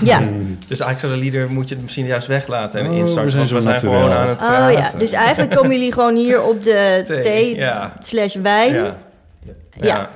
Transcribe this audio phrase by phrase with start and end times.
[0.00, 0.18] Ja.
[0.68, 3.24] Dus eigenlijk zou de lieder moet je het misschien juist weglaten en Oh, instarten.
[3.24, 6.62] we zijn we gewoon aan het Oh ja, dus eigenlijk komen jullie gewoon hier op
[6.62, 7.92] de Thee, ja.
[8.00, 8.74] slash wijn.
[8.74, 8.94] Ja.
[9.80, 10.10] Ja.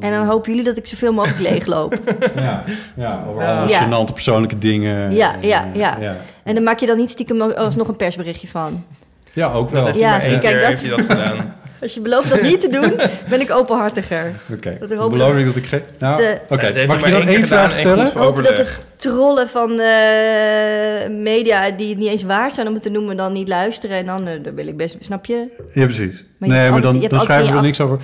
[0.00, 1.98] En dan hopen jullie dat ik zoveel mogelijk leegloop.
[2.36, 2.62] Ja,
[2.96, 3.58] ja over Ja.
[3.58, 3.84] alle Ja.
[3.86, 5.12] gênante persoonlijke dingen.
[5.14, 5.96] Ja, En, ja, ja.
[6.00, 6.16] ja.
[6.42, 8.84] En dan maak je dan niet stiekem alsnog een persberichtje van.
[9.32, 9.80] Ja, ook wel.
[9.82, 11.54] Dat heeft Ja, maar zie, kijk, dat- heeft hij dat gedaan.
[11.82, 12.96] Als je belooft dat niet te doen,
[13.30, 14.32] ben ik openhartiger.
[14.52, 15.82] Oké, hoop beloof dat- ik dat ik geen...
[15.98, 16.86] Nou, de- oké.
[16.86, 18.06] Mag je dan één vraag stellen?
[18.06, 22.74] Ik hoop dat het trollen van eh, media die het niet eens waard zijn om
[22.74, 23.96] het te noemen, dan niet luisteren.
[23.96, 25.46] En dan, eh, dan wil ik best, snap je?
[25.74, 26.24] Ja, precies.
[26.38, 27.98] Maar je nee, maar altijd- dan, je dan schrijven we er niks over.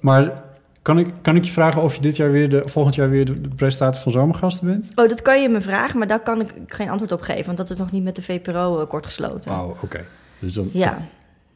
[0.00, 0.42] Maar
[0.82, 3.24] kan ik, kan ik je vragen of je dit jaar weer de, volgend jaar weer
[3.24, 4.88] de, de presentator van Zomergasten bent?
[4.94, 7.44] Oh, dat kan je me vragen, maar daar kan ik geen antwoord op geven.
[7.46, 9.50] Want dat is nog niet met de VPRO eh, kort gesloten.
[9.50, 10.00] Oh, oké.
[10.38, 10.98] Dus dan, Ja,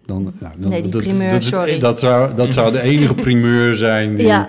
[0.09, 1.79] dan, nou, dan Nee, die dat, primeur, dat, sorry.
[1.79, 4.27] dat, zou, dat zou de enige primeur zijn die...
[4.27, 4.49] Ja.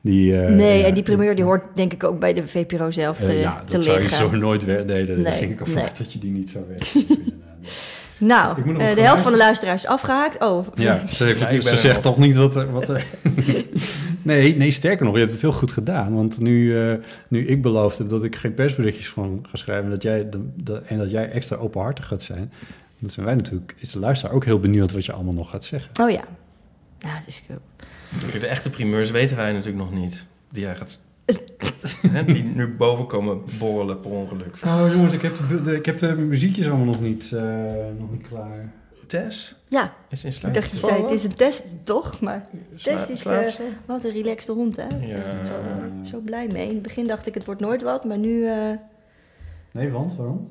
[0.00, 0.86] die eh, nee, ja.
[0.86, 3.54] en die primeur die hoort denk ik ook bij de VPRO zelf te, Eh, ja,
[3.54, 4.86] te dat zou je zo nooit weer.
[4.86, 5.84] Daar Nee, ging ik ervan nee.
[5.84, 7.06] uit dat je die niet zou weten.
[8.20, 10.42] Nou, eh, de helft van de luisteraars is afgehaakt.
[10.42, 12.72] Oh, Ja, ze, heeft, Ja, ze zegt toch niet wat er...
[12.72, 13.04] Wat er
[14.22, 16.14] nee, nee, sterker nog, je hebt het heel goed gedaan.
[16.14, 16.94] Want nu, eh,
[17.28, 19.84] nu ik beloofd heb dat ik geen persberichtjes van ga schrijven...
[19.84, 22.52] En dat jij, de, de- en dat jij extra openhartig gaat zijn...
[22.98, 25.64] dan zijn wij natuurlijk, is de luisteraar ook heel benieuwd wat je allemaal nog gaat
[25.64, 25.90] zeggen.
[26.04, 26.24] oh ja.
[27.00, 27.58] Nou, het is cool.
[28.40, 30.24] De echte primeurs weten wij natuurlijk nog niet.
[30.50, 31.00] Die jij gaat...
[32.26, 34.54] Die nu boven komen borrelen per ongeluk.
[34.66, 37.42] Oh jongens, ik heb de, de- ik heb de muziekjes allemaal nog niet, eh,
[37.98, 38.72] nog niet klaar.
[39.06, 42.20] Tess Ja, is in ik slaap dacht je zei, het is een test toch?
[42.20, 42.42] Maar
[42.74, 43.68] Sla- test is, eh, ze?
[43.86, 44.88] wat een relaxte hond, hè?
[44.88, 45.52] Daar ben ik zo,
[46.10, 46.66] zo blij mee.
[46.68, 48.46] In het begin dacht ik, het wordt nooit wat, maar nu...
[48.46, 48.70] eh,
[49.72, 50.50] Nee, want waarom?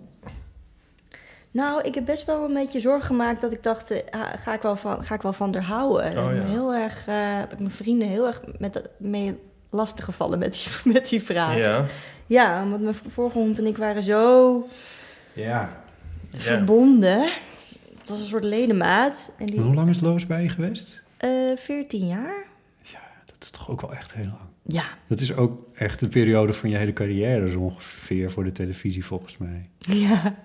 [1.52, 4.54] Nou, ik heb best wel een beetje zorgen gemaakt dat ik dacht, eh, ah, ga,
[4.54, 6.04] ik wel van, ga ik wel van haar houden?
[6.04, 6.42] En Oh, ja.
[6.44, 10.54] Heel erg, eh, heb ik mijn vrienden heel erg met dat, mee lastig gevallen met
[10.54, 11.58] die, met die vraag.
[11.58, 11.86] Ja.
[12.26, 14.68] Ja, want mijn vorige hond en ik waren zo
[15.34, 15.82] Ja.
[16.32, 17.30] verbonden.
[17.98, 19.32] Het was een soort ledemaat.
[19.38, 21.04] En die, hoe lang is Lois bij je geweest?
[21.18, 22.46] eh 14 jaar?
[23.26, 24.47] Dat is toch ook wel echt heel lang.
[24.70, 24.84] Ja.
[25.08, 29.06] Dat is ook echt de periode van je hele carrière zo ongeveer voor de televisie
[29.06, 29.70] volgens mij.
[29.80, 30.36] Ja.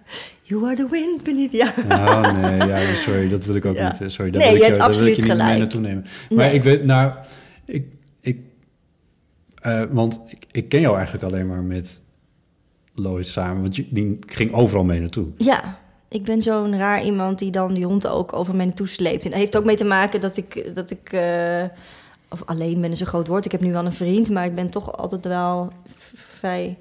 [0.42, 1.52] You are the wind beneath...
[1.52, 1.74] Ja.
[1.88, 3.90] Nou, nee, ja, sorry, dat wil ik ook Ja.
[3.90, 4.00] niet.
[4.00, 5.58] eh, Sorry, daar Nee, wil ik je hebt ik absoluut je niet gelijk.
[5.58, 6.04] naartoe nemen.
[6.30, 6.54] Maar Nee.
[6.54, 7.12] ik weet, nou,
[7.64, 7.84] ik,
[8.20, 8.38] ik,
[9.54, 12.02] eh, want ik, ik ken jou eigenlijk alleen maar met
[12.94, 15.26] Lois samen, want je, die ging overal mee naartoe.
[15.36, 15.78] Ja,
[16.08, 19.24] ik ben zo'n raar iemand die dan die hond ook over mij naartoe sleept.
[19.24, 21.64] En dat heeft ook mee te maken dat ik, dat ik eh,
[22.32, 23.44] of alleen ben is een groot woord.
[23.44, 25.72] Ik heb nu wel een vriend, maar ik ben toch altijd wel
[26.14, 26.76] vrij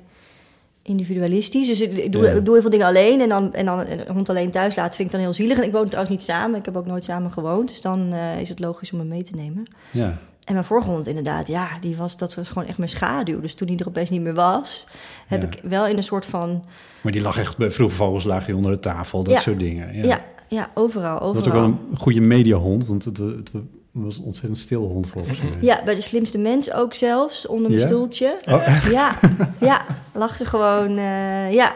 [0.84, 1.68] individualistisch.
[1.68, 2.32] Dus ik, doe, Ja.
[2.32, 3.22] ik doe heel veel dingen alleen.
[3.22, 5.58] En dan, en dan een hond alleen thuis laten vind ik dan heel zielig.
[5.58, 6.60] En ik woon trouwens niet samen.
[6.60, 7.68] Ik heb ook nooit samen gewoond.
[7.70, 9.66] Dus dan eh, is het logisch om hem mee te nemen.
[9.92, 10.18] Ja.
[10.44, 13.42] En mijn vorige hond inderdaad, ja, die was, dat was gewoon echt mijn schaduw.
[13.42, 14.88] Dus toen hij er opeens niet meer was,
[15.28, 15.48] heb Ja.
[15.48, 16.64] ik wel in een soort van...
[17.02, 19.40] Maar die lag echt bij vroege vogels lag je onder de tafel, dat Ja.
[19.40, 19.96] soort dingen.
[19.96, 20.04] Ja.
[20.04, 21.64] Ja, ja, overal, Dat was overal.
[21.64, 23.52] ook wel een goede mediahond, want het, het
[23.92, 25.58] was een ontzettend stille hond volgens mij.
[25.62, 27.88] Ja, bij de slimste mens ook zelfs, onder mijn Ja?
[27.88, 28.38] stoeltje.
[28.46, 28.92] Oh, echt?
[28.92, 29.16] Ja,
[29.60, 31.76] ja, lag ze gewoon, eh, ja.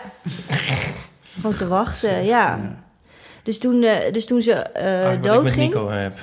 [1.35, 2.75] Gewoon te wachten, ja.
[3.43, 5.55] Dus toen, eh, dus toen ze eh Ah, wat ik met.
[5.55, 6.17] Nico heb.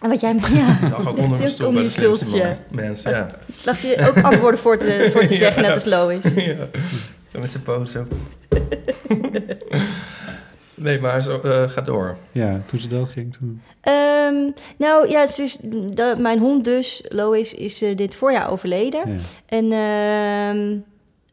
[0.00, 2.56] En wat jij, ja, Lag ook onder mijn stoel bij de stoeltje.
[2.70, 3.30] Mensen, ja.
[3.64, 6.34] Lag je ook antwoorden voor te, voor te zeggen, net als Lois.
[6.34, 6.54] ja.
[7.32, 8.06] Zo met zijn poot zo.
[10.78, 12.16] nee, maar zo, eh, ga door.
[12.32, 13.62] Ja, toen ze doodging, toen...
[13.80, 19.00] Ehm, nou ja, het is, de, mijn hond dus, Lois, is eh, dit voorjaar overleden.
[19.06, 19.18] Ja.
[19.46, 20.78] En ehm,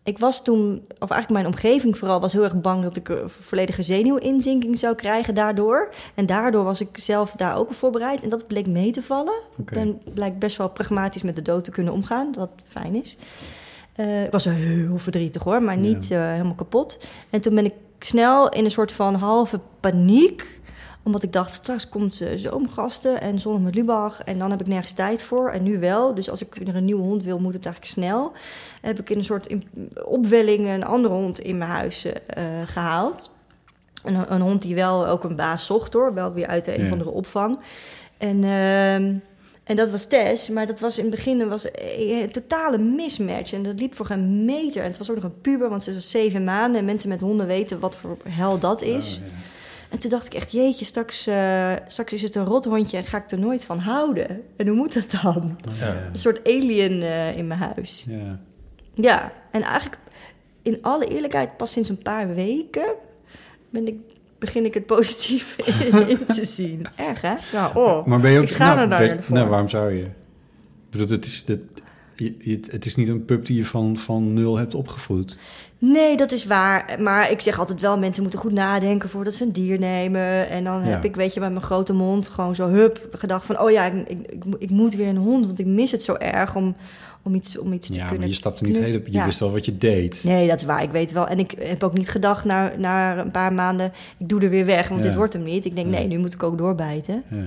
[0.03, 3.29] ik was toen, of eigenlijk mijn omgeving vooral, was heel erg bang dat ik een
[3.29, 5.93] volledige zenuwinzinking zou krijgen daardoor.
[6.15, 8.23] En daardoor was ik zelf daar ook op voorbereid.
[8.23, 9.39] En dat bleek mee te vallen.
[9.51, 9.61] Oké.
[9.61, 13.17] Ik ben blijkt best wel pragmatisch met de dood te kunnen omgaan, wat fijn is.
[13.95, 16.97] Eh, ik was heel verdrietig hoor, maar niet eh, helemaal kapot.
[17.29, 20.59] En toen ben ik snel in een soort van halve paniek
[21.03, 24.21] Omdat ik dacht, straks komt uh, zomergasten en zondag met Lubach.
[24.23, 25.49] En dan heb ik nergens tijd voor.
[25.49, 26.15] En nu wel.
[26.15, 28.31] Dus als ik weer een nieuwe hond wil, moet het eigenlijk snel.
[28.81, 29.63] Heb ik in een soort in,
[30.05, 32.13] opwelling een andere hond in mijn huis uh,
[32.65, 33.31] gehaald.
[34.03, 36.13] Een, een, hond die wel ook een baas zocht hoor.
[36.13, 36.85] Wel weer uit een ja.
[36.85, 37.59] of andere opvang.
[38.17, 38.43] En...
[38.43, 39.21] Uh,
[39.65, 41.67] en dat was Tess, maar dat was in het begin was
[41.97, 43.53] een totale mismatch.
[43.53, 44.81] En dat liep voor geen meter.
[44.81, 46.79] En het was ook nog een puber, want ze was zeven maanden.
[46.79, 49.19] En mensen met honden weten wat voor hel dat is.
[49.21, 49.33] Oh, ja.
[49.89, 53.17] En toen dacht ik echt, jeetje, straks, uh, straks is het een rothondje en ga
[53.17, 54.41] ik er nooit van houden.
[54.55, 55.57] En hoe moet dat dan?
[55.79, 55.95] Ja.
[56.11, 58.05] Een soort alien uh, in mijn huis.
[58.07, 58.39] Ja.
[58.93, 60.01] ja, en eigenlijk
[60.61, 62.93] in alle eerlijkheid, pas sinds een paar weken
[63.69, 63.97] ben ik
[64.39, 65.55] begin ik het positief
[66.07, 66.85] in te zien.
[66.95, 67.33] Erg, hè?
[67.53, 70.03] Nou, oh, maar ben je ook, ik schaam nou, er weet, nou, waarom zou je?
[70.03, 71.61] Ik bedoel, het is, het,
[72.15, 75.37] je, het is niet een pup die je van, van nul hebt opgevoed.
[75.77, 76.95] Nee, dat is waar.
[76.99, 80.49] Maar ik zeg altijd wel, mensen moeten goed nadenken voordat ze een dier nemen.
[80.49, 83.59] En dan heb ik, weet je, met mijn grote mond gewoon zo hup gedacht van...
[83.59, 86.13] oh ja, ik, ik, ik, ik moet weer een hond, want ik mis het zo
[86.13, 86.75] erg om,
[87.25, 88.19] om iets, om iets te ja, kunnen...
[88.19, 88.85] maar je stapte niet heel...
[88.93, 89.25] Je ja.
[89.25, 90.19] wist wel wat je deed.
[90.23, 90.83] Nee, dat is waar.
[90.83, 91.27] Ik weet wel.
[91.27, 93.91] En ik heb ook niet gedacht na, na een paar maanden...
[94.17, 95.07] ik doe er weer weg, want Ja.
[95.07, 95.65] dit wordt hem niet.
[95.65, 97.23] Ik denk, nee, nu moet ik ook doorbijten.
[97.29, 97.37] Ja.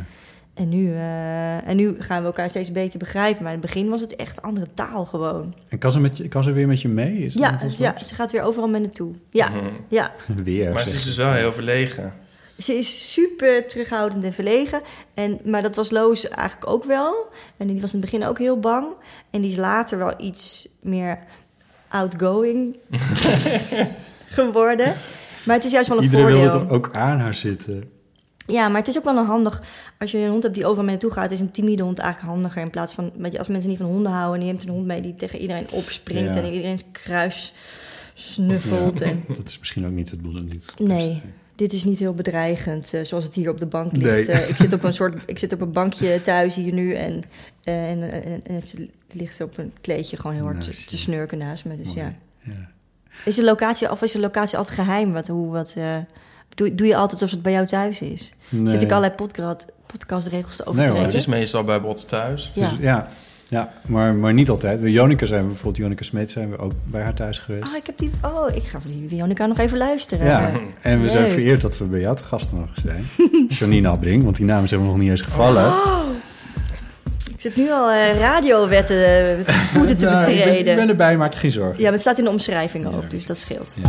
[0.54, 3.42] En nu, eh, en nu gaan we elkaar steeds beter begrijpen.
[3.42, 5.54] Maar in het begin was het echt andere taal gewoon.
[5.68, 7.16] En kan ze, met je, kan ze weer met je mee?
[7.18, 9.12] Is Ja, ja, ze gaat weer overal met naartoe.
[9.30, 9.64] Ja, Mhm.
[9.88, 10.12] ja.
[10.44, 10.72] Weer.
[10.72, 11.06] Maar zeg ze is je.
[11.08, 12.12] dus wel heel verlegen.
[12.58, 14.80] Ze is super terughoudend en verlegen.
[15.14, 17.28] En, maar dat was Loos eigenlijk ook wel.
[17.56, 18.86] En die was in het begin ook heel bang.
[19.30, 21.18] En die is later wel iets meer
[21.88, 22.76] outgoing
[24.38, 24.94] geworden.
[25.44, 26.50] Maar het is juist wel een Iedereen voordeel.
[26.50, 27.90] wil het ook aan haar zitten.
[28.46, 29.62] Ja, maar het is ook wel een handig...
[29.98, 31.30] Als je een hond hebt die overal mee naartoe gaat...
[31.30, 32.62] is een timide hond eigenlijk handiger.
[32.62, 33.12] In plaats van...
[33.38, 34.40] Als mensen niet van honden houden...
[34.40, 36.34] en je hebt een hond mee die tegen iedereen opspringt...
[36.34, 36.40] Ja.
[36.40, 37.52] en iedereen kruis
[38.14, 38.98] snuffelt.
[38.98, 40.52] Ja, En, Dat is misschien ook niet het bedoeling.
[40.52, 41.22] Niet het Nee.
[41.58, 44.26] Dit is niet heel bedreigend, eh, zoals het hier op de bank ligt.
[44.26, 44.36] Nee.
[44.36, 47.24] Eh, ik, zit op een soort, ik zit op een bankje thuis hier nu en,
[47.64, 50.86] eh, en, en, en het ligt op een kleedje gewoon heel hard te, Nice.
[50.86, 51.76] te snurken naast me.
[51.76, 52.14] Dus ja.
[52.42, 52.68] Ja.
[53.24, 55.12] Is de locatie, of is de locatie altijd geheim?
[55.12, 55.96] Wat, hoe, wat, eh,
[56.54, 58.34] doe, doe je altijd alsof het bij jou thuis is?
[58.48, 58.66] Nee.
[58.66, 60.72] Zit ik allerlei podcast, podcastregels te hoor.
[60.72, 61.04] overtreden?
[61.04, 62.50] Het is meestal bij Botten thuis.
[62.54, 62.68] ja.
[62.70, 63.08] Dus, ja,
[63.48, 64.80] ja maar, maar niet altijd.
[64.80, 67.68] Bij Jonica zijn we bijvoorbeeld, Jonica Smeet zijn we ook bij haar thuis geweest.
[67.68, 68.10] Oh, ik heb die.
[68.22, 70.26] Oh, ik ga voor die Jonica nog even luisteren.
[70.26, 70.52] ja,
[70.82, 73.06] en we zijn vereerd dat we bij jou te gast mogen zijn.
[73.58, 75.64] Janine Albring, want die naam is helemaal nog niet eens gevallen.
[75.64, 75.98] Oh,
[77.34, 80.72] ik zit nu al eh, radiowetten eh, voeten te Nou, ik, ben, betreden.
[80.72, 81.76] ik ben erbij, maak geen zorgen.
[81.76, 83.74] Ja, maar het staat in de omschrijving Ja, ook, dus dat scheelt.
[83.82, 83.88] Ja.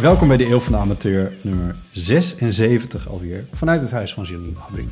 [0.00, 4.58] Welkom bij de Eeuw van de Amateur, nummer 76 alweer, vanuit het huis van Janine
[4.66, 4.88] Albring.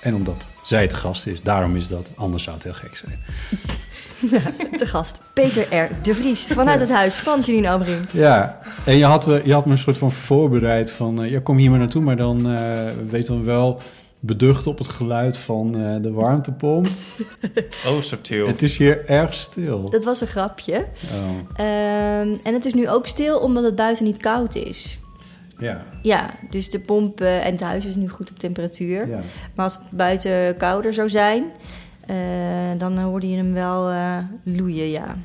[0.00, 3.18] En omdat zij het gast is, daarom is dat, anders zou het heel gek zijn.
[4.78, 5.88] Te gast Peter R.
[6.02, 8.06] de Vries vanuit het huis van Janine Amring.
[8.10, 11.40] Ja, en je had, eh, je had me een soort van voorbereid van, eh, ja,
[11.42, 13.80] kom hier maar naartoe, maar dan eh, weet dan wel
[14.20, 16.86] beducht op het geluid van eh, de warmtepomp.
[17.86, 18.46] Oh, subtiel.
[18.46, 19.90] Het is hier erg stil.
[19.90, 20.76] Dat was een grapje.
[21.14, 21.30] Oh,
[21.66, 24.98] Ehm, en het is nu ook stil omdat het buiten niet koud is.
[25.58, 29.08] ja, Ja, dus de pomp eh, en het huis is nu goed op temperatuur.
[29.08, 29.20] ja.
[29.54, 31.44] Maar als het buiten kouder zou zijn,
[32.06, 32.16] eh,
[32.78, 35.16] dan hoorde je hem wel eh, loeien, ja.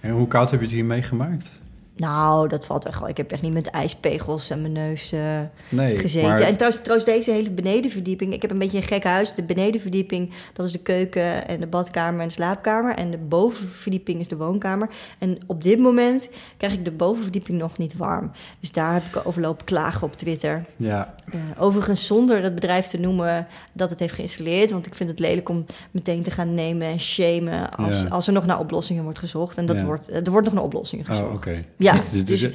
[0.00, 1.50] En hoe koud heb je het hier meegemaakt?
[1.96, 3.08] Nou, dat valt wel.
[3.08, 6.28] Ik heb echt niet met ijspegels aan mijn neus eh, Nee, gezeten.
[6.28, 8.32] maar En trouwens, trouwens, deze hele benedenverdieping...
[8.32, 9.34] Ik heb een beetje een gek huis.
[9.34, 12.94] De benedenverdieping, dat is de keuken en de badkamer en de slaapkamer.
[12.94, 14.88] En de bovenverdieping is de woonkamer.
[15.18, 18.30] En op dit moment krijg ik de bovenverdieping nog niet warm.
[18.60, 20.64] Dus daar heb ik over lopen klagen op Twitter.
[20.76, 24.70] ja, Eh, overigens zonder het bedrijf te noemen dat het heeft geïnstalleerd.
[24.70, 27.70] Want ik vind het lelijk om meteen te gaan nemen en shamen...
[27.76, 28.08] als, Ja.
[28.08, 29.58] als er nog naar oplossingen wordt gezocht.
[29.58, 29.84] En dat Ja.
[29.84, 31.28] wordt, eh, er wordt nog naar oplossingen gezocht.
[31.28, 31.62] oh, oké.
[31.86, 32.50] Ja, Dus dus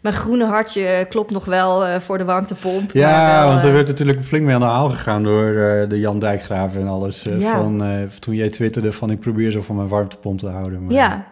[0.00, 2.94] mijn groene hartje klopt nog wel eh, voor de warmtepomp.
[2.94, 5.88] maar ja, want er eh, werd natuurlijk flink mee aan de haal gegaan door eh,
[5.88, 7.22] de Jan Dijkgraven en alles.
[7.22, 7.52] Ja.
[7.52, 10.84] van, toen jij twitterde van ik probeer zo van mijn warmtepomp te houden.
[10.84, 11.26] Maar, Ja.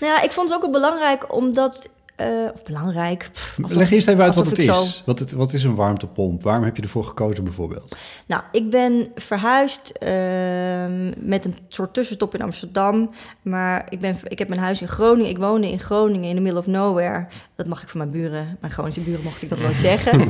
[0.00, 1.90] Nou ja, ik vond het ook wel belangrijk omdat...
[2.18, 3.28] eh, of belangrijk...
[3.32, 4.64] pff, alsof- Leg eerst even uit wat het is.
[4.64, 5.32] zo- Wat, het.
[5.32, 6.42] wat is een warmtepomp?
[6.42, 7.96] Waarom heb je ervoor gekozen bijvoorbeeld?
[8.26, 13.10] Nou, ik ben verhuisd ehm, met een soort tussenstop in Amsterdam.
[13.42, 15.30] Maar ik, ben, ik heb mijn huis in Groningen.
[15.30, 17.26] Ik woonde in Groningen in the middle of nowhere.
[17.56, 18.56] Dat mag ik van mijn buren.
[18.60, 20.20] Mijn Groningse buren mocht ik dat nooit zeggen.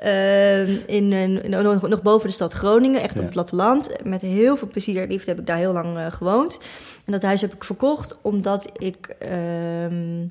[0.00, 3.18] Ehm, in, een- in- nog, nog boven de stad Groningen, echt Ja.
[3.18, 3.90] op het platteland.
[4.04, 6.58] Met heel veel plezier en liefde heb ik daar heel lang eh, gewoond.
[7.04, 9.14] En dat huis heb ik verkocht omdat ik...
[9.18, 10.26] ehm,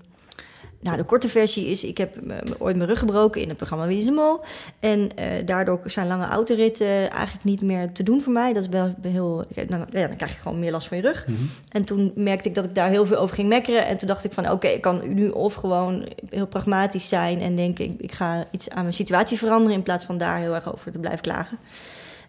[0.81, 2.15] nou, de korte versie is, ik heb
[2.57, 4.39] ooit mijn rug gebroken in het programma Wie is de Mol.
[4.79, 8.53] En eh, daardoor zijn lange autoritten eigenlijk niet meer te doen voor mij.
[8.53, 11.27] Dat is wel heel, dan, ja, dan krijg je gewoon meer last van je rug.
[11.69, 13.85] En toen merkte ik dat ik daar heel veel over ging mekkeren.
[13.85, 17.41] En toen dacht ik van, oké, ik kan nu of gewoon heel pragmatisch zijn...
[17.41, 19.77] en denken, ik, ik ga iets aan mijn situatie veranderen...
[19.77, 21.57] in plaats van daar heel erg over te blijven klagen.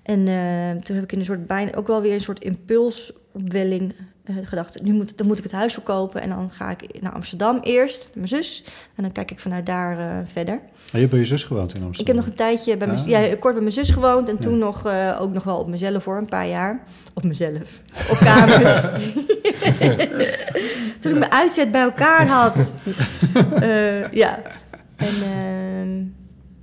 [0.02, 3.94] En eh, toen heb ik in een soort bijna ook wel weer een soort impulsopwelling
[4.24, 4.82] eh, gedacht.
[4.82, 8.08] Nu moet, dan moet ik het huis verkopen en dan ga ik naar Amsterdam eerst,
[8.14, 8.64] mijn zus.
[8.94, 10.54] En dan kijk ik vanuit daar eh, verder.
[10.54, 12.00] Maar je hebt bij je zus gewoond in Amsterdam?
[12.00, 13.06] Ik heb nog een tijdje bij mijn, Ah.
[13.06, 16.02] ja, kort bij mijn zus gewoond en toen nog, eh, ook nog wel op mezelf
[16.02, 16.82] voor een paar jaar.
[17.12, 17.80] Op mezelf.
[18.10, 18.80] Op kamers.
[21.00, 22.54] toen ik mijn uitzet bij elkaar had.
[24.12, 24.38] Ja.
[24.96, 26.04] En ehm,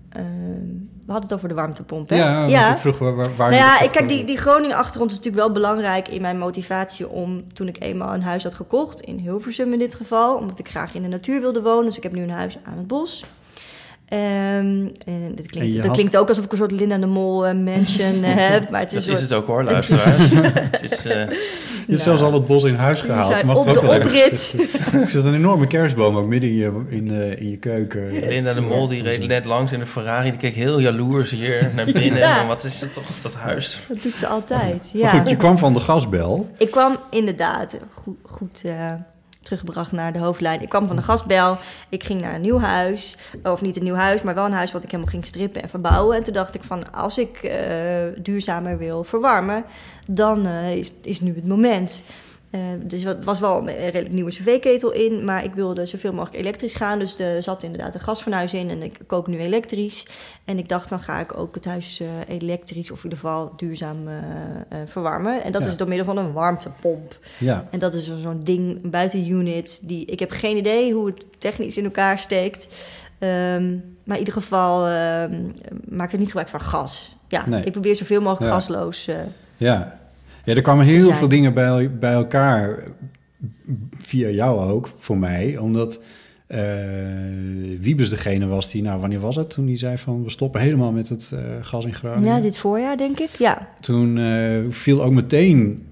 [0.10, 0.68] ehm,
[1.10, 2.16] we hadden het over de warmtepomp, hè?
[2.16, 5.44] Ja, want ik vroeg waar, Nou ja, ik, kijk, die, die Groningen achtergrond is natuurlijk
[5.46, 9.74] wel belangrijk in mijn motivatie om toen ik eenmaal een huis had gekocht, in Hilversum
[9.74, 11.86] in dit geval, omdat ik graag in de natuur wilde wonen.
[11.86, 13.26] Dus ik heb nu een huis aan het bos.
[14.10, 14.20] Ehm,
[15.06, 17.48] en dit En klinkt, dat had- klinkt ook alsof ik een soort Linda de Mol
[17.48, 20.18] eh, mansion eh, heb, maar het is Dat een is het ook hoor, luisteraars.
[20.72, 23.26] het is, eh, Je hebt zelfs al het bos in huis gehaald.
[23.28, 24.54] zijn Mag op er ook de oprit.
[24.94, 28.28] Er zit een enorme kerstboom ook midden in je, in, eh, in je keuken.
[28.28, 30.30] Linda de Mol die reed net langs in de Ferrari.
[30.30, 32.18] Die keek heel jaloers hier naar binnen.
[32.20, 32.42] Ja.
[32.42, 33.80] En wat is het toch, dat huis?
[33.88, 35.10] Dat doet ze altijd, Maar ja.
[35.10, 36.50] goed, je kwam van de gasbel.
[36.58, 38.94] Ik kwam inderdaad goed, goed eh,
[39.50, 40.62] teruggebracht naar de hoofdlijn.
[40.62, 41.58] Ik kwam van de gasbel.
[41.90, 43.18] Ik ging naar een nieuw huis.
[43.44, 45.70] Of niet een nieuw huis, maar wel een huis wat ik helemaal ging strippen en
[45.70, 46.18] verbouwen.
[46.18, 47.58] En toen dacht ik van, als ik eh,
[48.18, 49.64] duurzamer wil verwarmen,
[50.08, 52.04] dan eh, is, is nu het moment.
[52.52, 56.38] Eh, dus er was wel een redelijk nieuwe cv-ketel in, maar ik wilde zoveel mogelijk
[56.42, 57.00] elektrisch gaan.
[57.00, 60.06] Dus er zat inderdaad een gasfornuis in en ik kook nu elektrisch.
[60.46, 63.54] En ik dacht, dan ga ik ook het huis eh, elektrisch of in ieder geval
[63.58, 64.14] duurzaam eh,
[64.70, 65.44] eh, verwarmen.
[65.44, 65.70] En dat Ja.
[65.70, 67.20] is door middel van een warmtepomp.
[67.38, 67.68] Ja.
[67.72, 69.80] En dat is zo- zo'n ding, een buitenunit.
[69.88, 72.68] Die, ik heb geen idee hoe het technisch in elkaar steekt.
[73.20, 73.72] Ehm,
[74.04, 75.42] maar in ieder geval ehm,
[75.90, 77.18] maakt het niet gebruik van gas.
[77.28, 77.64] Ja, Nee.
[77.64, 78.58] ik probeer zoveel mogelijk Ja.
[78.58, 79.10] gasloos.
[79.58, 79.99] Ja.
[80.46, 82.84] Ja, er kwamen heel veel dingen bij, bij elkaar.
[83.98, 85.58] Via jou ook, voor mij.
[85.58, 86.00] Omdat
[86.48, 86.60] eh
[87.80, 88.82] Wiebes degene was die...
[88.82, 89.50] Nou, wanneer was het?
[89.50, 90.24] Toen die zei van...
[90.24, 92.36] We stoppen helemaal met het eh, gas in Groningen.
[92.36, 93.30] ja, dit voorjaar denk ik.
[93.38, 95.84] Ja, Toen eh, viel ook meteen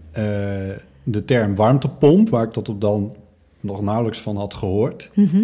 [1.03, 2.29] de term warmtepomp...
[2.29, 3.15] waar ik tot op dan
[3.59, 5.11] nog nauwelijks van had gehoord.
[5.13, 5.43] Mhm.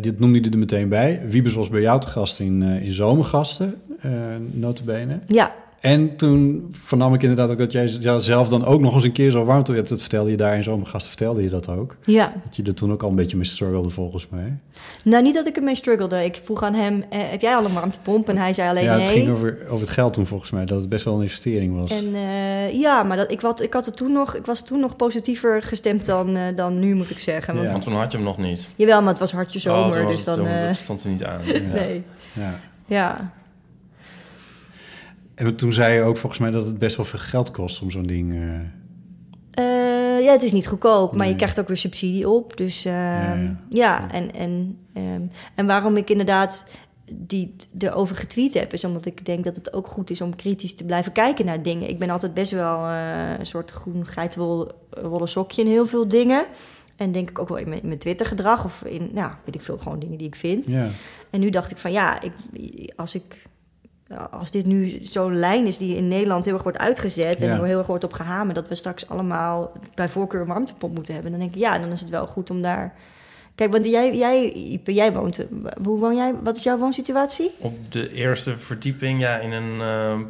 [0.00, 1.22] Dit noemde hij er meteen bij.
[1.28, 4.10] Wiebes was bij jou te gast in, in Zomergasten, eh
[4.50, 5.20] notabene.
[5.26, 5.54] ja.
[5.82, 7.88] En toen vernam ik inderdaad ook dat jij
[8.20, 9.82] zelf dan ook nog eens een keer zo warmte...
[9.82, 11.96] Dat vertelde je daar in Zomergasten, vertelde je dat ook.
[12.04, 12.32] ja.
[12.44, 14.56] Dat je er toen ook al een beetje mee struggelde volgens mij.
[15.04, 16.24] Nou, niet dat ik ermee struggelde.
[16.24, 18.28] Ik vroeg aan hem, eh, heb jij al een warmtepomp?
[18.28, 19.12] En hij zei alleen ja, het nee.
[19.12, 21.90] ging over, over het geld toen volgens mij, dat het best wel een investering was.
[21.90, 24.80] En eh, ja, maar dat, ik, had, ik, had het toen nog, ik was toen
[24.80, 27.54] nog positiever gestemd dan, eh, dan nu, moet ik zeggen.
[27.54, 27.72] Want, Ja.
[27.72, 28.68] Want toen had je hem nog niet.
[28.76, 30.44] Jawel, maar het was hartje Oh, zomer, was dus het dan...
[30.44, 31.40] zomer, eh, dat stond er niet aan.
[31.44, 31.58] Ja.
[31.74, 32.58] Nee, Ja.
[32.86, 33.32] ja.
[35.46, 37.90] En toen zei je ook volgens mij dat het best wel veel geld kost om
[37.90, 38.32] zo'n ding...
[38.32, 38.60] eh,
[39.50, 42.56] Eh, ja, het is niet goedkoop, maar je krijgt ook weer subsidie op.
[42.56, 44.10] Dus ehm, Ja, ja, ja.
[44.10, 45.22] en, en, ehm,
[45.54, 46.66] en waarom ik inderdaad
[47.14, 50.74] die erover getweet heb, is omdat ik denk dat het ook goed is om kritisch
[50.74, 51.88] te blijven kijken naar dingen.
[51.88, 56.44] Ik ben altijd best wel eh, een soort groen geitenwolle sokje in heel veel dingen.
[56.96, 59.60] En denk ik ook wel in mijn, in mijn Twitter-gedrag of in, nou, weet ik
[59.62, 60.68] veel, gewoon dingen die ik vind.
[60.68, 60.88] ja.
[61.30, 62.32] En nu dacht ik van ja, ik,
[62.96, 63.42] als ik.
[64.30, 67.42] Als dit nu zo'n lijn is die in Nederland heel erg wordt uitgezet...
[67.42, 67.62] en Ja.
[67.62, 68.54] heel erg wordt op gehamerd...
[68.54, 71.30] dat we straks allemaal bij voorkeur een warmtepomp moeten hebben...
[71.32, 72.94] dan denk ik, ja, dan is het wel goed om daar...
[73.54, 75.46] Kijk, want jij, jij, Ipe, jij woont...
[75.82, 76.34] Hoe woon jij?
[76.42, 77.50] Wat is jouw woonsituatie?
[77.58, 80.22] Op de eerste verdieping, ja, in een ehm,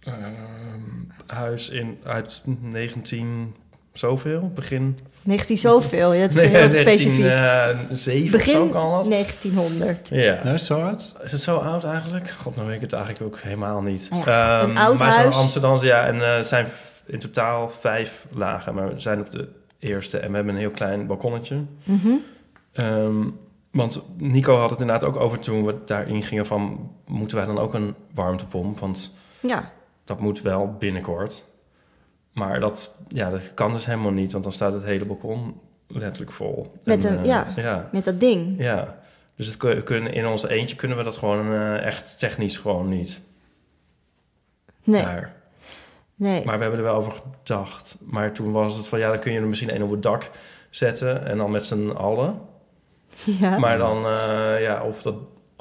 [0.00, 0.80] ehm,
[1.26, 3.54] huis in, uit 19
[3.98, 4.98] zoveel, begin...
[5.22, 7.24] 19 zoveel, ja, dat is Nee, heel specifiek.
[7.26, 9.06] 1907 Begin of zo kan dat.
[9.10, 10.08] 1900.
[10.08, 10.16] Ja.
[10.22, 11.14] Ja, is het zo uit?
[11.22, 12.30] Is het zo oud eigenlijk?
[12.30, 14.10] God, nou weet ik het eigenlijk ook helemaal niet.
[14.10, 15.34] Nou ja, een Ehm, oud zijn huis.
[15.34, 16.06] Amsterdamse, ja.
[16.06, 16.66] En eh, het zijn
[17.06, 18.74] in totaal vijf lagen.
[18.74, 19.48] Maar we zijn op de
[19.78, 20.18] eerste.
[20.18, 21.56] En we hebben een heel klein balkonnetje.
[21.84, 22.08] Mhm.
[22.72, 23.22] Ehm,
[23.70, 26.90] want Nico had het inderdaad ook over toen we daarin gingen van...
[27.06, 28.78] moeten wij dan ook een warmtepomp?
[28.78, 29.70] Want Ja,
[30.04, 31.44] dat moet wel binnenkort.
[32.34, 34.32] Maar dat, ja, dat kan dus helemaal niet.
[34.32, 36.72] Want dan staat het hele balkon letterlijk vol.
[36.84, 37.46] Met En, een- eh, ja.
[37.56, 37.88] ja.
[37.92, 38.54] met dat ding.
[38.58, 38.98] Ja,
[39.36, 42.88] dus het kun- kunnen, in ons eentje kunnen we dat gewoon eh, echt technisch gewoon
[42.88, 43.20] niet.
[44.84, 45.32] Nee, Daar.
[46.14, 46.44] nee.
[46.44, 47.96] Maar we hebben er wel over gedacht.
[48.00, 50.30] Maar toen was het van, ja, dan kun je er misschien één op het dak
[50.70, 51.24] zetten.
[51.26, 52.40] En dan met z'n allen.
[53.40, 53.58] ja.
[53.58, 55.14] Maar dan, eh, ja, of dat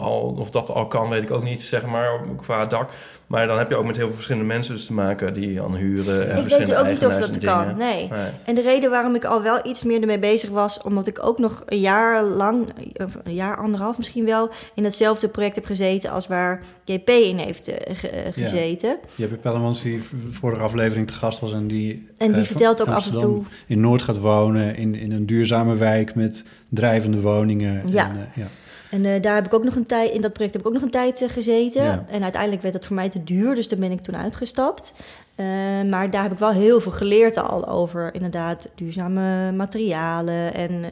[0.03, 2.89] al, of dat al kan, weet ik ook niet, zeg maar, qua dak.
[3.27, 5.61] Maar dan heb je ook met heel veel verschillende mensen dus te maken die je
[5.63, 7.67] aan huren en Ik weet ook niet of dat kan.
[7.77, 8.07] Nee.
[8.09, 8.29] Nee.
[8.45, 11.39] En de reden waarom ik al wel iets meer ermee bezig was, omdat ik ook
[11.39, 12.67] nog een jaar lang,
[13.03, 17.37] of een jaar, anderhalf misschien wel, in hetzelfde project heb gezeten als waar JP in
[17.37, 18.97] heeft eh, ge- eh, gezeten.
[19.15, 22.07] Je hebt Pellemans die vorige aflevering te gast was en die...
[22.17, 23.41] En die eh, vertelt ook af en toe.
[23.67, 27.81] In Noord gaat wonen, in, in een duurzame wijk met drijvende woningen.
[27.85, 28.09] Ja.
[28.09, 28.47] En, ja.
[28.93, 30.73] En eh, daar heb ik ook nog een tijd, in dat project heb ik ook
[30.73, 31.83] nog een tijd eh, gezeten.
[31.83, 32.05] Ja.
[32.07, 34.93] En uiteindelijk werd dat voor mij te duur, dus daar ben ik toen uitgestapt.
[35.35, 35.45] Eh,
[35.89, 40.91] maar daar heb ik wel heel veel geleerd al over inderdaad duurzame materialen en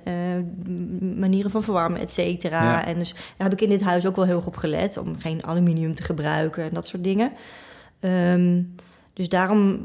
[1.20, 2.62] manieren van verwarmen, et cetera.
[2.64, 2.86] Ja.
[2.86, 5.20] En dus daar heb ik in dit huis ook wel heel erg op gelet om
[5.20, 7.32] geen aluminium te gebruiken en dat soort dingen.
[8.00, 8.62] Ehm,
[9.22, 9.80] dus daarom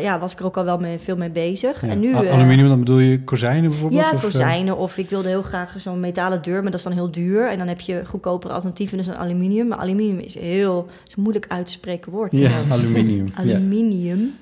[0.00, 1.80] ja, was ik er ook al wel mee, veel mee bezig.
[1.80, 1.88] Ja.
[1.88, 4.00] En nu, A- eh, Aluminium, dan bedoel je kozijnen bijvoorbeeld?
[4.00, 4.76] ja, of, eh, kozijnen.
[4.76, 7.48] Of ik wilde heel graag zo'n metalen deur, maar dat is dan heel duur.
[7.50, 9.68] En dan heb je goedkopere alternatieven, dus een aluminium.
[9.68, 12.32] Maar aluminium is heel is een moeilijk uit te spreken woord.
[12.32, 13.26] Ja, aluminium.
[13.26, 13.32] ja.
[13.42, 14.34] Aluminium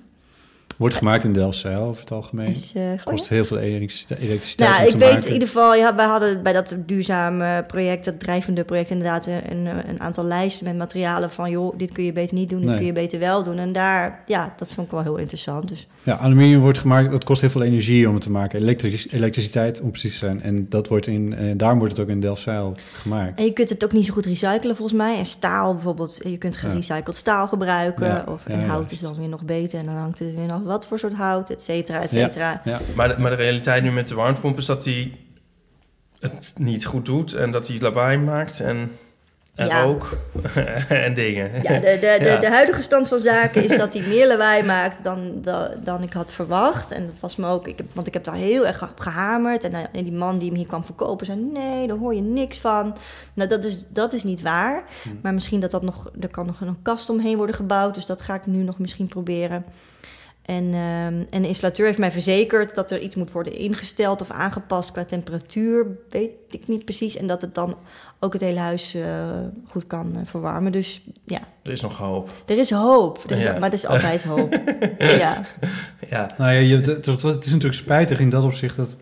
[0.81, 2.49] Wordt gemaakt in Delfzijl over het algemeen.
[2.49, 2.73] is...
[2.77, 3.35] eh, Kost ja.
[3.35, 5.27] heel veel elektriciteit, elektriciteit Nou, ik weet maken.
[5.27, 9.67] in ieder geval, ja, wij hadden bij dat duurzame project, dat drijvende project, inderdaad een,
[9.89, 12.77] een aantal lijsten met materialen van, joh, dit kun je beter niet doen, dit Nee.
[12.77, 13.59] kun je beter wel doen.
[13.59, 15.69] En daar, ja, dat vond ik wel heel interessant.
[15.69, 18.59] Dus Ja, aluminium wordt gemaakt, dat kost heel veel energie om het te maken.
[19.11, 20.43] Elektriciteit om precies te zijn.
[20.43, 23.39] En dat wordt in, eh, daarom wordt het ook in Delfzijl gemaakt.
[23.39, 25.19] En je kunt het ook niet zo goed recyclen volgens mij.
[25.19, 28.07] En staal bijvoorbeeld, je kunt gerecycled staal gebruiken.
[28.07, 29.79] Ja, Of, ja, en ja, hout is dan weer nog beter.
[29.79, 32.61] En dan hangt er weer nog wat voor soort hout, et cetera, et cetera.
[32.65, 32.81] Ja.
[32.95, 35.13] Maar, de, maar de realiteit nu met de warmtepomp is dat hij
[36.21, 38.93] het niet goed doet en dat hij lawaai maakt en,
[39.55, 39.83] en Ja.
[39.83, 40.17] ook
[40.89, 41.51] en dingen.
[41.63, 42.37] Ja, de, de, de, Ja.
[42.39, 46.13] de huidige stand van zaken is dat hij meer lawaai maakt dan, dan, dan ik
[46.13, 46.91] had verwacht.
[46.91, 49.65] En dat was me ook, ik heb, want ik heb daar heel erg op gehamerd.
[49.65, 52.23] En, eh, en die man die hem hier kwam verkopen zei: Nee, daar hoor je
[52.23, 52.97] niks van.
[53.35, 54.83] Nou, dat is, dat is niet waar.
[55.23, 57.95] Maar misschien dat dat nog, er kan nog een kast omheen worden gebouwd.
[57.95, 59.65] Dus dat ga ik nu nog misschien proberen.
[60.51, 64.31] En, ehm, en de installateur heeft mij verzekerd dat er iets moet worden ingesteld of
[64.31, 65.87] aangepast qua temperatuur.
[66.09, 67.17] Weet ik niet precies.
[67.17, 67.77] En dat het dan
[68.19, 69.05] ook het hele huis eh,
[69.69, 70.73] goed kan eh, verwarmen.
[70.73, 72.31] Dus ja, Er is nog hoop.
[72.47, 73.31] er is hoop.
[73.31, 73.59] Er is, Ja.
[73.59, 74.61] Maar er is altijd hoop.
[74.99, 75.43] ja.
[76.11, 78.97] Ja, Nou ja, je, het, het, het is natuurlijk spijtig in dat opzicht dat...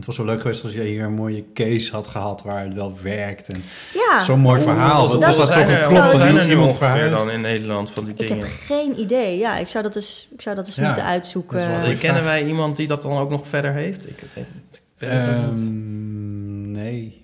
[0.00, 2.74] Het was zo leuk geweest als jij hier een mooie case had gehad waar het
[2.74, 3.48] wel werkt.
[3.48, 3.62] En
[3.94, 4.24] ja.
[4.24, 5.08] Zo'n mooi verhaal.
[5.08, 7.90] Wat was dat toch er- een klopt, zijn dat er iemand ongeveer dan in Nederland
[7.90, 8.46] van die Ik heb dingen?
[8.46, 9.38] geen idee.
[9.38, 10.84] Ja, ik zou dat eens, ik zou dat eens Ja.
[10.86, 11.58] moeten uitzoeken.
[11.58, 12.22] Dat wel Eh, Kennen vraag.
[12.22, 14.08] wij iemand die dat dan ook nog verder heeft?
[14.10, 15.68] Ik weet het, ik weet het ook niet.
[15.68, 17.22] Ehm, nee,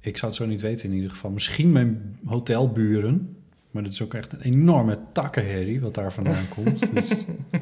[0.00, 1.30] ik zou het zo niet weten in ieder geval.
[1.30, 3.35] Misschien mijn hotelburen.
[3.76, 6.94] Maar dat is ook echt een enorme takkenherrie wat daar vandaan komt.
[6.94, 7.10] Dus,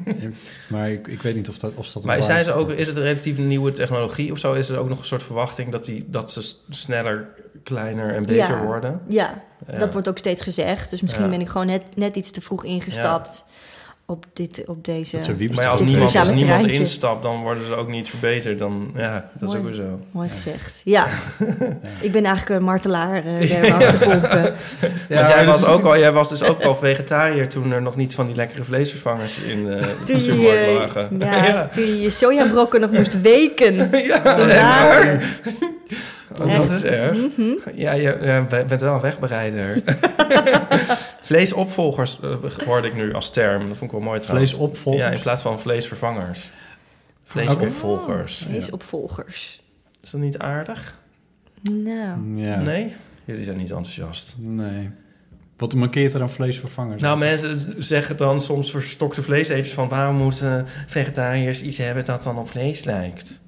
[0.05, 0.13] eh,
[0.69, 2.45] maar ik, ik weet niet of dat, of dat Maar zijn is.
[2.45, 4.53] ze ook, is het een relatief nieuwe technologie of zo?
[4.53, 7.27] Is er ook nog een soort verwachting dat, die, dat ze sneller,
[7.63, 8.65] kleiner en beter Ja.
[8.65, 9.01] worden?
[9.07, 9.77] Ja, Ja.
[9.77, 10.89] dat wordt ook steeds gezegd.
[10.89, 11.29] Dus misschien Ja.
[11.29, 13.45] ben ik gewoon net, net iets te vroeg ingestapt
[14.07, 15.15] op, dit, op deze...
[15.15, 18.09] Dat ze wiebes Maar ja, als niemand, als niemand instapt, dan worden ze ook niet
[18.09, 18.59] verbeterd.
[18.59, 19.57] Dan, ja, dat is Mooi.
[19.57, 19.99] ook weer zo.
[20.11, 20.81] Mooi gezegd.
[20.95, 21.07] Ja,
[21.99, 24.53] ik ben eigenlijk een martelaar uh, der warmtepompen.
[25.09, 28.15] Want jij, was ook al, jij was dus ook al vegetariër toen er nog niet
[28.15, 31.09] van die lekkere vleesvervangers in eh, de supermarkt je, lagen.
[31.19, 35.19] ja, toen je je sojabrokken nog moest weken Ja.
[36.41, 37.17] Oh, dat is erg.
[37.17, 37.51] Mhm.
[37.73, 39.81] Ja, je je bent wel een wegbereider.
[41.25, 42.35] Vleesopvolgers eh,
[42.65, 43.59] hoorde ik nu als term.
[43.67, 44.51] Dat vond ik wel mooi trouwens.
[44.53, 45.03] Vleesopvolgers?
[45.05, 46.51] Ja, in plaats van vleesvervangers.
[47.23, 48.37] Vleesopvolgers.
[48.37, 49.63] Vleesopvolgers.
[50.01, 50.97] Is dat niet aardig?
[51.71, 52.59] Nou, Ja.
[52.61, 52.93] Nee?
[53.25, 54.35] Jullie zijn niet enthousiast.
[54.37, 54.89] Nee.
[55.57, 57.01] Wat mankeert er aan vleesvervangers?
[57.01, 59.87] Nou, mensen zeggen dan soms verstokte vleeseters van...
[59.89, 63.41] waarom moeten vegetariërs iets hebben dat dan op vlees lijkt?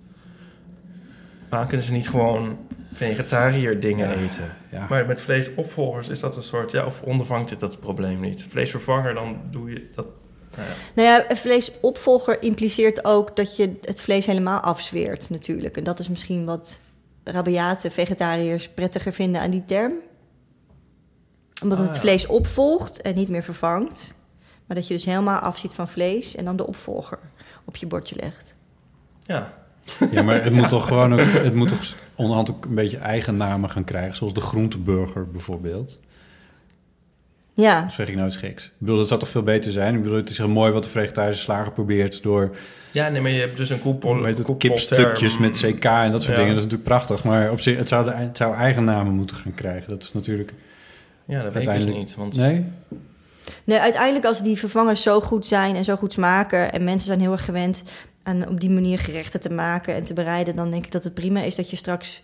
[1.50, 2.58] Waarom kunnen ze niet gewoon
[2.94, 4.16] vegetariër dingen Ja.
[4.16, 4.56] eten?
[4.72, 4.86] Ja.
[4.90, 6.72] Maar met vleesopvolgers is dat een soort...
[6.72, 8.46] Ja, of ondervangt dit dat probleem niet?
[8.50, 10.06] Vleesvervanger, dan doe je dat...
[10.56, 10.76] Nou ja.
[10.96, 15.78] nou ja, een vleesopvolger impliceert ook dat je het vlees helemaal afzweert natuurlijk.
[15.78, 16.80] En dat is misschien wat
[17.24, 19.94] rabiate vegetariërs prettiger vinden aan die term.
[21.64, 22.02] Omdat Ah, het ja.
[22.02, 24.16] vlees opvolgt en niet meer vervangt.
[24.66, 27.20] Maar dat je dus helemaal afziet van vlees en dan de opvolger
[27.66, 28.56] op je bordje legt.
[29.26, 29.54] ja.
[30.12, 33.38] Ja, maar het moet toch gewoon ook, het moet toch onderhand ook een beetje eigen
[33.38, 36.00] namen gaan krijgen, zoals de groenteburger bijvoorbeeld.
[37.54, 38.66] Ja, Of zeg ik nou iets geks?
[38.66, 39.96] Ik bedoel, dat zou toch veel beter zijn?
[39.96, 42.56] Ik bedoel, het is heel mooi wat de vegetarische slager probeert door
[42.92, 44.16] ja, nee, maar je hebt dus een koepel...
[44.16, 46.42] hoe heet het, kipstukjes met CK en dat soort Ja.
[46.42, 46.56] dingen.
[46.56, 49.36] Dat is natuurlijk prachtig, maar op zich, het zou, de, het zou eigen namen moeten
[49.36, 49.90] gaan krijgen.
[49.90, 50.54] Dat is natuurlijk
[51.26, 52.16] Ja, dat weet ik dus uiteindelijk niet.
[52.16, 52.66] Want Nee?
[53.64, 56.72] Nee, uiteindelijk als die vervangers zo goed zijn en zo goed smaken...
[56.72, 57.84] en mensen zijn heel erg gewend
[58.28, 60.56] aan op die manier gerechten te maken en te bereiden...
[60.56, 62.22] dan denk ik dat het prima is dat je straks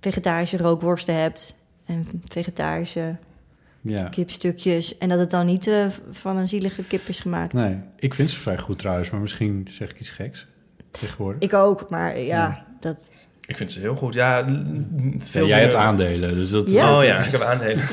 [0.00, 1.56] vegetarische rookworsten hebt...
[1.86, 3.16] en vegetarische
[3.80, 4.08] Ja.
[4.08, 4.98] kipstukjes.
[4.98, 7.52] En dat het dan niet eh, van een zielige kip is gemaakt.
[7.52, 10.46] Nee, ik vind ze vrij goed trouwens, maar misschien zeg ik iets geks
[10.90, 11.42] tegenwoordig.
[11.42, 13.10] Ik ook, maar ja, dat...
[13.46, 14.14] Ik vind ze heel goed.
[14.14, 14.44] Ja, Ja,
[15.18, 16.70] veel jij meer- hebt aandelen, dus dat...
[16.70, 16.96] Ja.
[16.96, 17.84] Oh ja, ik heb aandelen.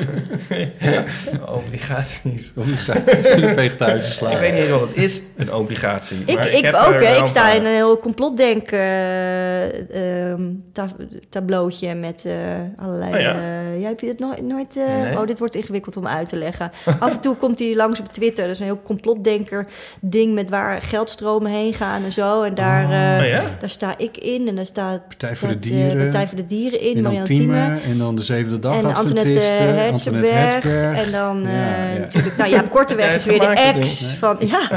[1.65, 2.51] Obligaties.
[2.55, 4.29] Obligaties de vegetarische sla.
[4.31, 6.17] Ik weet niet eens wat het is, een obligatie.
[6.25, 7.15] Ik, maar ik heb ook, hè.
[7.17, 10.87] Ik sta in een heel complotdenk eh, ehm, ta-
[11.29, 12.33] tableautje met eh,
[12.77, 13.13] allerlei...
[13.13, 13.33] Oh ja?
[13.35, 14.41] eh, jij hebt je het nooit...
[14.41, 15.17] nooit eh, Nee.
[15.17, 16.71] Oh, dit wordt ingewikkeld om uit te leggen.
[16.99, 18.43] Af en toe komt hij langs op Twitter.
[18.45, 19.67] Dat is een heel complotdenker
[20.01, 22.41] ding met waar geldstromen heen gaan en zo.
[22.43, 22.83] En daar,
[23.21, 23.41] Oh ja?
[23.59, 24.47] daar sta ik in.
[24.47, 26.01] En daar staat Partij voor de eh, Dieren.
[26.03, 26.95] Partij voor de Dieren in.
[26.95, 27.77] En Marianne Thieme.
[27.89, 30.65] en dan de zevende dag En Antoinette eh, Antoinette Hetzenberg.
[31.05, 31.99] En dan eh, Ja, ja.
[31.99, 32.37] natuurlijk...
[32.37, 34.37] Nou ja, Korteweg is weer de ex van...
[34.39, 34.71] Ja,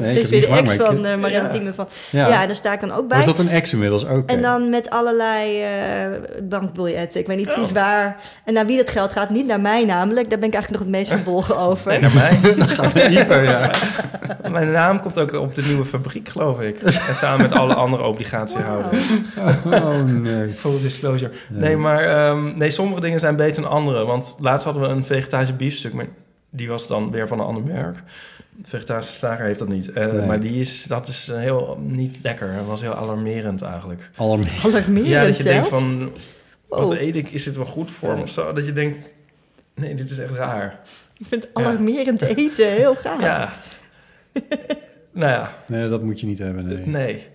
[0.00, 1.72] is weer de ex van eh, Marianne Thieme.
[1.74, 2.28] Van, Ja.
[2.28, 2.46] ja.
[2.46, 3.16] daar sta ik dan ook bij.
[3.16, 4.30] Was dat een ex inmiddels ook?
[4.30, 5.70] En dan met allerlei eh
[6.42, 7.20] bankbiljetten.
[7.20, 8.16] Ik weet niet precies waar.
[8.44, 9.30] En naar wie dat geld gaat.
[9.30, 10.30] Niet naar mij namelijk.
[10.30, 11.90] Daar ben ik eigenlijk nog het meest verbolgen over.
[11.90, 12.38] Nee, naar mij.
[13.08, 13.70] Hyper, ja.
[14.50, 16.82] Mijn naam komt ook op de nieuwe fabriek, geloof ik.
[16.82, 19.06] En samen met alle andere obligatiehouders.
[20.00, 20.52] Oh nee.
[20.52, 21.32] Full disclosure.
[21.48, 24.04] Nee, maar ehm, nee, sommige dingen zijn beter dan andere.
[24.04, 26.06] Want laatst hadden we een vegetarische biefstuk, maar
[26.50, 27.96] die was dan weer van een ander merk.
[28.56, 29.92] De vegetarische slager heeft dat niet.
[29.92, 30.26] Eh, Nee.
[30.26, 32.54] Maar die is, dat is eh, heel niet lekker.
[32.56, 34.10] Dat was heel alarmerend eigenlijk.
[34.16, 34.64] Alarmerend.
[34.64, 36.10] Alarmerend ja, dat je denkt van,
[36.68, 37.00] wat Oh.
[37.00, 37.30] eet ik?
[37.30, 38.52] Is dit wel goed voor me of zo?
[38.52, 39.14] Dat je denkt,
[39.74, 40.80] nee, dit is echt raar.
[41.18, 43.20] Ik vind alarmerend eten heel gaaf.
[43.20, 43.52] Ja.
[45.12, 46.86] nou ja, Nee, dat moet je niet hebben, nee.
[46.86, 47.26] nee.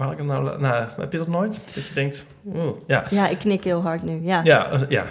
[0.00, 1.60] Maar ik het nou, nou, heb je dat nooit?
[1.74, 3.04] Dat je denkt, oh, ja.
[3.10, 4.20] Ja, ik knik heel hard nu.
[4.22, 4.40] Ja.
[4.44, 5.04] Ja, ja.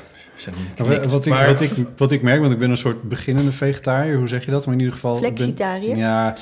[1.08, 4.18] Wat ik, maar- wat, ik, wat ik merk, want ik ben een soort beginnende vegetariër,
[4.18, 4.66] hoe zeg je dat?
[4.66, 5.16] Maar in ieder geval...
[5.16, 5.98] ik ben- Flexitariër?
[5.98, 6.36] Ja,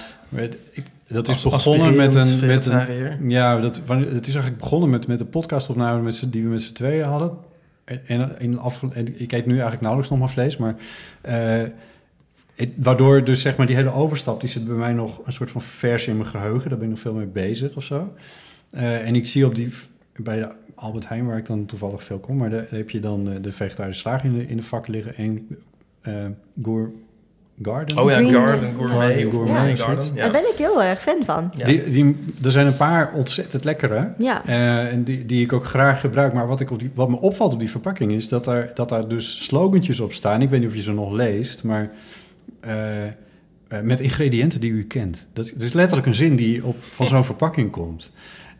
[0.71, 2.39] ik- dat is begonnen met een...
[2.45, 3.17] Met een vegetariër.
[3.27, 6.61] ja, dat, wanneer- het is eigenlijk begonnen met, met de podcastopname met die we met
[6.61, 7.31] z'n tweeën hadden.
[7.85, 10.75] En, en, in af, en ik eet nu eigenlijk nauwelijks nog maar vlees, maar...
[11.21, 11.61] eh,
[12.57, 15.51] het- waardoor dus zeg maar die hele overstap, die zit bij mij nog een soort
[15.51, 16.69] van vers in mijn geheugen.
[16.69, 18.13] Daar ben ik nog veel mee bezig of zo.
[18.69, 19.69] Eh, en ik zie op die,
[20.15, 23.29] bij de Albert Heijn, waar ik dan toevallig veel kom, maar daar heb je dan
[23.29, 25.47] eh, de vegetarische slager in de, in de vak liggen en
[26.01, 26.13] eh
[26.63, 26.91] Gour
[27.61, 27.97] Garden.
[27.99, 28.97] Oh ja, Green- Garden Gourmet.
[28.97, 29.81] Garden Gourmet, zoiets.
[29.81, 30.15] Garden.
[30.15, 30.31] Daar Ja.
[30.31, 31.51] ben ik heel erg fan van.
[31.57, 31.65] Ja.
[31.65, 34.13] Die, die, er zijn een paar ontzettend lekkere.
[34.17, 34.45] Ja.
[34.45, 36.33] eh, en die, die ik ook graag gebruik.
[36.33, 38.89] Maar wat, ik op die, wat me opvalt op die verpakking is dat daar, dat
[38.89, 40.41] daar dus slogantjes op staan.
[40.41, 41.91] Ik weet niet of je ze nog leest, maar
[43.83, 45.27] met ingrediënten die u kent.
[45.33, 48.11] Dat, dat is letterlijk een zin die op, van zo'n verpakking komt.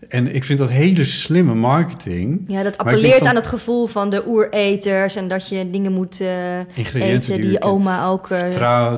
[0.09, 2.41] En ik vind dat hele slimme marketing.
[2.47, 5.15] Ja, dat appelleert van- aan het gevoel van de oereters...
[5.15, 7.71] en dat je dingen moet eh, Ingrediënten eten die je kent.
[7.71, 8.29] oma ook...
[8.29, 8.51] eh,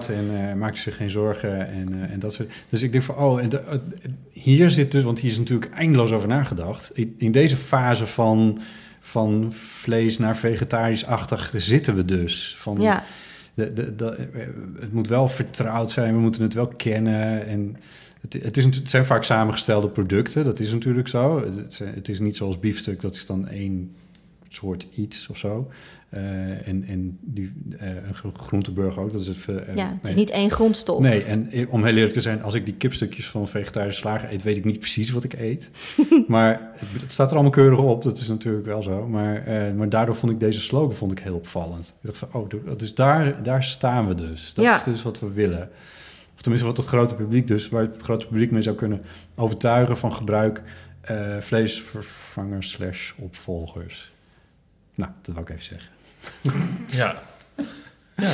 [0.09, 2.49] en eh maakt zich geen zorgen en, eh, en dat soort.
[2.69, 3.77] Dus ik denk van, oh, en de- eh,
[4.31, 6.91] hier zit dus, want hier is natuurlijk eindeloos over nagedacht.
[6.93, 8.59] In, in deze fase van,
[8.99, 12.55] van vlees naar vegetarisch-achtig zitten we dus.
[12.57, 13.03] Van, ja.
[13.55, 17.45] Het moet wel vertrouwd zijn, we moeten het wel kennen.
[17.45, 17.77] En
[18.21, 21.45] het, het, is, zijn vaak samengestelde producten, dat is natuurlijk zo.
[21.45, 23.95] Het, het is niet zoals biefstuk, dat is dan één
[24.47, 25.71] soort iets of zo.
[26.09, 27.87] Eh, en en die, eh,
[28.33, 29.47] groenteburger ook, dat is het...
[29.47, 30.99] eh, ja, het is niet één grondstof.
[30.99, 34.43] Nee, en om heel eerlijk te zijn, als ik die kipstukjes van vegetarische slager eet,
[34.43, 35.69] weet ik niet precies wat ik eet.
[36.27, 39.07] maar het, het staat er allemaal keurig op, dat is natuurlijk wel zo.
[39.07, 39.43] Maar,
[39.75, 41.87] maar daardoor vond ik deze slogan vond ik heel opvallend.
[42.01, 44.53] Ik dacht van, oh, dus daar, daar staan we dus.
[44.53, 44.77] Dat Ja.
[44.77, 45.69] is dus wat we willen.
[46.35, 49.01] Of tenminste wat het grote publiek dus, waar het grote publiek mee zou kunnen
[49.35, 50.61] overtuigen van gebruik
[51.39, 54.11] vleesvervangers slash opvolgers.
[54.95, 55.89] Nou, dat wou ik even zeggen.
[56.87, 57.15] Ja.
[58.15, 58.31] ja.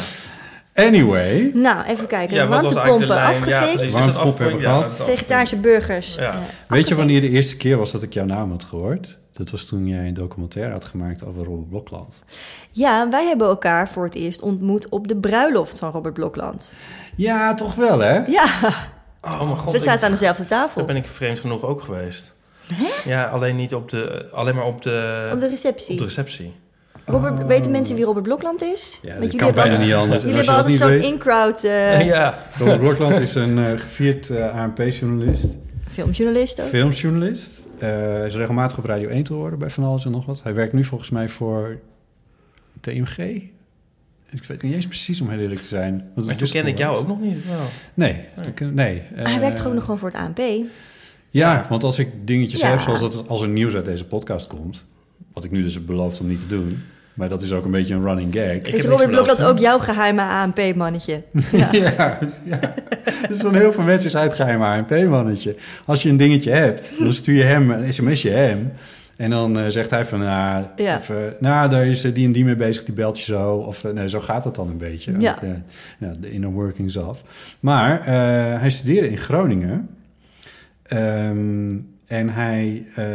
[0.73, 2.35] Anyway, Nou, even kijken.
[2.35, 3.45] Ja, Warmtepompen lijn?
[3.45, 5.01] Ja, hebben we gehad.
[5.05, 6.15] Vegetarische burgers.
[6.15, 6.39] Ja.
[6.67, 9.19] Weet je wanneer de eerste keer was dat ik jouw naam had gehoord?
[9.33, 12.23] Dat was toen jij een documentaire had gemaakt over Robert Blokland.
[12.71, 16.73] Ja, wij hebben elkaar voor het eerst ontmoet op de bruiloft van Robert Blokland.
[17.15, 18.13] Ja, toch wel, hè?
[18.25, 18.45] Ja,
[19.21, 19.71] Oh mijn god.
[19.71, 20.85] we ik- zaten aan dezelfde Daar tafel.
[20.85, 22.35] ben ik vreemd genoeg ook geweest.
[23.05, 24.29] Ja, alleen niet op de...
[24.31, 25.29] Alleen maar op de...
[25.33, 25.91] Op de receptie.
[25.93, 26.53] op de receptie.
[27.05, 28.99] Robert, weten mensen wie Robert Blokland is?
[29.01, 30.21] Ja, Want dat jullie kan hebben bijna altijd- niet anders.
[30.21, 32.45] Jullie hebben altijd zo'n in-crowd eh, ja.
[32.57, 36.67] Robert Blokland is een eh, gevierd eh, ANP-journalist, filmjournalist ook.
[36.67, 37.65] filmjournalist.
[37.79, 40.43] Eh, Hij is regelmatig op Radio 1 te horen bij van alles en nog wat.
[40.43, 41.79] Hij werkt nu volgens mij voor
[42.81, 43.17] TMG.
[44.31, 46.11] Ik weet niet eens precies om heel eerlijk te zijn.
[46.15, 47.45] want Maar toen ken ik jou ook nog niet.
[47.47, 47.59] Wel.
[47.93, 48.15] Nee,
[48.59, 49.01] nee.
[49.15, 50.39] Maar hij werkt gewoon nog gewoon voor het ANP.
[51.29, 52.69] Ja, want als ik dingetjes Ja.
[52.69, 54.85] heb, zoals dat als er nieuws uit deze podcast komt,
[55.33, 56.83] wat ik nu dus heb beloofd om niet te doen,
[57.15, 58.51] maar dat is ook een beetje een running gag.
[58.51, 59.47] Ik heb is Robert Blokland hè?
[59.47, 61.21] ook jouw geheime ANP-mannetje?
[61.51, 62.19] Ja, ja.
[63.27, 65.55] Dus van heel veel mensen is hij het geheime ANP-mannetje.
[65.85, 68.71] Als je een dingetje hebt, dan stuur je hem een sms'je hem.
[69.17, 70.95] En dan eh, zegt hij van, nou, Ja.
[70.95, 73.51] of, eh, nou, daar is eh, die en die mee bezig, die belt je zo.
[73.55, 75.13] Of nee, zo gaat het dan een beetje.
[75.19, 75.31] Ja.
[75.43, 75.49] Ook,
[75.99, 77.23] ja, de inner workings of.
[77.59, 79.89] Maar eh, hij studeerde in Groningen.
[80.83, 81.75] Ehm,
[82.07, 83.05] en hij, eh,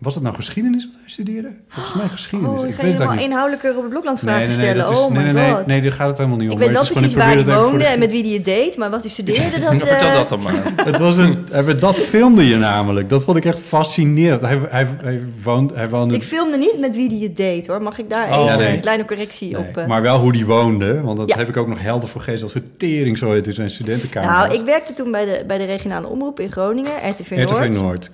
[0.00, 1.48] was het nou geschiedenis wat hij studeerde?
[1.68, 2.60] Volgens mij geschiedenis.
[2.60, 4.76] Oh, ik ik ga weet je het helemaal inhoudelijke Robert Blokland vragen nee, nee, stellen.
[4.84, 5.66] dat is, oh nee, my nee, nee, god.
[5.66, 6.52] nee, daar gaat het helemaal niet om.
[6.52, 8.76] ik weet wel het precies waar hij het woonde en met wie hij het deed,
[8.76, 9.74] maar wat hij studeerde, dat...
[9.74, 10.62] Vertel eh, dat dan maar.
[10.90, 13.08] Het was een, hij- dat filmde je namelijk.
[13.08, 14.40] Dat vond ik echt fascinerend.
[14.40, 16.14] Hij, hij, hij, woont, hij woonde...
[16.14, 17.82] Ik filmde niet met wie hij het deed, hoor.
[17.82, 18.74] Mag ik daar Oh, even nee.
[18.74, 19.76] een kleine correctie Nee, op...
[19.76, 21.00] eh, Maar wel hoe die woonde.
[21.00, 21.36] Want dat Ja.
[21.36, 22.42] heb ik ook nog helder voor geest.
[22.42, 24.30] Als vertering zo heet in zijn studentenkamer.
[24.30, 27.50] Nou, ik werkte toen bij de, bij de regionale omroep in Groningen, RTV Noord.
[27.50, 28.10] RTV Noord.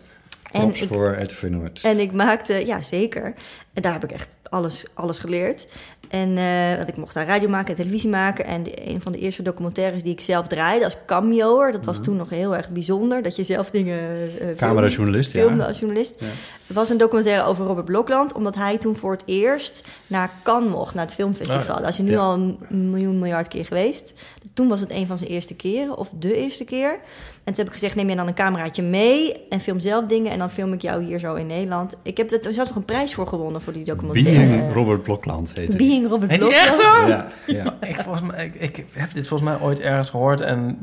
[0.61, 1.81] En voor RTV Noord.
[1.83, 3.35] En ik maakte, ja zeker.
[3.73, 5.67] En daar heb ik echt alles, alles geleerd.
[6.09, 6.35] En
[6.77, 8.45] want ik mocht daar radio maken en televisie maken.
[8.45, 11.73] En de- een van de eerste documentaires die ik zelf draaide als cameoer.
[11.73, 13.23] Dat was toen nog heel erg bijzonder.
[13.23, 15.41] Dat je zelf dingen filmde- Camerajournalist, ja.
[15.41, 16.21] filmde als journalist.
[16.21, 16.27] Ja.
[16.67, 18.33] Was een documentaire over Robert Blokland.
[18.33, 21.61] Omdat hij toen voor het eerst naar Cannes mocht, naar het filmfestival.
[21.61, 21.75] Oh ja.
[21.81, 22.19] Daar is hij nu Ja.
[22.19, 24.13] al een miljoen miljard keer geweest.
[24.55, 26.99] Toen was het een van zijn eerste keren, of de eerste keer.
[27.47, 30.33] En toen heb ik gezegd, neem je dan een cameraatje mee en film zelf dingen.
[30.33, 31.97] En dan film ik jou hier zo in Nederland.
[32.03, 34.47] Ik heb er zelfs nog een prijs voor gewonnen voor die documentaire.
[34.47, 35.77] Being Robert Blokland heet hij.
[35.77, 36.69] Being Robert Heet die Blokland.
[36.81, 37.07] echt zo?
[37.07, 37.77] Ja, ja.
[37.89, 40.79] Ik, volgens mij, ik, ik heb dit volgens mij ooit ergens gehoord en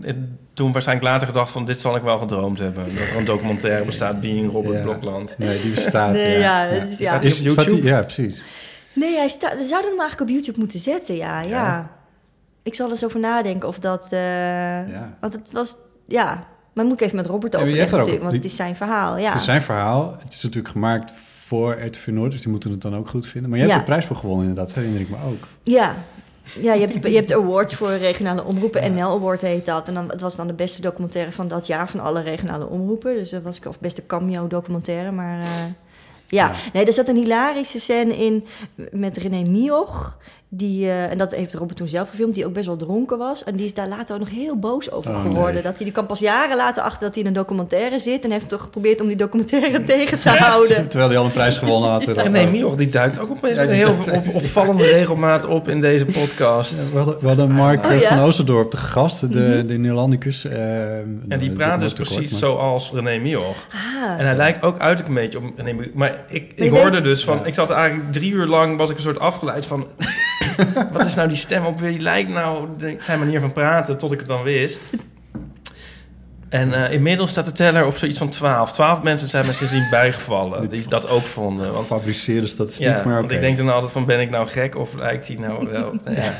[0.54, 2.84] toen waarschijnlijk later gedacht van dit zal ik wel gedroomd hebben.
[2.84, 4.82] Dat er een documentaire bestaat, Being Robert Ja.
[4.84, 5.36] Blokland.
[5.38, 6.12] Nee, die bestaat.
[6.12, 6.64] Nee, ja.
[6.64, 7.08] ja, het is- ja.
[7.08, 7.76] Staat die op Is- YouTube?
[7.82, 8.44] die- ja, precies.
[8.94, 9.56] Nee, hij staat.
[9.58, 11.42] We zouden hem eigenlijk op YouTube moeten zetten, ja.
[11.42, 11.48] ja.
[11.50, 11.92] Ja.
[12.64, 14.08] Ik zal er eens over nadenken of dat...
[14.12, 14.20] eh,
[14.92, 15.18] Ja.
[15.20, 15.76] Want het was...
[16.08, 18.22] Ja, maar moet ik even met Robert Ja, er ook- natuurlijk.
[18.22, 19.30] Want het is zijn verhaal, ja.
[19.30, 20.16] Het is zijn verhaal.
[20.24, 21.12] Het is natuurlijk gemaakt
[21.46, 22.32] voor RTV Noord.
[22.32, 23.50] Dus die moeten het dan ook goed vinden.
[23.50, 23.84] Maar je hebt Ja.
[23.86, 24.68] de prijs voor gewonnen inderdaad.
[24.68, 25.48] Dat herinner ik me ook.
[25.64, 25.96] Ja.
[26.62, 28.94] Ja, je hebt, je hebt awards voor regionale omroepen.
[28.94, 29.88] NL Award heet dat.
[29.88, 33.14] En dan, het was dan de beste documentaire van dat jaar van alle regionale omroepen.
[33.16, 35.12] Dus dat was ik of beste cameo documentaire.
[35.12, 35.46] Maar eh,
[36.26, 36.48] ja.
[36.48, 36.52] Ja.
[36.74, 38.46] nee, er zat een hilarische scène in
[38.92, 40.18] met René Mioch.
[40.56, 43.44] Die, eh, en dat heeft Robert toen zelf gefilmd, die ook best wel dronken was.
[43.44, 45.54] En die is daar later ook nog heel boos over Oh, geworden.
[45.54, 45.64] nee.
[45.64, 48.24] Dat hij die kan pas jaren later achter dat hij in een documentaire zit.
[48.24, 50.88] En heeft toch geprobeerd om die documentaire tegen te houden.
[50.90, 52.08] Terwijl hij al een prijs gewonnen had.
[52.08, 55.82] En nee, Mioch, die duikt ook opeens met die heel op, opvallende regelmaat op in
[55.82, 56.92] deze podcast.
[56.92, 58.08] We hadden, we hadden Mark Oh, eh, ja?
[58.08, 60.46] van Oosterdorp te gast, de, de Neerlandicus.
[60.46, 63.68] eh, En die praat dus precies maar- zoals René Mioch.
[64.04, 65.94] Ah, En hij lijkt ook uiterlijk een beetje op René Mioch.
[65.94, 67.38] Maar ik, ik hoorde dus van...
[67.38, 67.46] Ja.
[67.46, 68.78] Ik zat eigenlijk drie uur lang...
[68.78, 69.88] was ik een soort afgeleid van...
[70.92, 72.68] wat is nou die stem op wie lijkt nou
[73.00, 73.98] zijn manier van praten...
[73.98, 74.90] tot ik het dan wist.
[76.50, 78.72] En eh, inmiddels staat de teller op zoiets van 12.
[78.72, 80.70] 12 mensen zijn me sindsdien bijgevallen...
[80.70, 81.74] die dat ook vonden.
[81.74, 84.76] Want Gefabriceerde statistiek, Ja, maar want ik denk dan altijd van ben ik nou gek
[84.76, 86.00] of lijkt hij nou wel...
[86.16, 86.34] ja.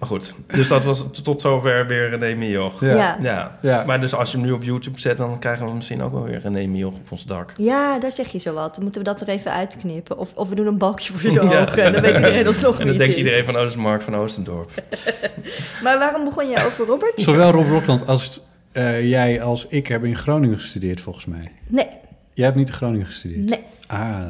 [0.00, 2.80] Maar goed, dus dat was tot zover weer René Mioch.
[2.80, 2.94] Ja.
[2.94, 3.16] ja.
[3.22, 3.58] Ja.
[3.62, 3.84] Ja.
[3.86, 5.16] maar dus als je hem nu op YouTube zet...
[5.16, 7.52] dan krijgen we misschien ook wel weer René Mioch op ons dak.
[7.56, 8.74] Ja, daar zeg je zo wat.
[8.74, 10.18] Dan moeten we dat er even uitknippen.
[10.18, 11.60] Of, of we doen een balkje voor Ja.
[11.62, 11.92] ogen.
[11.92, 12.86] Dan weet iedereen alsnog En niet.
[12.88, 13.16] dan denkt is.
[13.18, 14.70] iedereen van, oh, dat is Mark van Oostendorp.
[15.82, 17.12] Maar waarom begon je over Robert?
[17.16, 18.40] Zowel Rob Rockland als
[18.72, 21.52] eh, jij als ik hebben in Groningen gestudeerd, volgens mij.
[21.66, 21.86] Nee,
[22.34, 23.44] Jij hebt niet in Groningen gestudeerd?
[23.48, 23.62] nee.
[23.86, 24.28] Ah,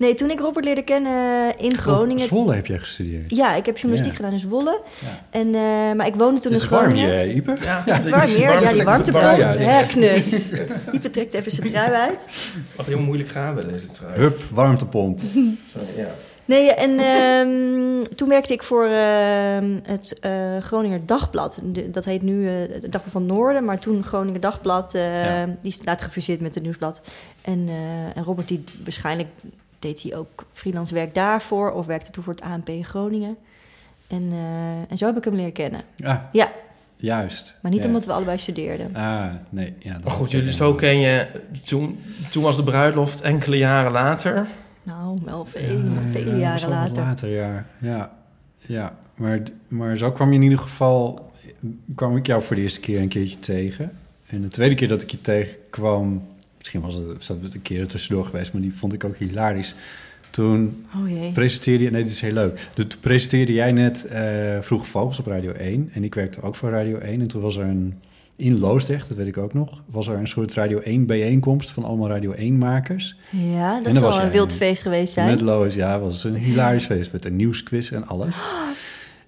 [0.00, 2.22] Nee, toen ik Robert leerde kennen in Groningen...
[2.22, 3.30] Op Zwolle heb jij gestudeerd.
[3.36, 4.16] Ja, ik heb journalistiek Ja.
[4.16, 4.80] gedaan in Zwolle.
[4.98, 5.24] Ja.
[5.30, 7.22] En, eh, maar ik woonde toen Het in is warm Groningen.
[7.22, 7.56] hier, Ipe.
[7.62, 8.60] Ja, Is het warm hier?
[8.62, 9.52] Ja, die warmte warm, ja.
[9.56, 10.52] Hè, knus.
[10.92, 12.24] Ipe trekt even zijn trui uit.
[12.76, 14.12] Wat heel moeilijk gaan bij deze trui.
[14.18, 15.20] Hup, warmtepomp.
[15.96, 16.06] Ja.
[16.44, 21.60] Nee, en ehm, toen werkte ik voor ehm, het eh, Groninger Dagblad.
[21.64, 24.94] De- dat heet nu eh het Dagblad van het Noorden, maar toen Groninger Dagblad.
[24.94, 25.44] eh, Ja.
[25.46, 27.00] Die is later gefuseerd met het Nieuwsblad.
[27.42, 29.28] En, eh, en Robert, die waarschijnlijk
[29.80, 31.72] deed hij ook freelance werk daarvoor...
[31.72, 33.36] of werkte toen voor het ANP in Groningen.
[34.06, 35.82] En, eh, en zo heb ik hem leren kennen.
[36.04, 36.52] Ah, Ja,
[36.96, 37.58] juist.
[37.62, 37.86] maar niet Ja.
[37.86, 38.96] omdat we allebei studeerden.
[38.96, 39.74] Ah, nee.
[39.78, 41.26] Ja, dat Maar goed, jullie, zo ken je...
[41.64, 41.98] Toen,
[42.30, 44.48] toen was de bruiloft enkele jaren later.
[44.82, 47.66] Nou, wel vele, Ja, vele ja, jaren later, ja.
[47.78, 48.12] Ja,
[48.58, 48.96] ja.
[49.14, 51.30] Maar, maar zo kwam je in ieder geval...
[51.94, 53.92] kwam ik jou voor de eerste keer een keertje tegen.
[54.26, 56.28] En de tweede keer dat ik je tegenkwam...
[56.60, 58.52] Misschien was het, een keer er tussendoor geweest...
[58.52, 59.74] maar die vond ik ook hilarisch.
[60.30, 61.32] Toen Oh jee.
[61.32, 61.90] presenteerde je...
[61.90, 62.68] Nee, dit is heel leuk.
[62.74, 65.90] Toen presenteerde jij net eh Vroege Vogels op Radio 1.
[65.92, 67.20] En ik werkte ook voor Radio 1.
[67.20, 67.94] En toen was er een...
[68.36, 69.82] In Loosdrecht, dat weet ik ook nog...
[69.86, 71.70] was er een soort Radio 1 bijeenkomst...
[71.70, 73.16] van allemaal Radio 1-makers.
[73.30, 75.26] Ja, dat zal een wild feest geweest zijn.
[75.26, 78.34] Met Lois, ja, het was een hilarisch feest met een nieuwsquiz en alles.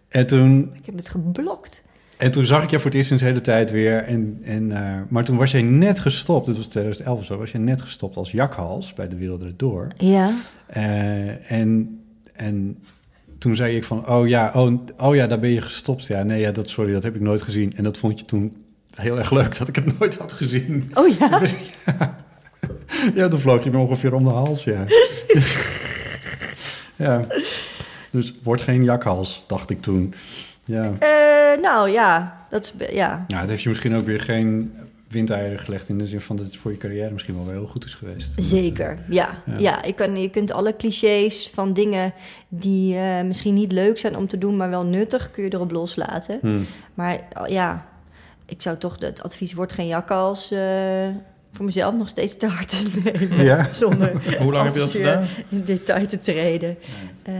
[0.08, 1.82] En toen, Ik heb het geblokt.
[2.22, 4.04] En toen zag ik je voor het eerst sinds de hele tijd weer.
[4.04, 7.52] En, en, eh, maar toen was jij net gestopt, dit was 2011 of zo, was
[7.52, 9.88] je net gestopt als jakhals bij De Wereld Door.
[9.96, 10.34] Ja.
[10.66, 12.00] Eh, en,
[12.32, 12.78] en
[13.38, 16.06] toen zei ik van, oh ja, oh, oh ja, daar ben je gestopt.
[16.06, 17.76] Ja, nee, ja, dat, sorry, dat heb ik nooit gezien.
[17.76, 18.54] En dat vond je toen
[18.94, 20.90] heel erg leuk dat ik het nooit had gezien.
[20.94, 21.40] Oh ja?
[23.14, 24.84] Ja, dan vloog je me ongeveer om de hals, ja.
[27.06, 27.26] ja.
[28.10, 30.14] Dus word geen jakhals, dacht ik toen.
[30.64, 30.92] Ja.
[30.98, 33.24] Eh, nou ja, dat Ja.
[33.28, 34.72] ja, het heeft je misschien ook weer geen
[35.08, 35.88] windeieren gelegd...
[35.88, 37.94] in de zin van dat het voor je carrière misschien wel weer heel goed is
[37.94, 38.32] geweest.
[38.36, 39.42] Zeker, ja.
[39.46, 39.58] Ja.
[39.58, 39.82] ja.
[39.82, 42.14] ik kan, je kunt alle clichés van dingen
[42.48, 45.70] die eh, misschien niet leuk zijn om te doen, maar wel nuttig, kun je erop
[45.70, 46.38] loslaten.
[46.40, 46.66] Hmm.
[46.94, 47.86] Maar uh, ja,
[48.46, 51.08] ik zou toch het advies wordt geen jakkals eh
[51.52, 53.44] voor mezelf nog steeds te hard nemen.
[53.44, 53.68] Ja?
[53.72, 54.12] Zonder
[54.42, 55.26] Hoe lang heb je dat te gedaan?
[55.48, 56.76] in detail te treden.
[57.22, 57.34] Eh,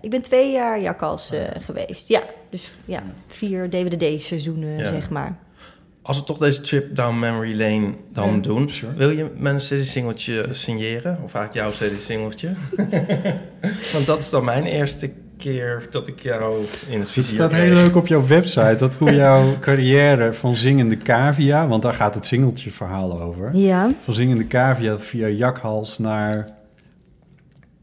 [0.00, 2.08] ik ben twee jaar jakkals eh, geweest.
[2.08, 4.86] Ja, dus ja, vier DVD-seizoenen, Ja.
[4.88, 5.36] zeg maar.
[6.02, 8.94] Als we toch deze trip down memory lane dan Ja, doen, sure.
[8.94, 11.18] wil je mijn CD-singeltje signeren?
[11.22, 12.50] Of eigenlijk jouw CD-singeltje?
[13.92, 16.56] Want dat is dan mijn eerste keer dat ik jou
[16.88, 17.62] in het Het video staat kreeg.
[17.62, 18.76] heel leuk op jouw website.
[18.78, 21.68] Dat hoe jouw carrière van zingende cavia...
[21.68, 23.56] want daar gaat het singeltje verhaal over...
[23.56, 26.58] Ja, van zingende cavia via jakhals naar...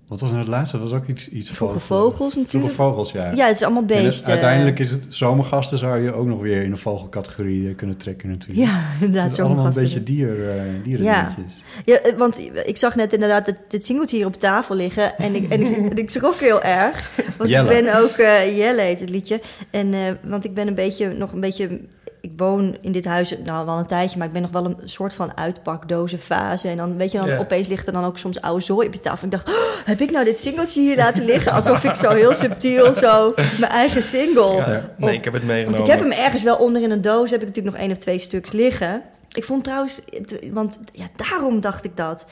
[0.07, 0.79] Wat was nou het laatste?
[0.79, 2.73] Dat was ook iets, iets Vroege vogel- vogels Vroege natuurlijk.
[2.73, 3.31] vogels, ja.
[3.35, 4.27] ja, het is allemaal het- beesten.
[4.29, 8.29] uiteindelijk is het zomergasten zou je ook nog weer in de vogelcategorie eh, kunnen trekken
[8.29, 8.67] natuurlijk.
[8.67, 9.83] Ja, inderdaad, is allemaal een zomergasten.
[9.83, 11.61] beetje dier, eh dierendingetjes.
[11.85, 15.17] Ja, eh, want ik zag net inderdaad dit, dit singeltje hier op tafel liggen.
[15.17, 17.11] En ik, en ik, en ik schrok heel erg.
[17.37, 17.73] Want Jelle.
[17.75, 18.09] ik ben ook...
[18.09, 19.41] eh Jelle heet het liedje.
[19.69, 21.79] En, want ik ben een beetje, nog een beetje...
[22.31, 24.77] Ik woon in dit huis nou wel een tijdje, maar ik ben nog wel een
[24.83, 26.67] soort van uitpakdozenfase.
[26.67, 28.99] En dan weet je, dan opeens ligt er dan ook soms oude zooi op je
[28.99, 29.25] tafel.
[29.25, 31.51] Ik dacht, oh, heb ik nou dit singeltje hier laten liggen?
[31.51, 34.55] Alsof ik zo heel subtiel zo mijn eigen single...
[34.55, 35.77] Ja, nee, ik heb het meegenomen.
[35.77, 37.31] Want ik heb hem ergens wel onder in een doos.
[37.31, 39.01] Heb ik natuurlijk nog één of twee stuks liggen.
[39.31, 40.01] Ik vond trouwens,
[40.51, 42.25] want ja, daarom dacht ik dat.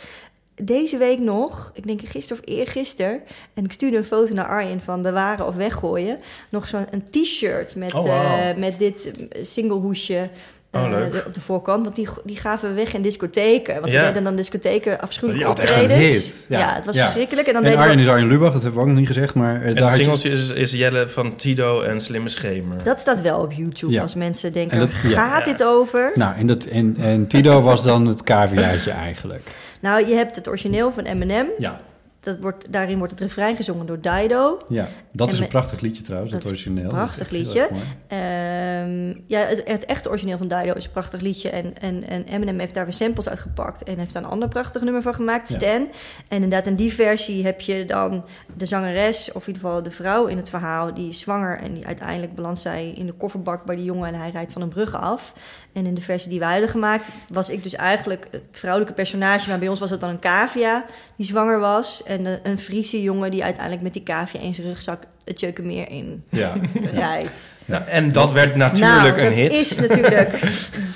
[0.61, 3.19] Deze week nog, ik denk gisteren of eergisteren...
[3.53, 6.17] en ik stuurde een foto naar Arjen van bewaren of weggooien...
[6.49, 8.05] nog zo'n een t-shirt met, Oh,
[8.49, 10.29] eh, met dit eh, single hoesje...
[10.71, 11.11] Oh, eh, leuk.
[11.11, 13.79] de- op de voorkant, want die, die gaven we weg in discotheken.
[13.81, 13.99] Want Ja.
[14.01, 15.99] we deden dan discotheken afschuwelijke optredens.
[16.13, 16.45] hit.
[16.49, 16.59] Ja.
[16.59, 16.73] Ja.
[16.75, 17.01] het was Ja.
[17.03, 17.47] verschrikkelijk.
[17.47, 18.01] En dan En Arjen we...
[18.01, 19.95] is Arjen Lubach, dat hebben we ook nog niet gezegd, maar eh, En daar het
[19.97, 22.83] je- singeltje is, is Jelle van Tido en Slimme Schemer.
[22.83, 24.01] Dat staat wel op YouTube Ja.
[24.01, 26.11] als mensen denken, dat- gaat dit over?
[26.15, 29.49] Nou, en, dat, en, en Tido was dan het caviaatje eigenlijk.
[29.85, 31.47] Nou, je hebt het origineel van Eminem.
[31.57, 31.81] Ja,
[32.25, 34.59] Dat wordt, daarin wordt het refrein gezongen door Dido.
[34.69, 34.87] ja.
[35.11, 36.89] dat En is een prachtig liedje trouwens, dat, origineel.
[36.89, 37.69] prachtig Dat liedje.
[38.07, 41.49] Ehm, ja, het, het echte origineel van Dido is een prachtig liedje.
[41.49, 43.83] En, en, en Eminem heeft daar weer samples uitgepakt.
[43.83, 45.55] En heeft daar een ander prachtig nummer van gemaakt, Ja.
[45.55, 45.89] Stan.
[46.27, 48.25] En inderdaad, in die versie heb je dan
[48.57, 49.31] de zangeres...
[49.31, 50.93] of in ieder geval de vrouw in het verhaal...
[50.93, 54.07] die is zwanger en die uiteindelijk belandt zij in de kofferbak bij die jongen...
[54.07, 55.33] en hij rijdt van een brug af.
[55.73, 57.09] En in de versie die wij hadden gemaakt...
[57.33, 59.49] was ik dus eigenlijk het vrouwelijke personage...
[59.49, 60.85] maar bij ons was het dan een cavia
[61.15, 62.03] die zwanger was...
[62.03, 65.03] en een, een Friese jongen die uiteindelijk met die cavia in zijn rugzak...
[65.23, 66.53] het Jeukenmeer in Ja.
[66.93, 67.53] rijdt.
[67.65, 69.51] Nou, en dat werd natuurlijk nou, een hit.
[69.51, 70.31] dat is natuurlijk...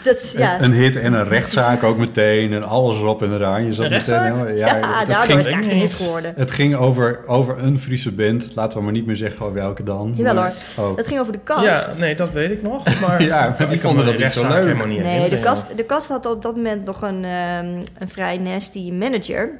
[0.04, 3.66] dat is, ja, Een hit en een rechtszaak ook meteen en alles erop en eraan.
[3.66, 5.94] Je zat Een meteen, helemaal- ja, het daardoor ging, is het eigenlijk een hit niet.
[5.94, 6.34] geworden.
[6.36, 8.50] het ging over, over een Friese band.
[8.56, 10.14] Laten we maar niet meer zeggen over welke dan.
[10.16, 10.98] Jawel Maar- Oh.
[10.98, 11.64] Het ging over de kast.
[11.64, 13.00] Ja, nee, dat weet ik nog.
[13.02, 14.86] Maar Ja, maar die vonden dat niet zo leuk.
[14.88, 18.38] niet Nee, de kast, de kast had op dat moment nog een, ehm, een vrij
[18.38, 19.52] nasty manager.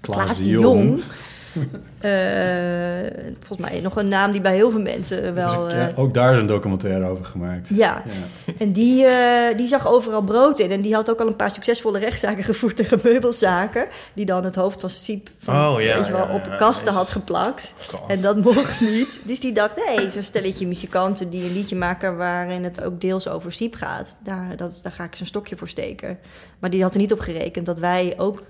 [0.00, 1.02] Klaas, de Jong.
[2.00, 2.10] Eh,
[3.46, 5.64] volgens mij nog een naam die bij heel veel mensen wel...
[5.64, 7.68] Dus ik- ja, eh, ook daar is een documentaire over gemaakt.
[7.68, 8.02] ja.
[8.46, 8.52] Ja.
[8.58, 10.70] en die, eh, die zag overal brood in.
[10.70, 13.86] En die had ook al een paar succesvolle rechtszaken gevoerd tegen meubelzaken.
[14.14, 16.56] Die dan het hoofd van Siep van, Oh, ja, weet je wel, ja, op ja,
[16.56, 17.72] kasten had geplakt.
[17.88, 18.10] God.
[18.10, 19.20] En dat mocht niet.
[19.24, 23.00] Dus die dacht, hé, hey, zo'n stelletje muzikanten die een liedje maken waarin het ook
[23.00, 24.16] deels over Siep gaat.
[24.24, 26.18] Daar, dat, daar ga ik zo'n stokje voor steken.
[26.58, 28.42] Maar die had er niet op gerekend dat wij ook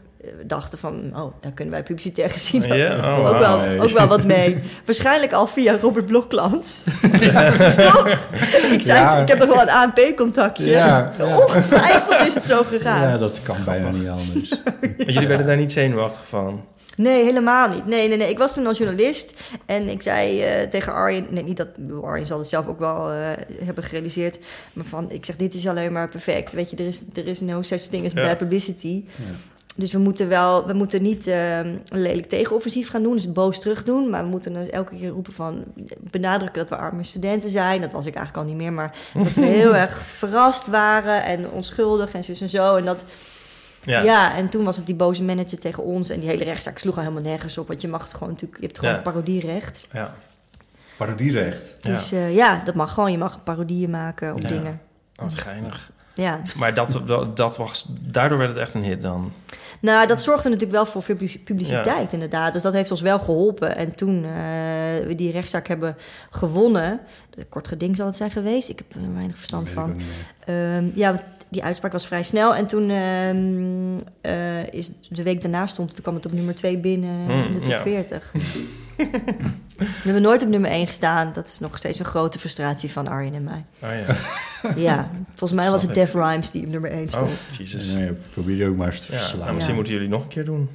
[0.47, 3.81] dachten van, oh, daar kunnen wij publicitair gezien Ja, oh, ook, wel, Nee.
[3.81, 4.59] ook wel wat mee.
[4.87, 6.83] Waarschijnlijk al via Robert Blokland.
[7.21, 7.51] ja,
[7.91, 8.09] toch?
[8.73, 9.17] Ik zei, Ja.
[9.17, 10.71] ik heb nog wel een ANP-contactje.
[10.71, 11.37] Ja, ja.
[11.43, 13.03] Ongetwijfeld is het zo gegaan.
[13.09, 14.51] Ja, dat kan bijna niet anders.
[14.51, 16.65] Maar jullie werden daar niet zenuwachtig van.
[16.97, 17.87] Nee, helemaal niet.
[17.87, 18.31] Nee, nee, nee.
[18.31, 21.27] Ik was toen als journalist en ik zei eh, tegen Arjen...
[21.31, 21.69] Nee, niet dat...
[22.03, 23.17] Arjen zal het zelf ook wel eh,
[23.65, 24.39] hebben gerealiseerd.
[24.73, 26.53] Maar van, ik zeg, dit is alleen maar perfect.
[26.53, 28.23] Weet je, er is, er is no such thing as Ja.
[28.23, 29.05] bad publicity.
[29.81, 30.67] Dus we moeten wel...
[30.67, 33.15] We moeten niet eh, een lelijk tegenoffensief gaan doen.
[33.15, 34.11] Dus boos terug doen.
[34.11, 35.65] Maar we moeten dus elke keer roepen van...
[35.99, 37.81] Benadrukken dat we arme studenten zijn.
[37.81, 38.73] Dat was ik eigenlijk al niet meer.
[38.73, 42.77] Maar dat we heel erg verrast waren en onschuldig en zus en zo.
[42.77, 43.05] En dat...
[43.85, 44.03] Ja.
[44.03, 44.35] Ja.
[44.37, 46.09] en toen was het die boze manager tegen ons.
[46.09, 47.69] En die hele rechtszaak sloeg al helemaal nergens op.
[47.69, 48.61] Want je mag het gewoon natuurlijk...
[48.61, 49.01] Je hebt gewoon Ja.
[49.01, 49.89] parodierecht.
[49.93, 50.15] ja.
[50.97, 51.77] Parodierecht.
[51.81, 51.91] Ja.
[51.93, 52.27] Dus ja.
[52.27, 53.13] ja, dat mag gewoon.
[53.13, 54.49] Je mag parodieën maken op Ja.
[54.49, 54.81] dingen.
[55.15, 55.91] Wat geinig.
[56.15, 56.41] Ja.
[56.57, 59.33] Maar dat, dat, dat was, daardoor werd het echt een hit dan.
[59.81, 62.53] Nou, dat zorgde natuurlijk wel voor veel publi- publiciteit, inderdaad.
[62.53, 63.77] Dus dat heeft ons wel geholpen.
[63.77, 64.31] En toen eh,
[65.07, 65.97] we die rechtszaak hebben
[66.31, 67.01] gewonnen...
[67.35, 68.69] Een kort geding zal het zijn geweest.
[68.69, 69.97] Ik heb er weinig verstand van.
[70.45, 72.55] Ehm, ja, die uitspraak was vrij snel.
[72.55, 76.79] En toen ehm, eh, is de week daarna stond, toen kwam het op nummer 2
[76.79, 77.81] binnen Hmm, in de top ja.
[77.81, 78.33] 40.
[79.79, 81.33] We hebben nooit op nummer 1 gestaan.
[81.33, 83.65] Dat is nog steeds een grote frustratie van Arjen en mij.
[83.83, 84.15] Oh ja.
[84.77, 85.95] Ja, volgens mij was het.
[85.95, 87.31] Def Rhymes die op nummer 1 Oh, stond.
[87.59, 87.95] jezus.
[87.95, 89.41] Nee, probeer je ook maar eens te Ja, verslaan.
[89.41, 90.69] nou, misschien moeten jullie nog een keer doen.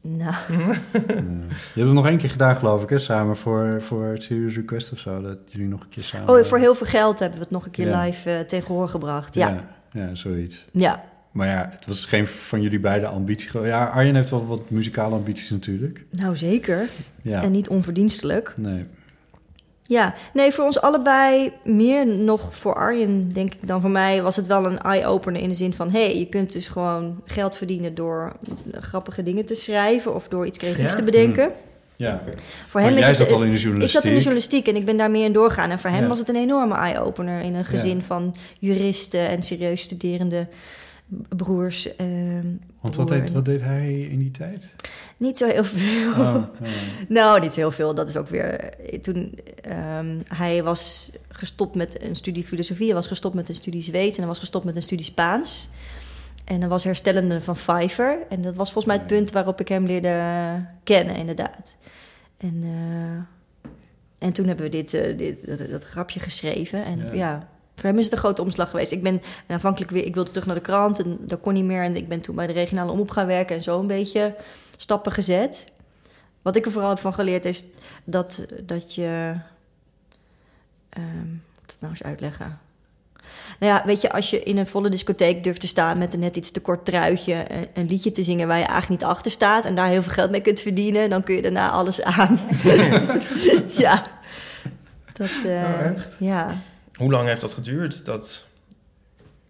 [0.00, 2.98] Nou, Je hebt het nog één keer gedaan, geloof ik, hè?
[2.98, 5.20] Samen voor, voor Serious Request of zo.
[5.22, 6.28] Dat jullie nog een keer samen...
[6.38, 8.02] oh, voor heel veel geld hebben we het nog een keer Ja.
[8.04, 9.34] live hoor gebracht.
[9.34, 9.54] Ja, ja.
[9.92, 10.06] ja.
[10.08, 10.66] Ja, zoiets.
[10.72, 11.04] ja.
[11.38, 13.60] Maar ja, het was geen van jullie beide ambitie.
[13.62, 16.04] Ja, Arjen heeft wel wat muzikale ambities natuurlijk.
[16.10, 16.88] nou zeker.
[17.22, 18.54] Ja, En niet onverdienstelijk.
[18.56, 18.84] nee.
[19.82, 24.36] Ja, nee, voor ons allebei, meer nog voor Arjen, denk ik dan voor mij, was
[24.36, 27.56] het wel een eye-opener in de zin van: hé, hey, je kunt dus gewoon geld
[27.56, 28.36] verdienen door
[28.80, 30.96] grappige dingen te schrijven of door iets creatiefs Ja?
[30.98, 31.52] te bedenken.
[31.96, 32.22] Ja,
[32.68, 34.00] Voor hem is jij het, zat al in de Ik journalistiek.
[34.00, 35.70] zat in de journalistiek en ik ben daar meer in doorgaan.
[35.70, 36.08] En voor hem Ja.
[36.08, 40.46] was het een enorme eye-opener in een gezin van juristen en serieus studerende
[41.36, 41.96] broers.
[41.96, 42.46] ehm,
[42.80, 44.74] Want wat deed, wat deed hij in die tijd?
[45.16, 46.10] Niet zo heel veel.
[46.10, 46.42] Oh, oh.
[47.08, 47.94] Nou, niet zo heel veel.
[47.94, 48.60] Dat is ook weer.
[48.60, 53.54] eh, Toen ehm, hij was gestopt met een studie filosofie, hij was gestopt met een
[53.54, 55.68] studie Zweeds en hij was gestopt met een studie Spaans.
[56.44, 58.18] En hij was herstellende van Fiverr.
[58.28, 60.22] En dat was volgens mij het punt waarop ik hem leerde
[60.84, 61.76] kennen, inderdaad.
[62.36, 63.68] En, eh,
[64.26, 66.84] en toen hebben we dit, eh, dit dat, dat grapje geschreven.
[66.84, 67.12] En Ja.
[67.12, 67.48] ja.
[67.80, 68.92] Voor hem is het een grote omslag geweest.
[68.92, 71.82] Ik ben aanvankelijk weer, ik wilde terug naar de krant en dat kon niet meer.
[71.82, 74.34] En ik ben toen bij de regionale omroep gaan werken en zo een beetje
[74.76, 75.66] stappen gezet.
[76.42, 77.64] Wat ik er vooral heb van geleerd is
[78.04, 79.34] dat, dat je.
[80.88, 82.58] ehm moet ik het nou eens uitleggen?
[83.58, 86.20] Nou ja, weet je, als je in een volle discotheek durft te staan met een
[86.20, 89.30] net iets te kort truitje, een, een liedje te zingen waar je eigenlijk niet achter
[89.30, 92.40] staat en daar heel veel geld mee kunt verdienen, dan kun je daarna alles aan.
[93.84, 94.06] ja.
[95.12, 96.16] Dat, Oh, echt?
[96.18, 96.56] Ja.
[96.98, 98.44] Hoe lang heeft dat geduurd, dat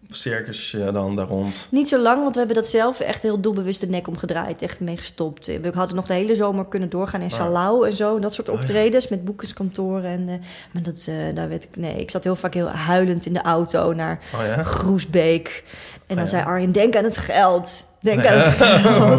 [0.09, 1.67] circus eh, dan daar rond?
[1.71, 4.63] Niet zo lang, want we hebben dat zelf echt heel doelbewust de nek omgedraaid.
[4.63, 5.47] Echt mee gestopt.
[5.47, 7.33] We hadden nog de hele zomer kunnen doorgaan in Ah.
[7.33, 8.19] Salau en zo.
[8.19, 8.61] Dat soort Oh, ja.
[8.61, 10.11] optredens met boekenskantoren.
[10.11, 10.35] En, eh,
[10.73, 11.77] maar dat, eh, daar weet ik...
[11.77, 14.63] Nee, ik zat heel vaak heel huilend in de auto naar Oh ja?
[14.63, 15.65] Groesbeek.
[16.07, 16.37] En dan Oh, ja.
[16.37, 17.85] zei Arjen, denk aan het geld.
[18.01, 18.29] Denk Nee.
[18.31, 18.85] aan het geld.
[19.03, 19.17] Oh,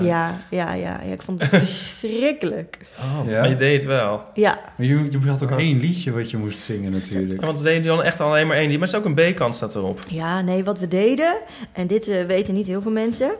[0.00, 0.08] nee.
[0.08, 1.12] Ja, ja, ja, ja.
[1.12, 2.78] Ik vond het verschrikkelijk.
[2.98, 3.40] Oh, Ja?
[3.40, 4.22] Maar je deed het wel.
[4.34, 7.44] Ja, Maar je, je had ook één liedje wat je moest zingen natuurlijk.
[7.44, 8.78] Want we deden dan echt alleen maar één lied.
[8.78, 10.00] Maar er is ook een B-kant staat erop.
[10.08, 11.36] Ja, nee, wat we deden,
[11.72, 13.30] en dit eh, weten niet heel veel mensen.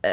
[0.00, 0.10] Eh,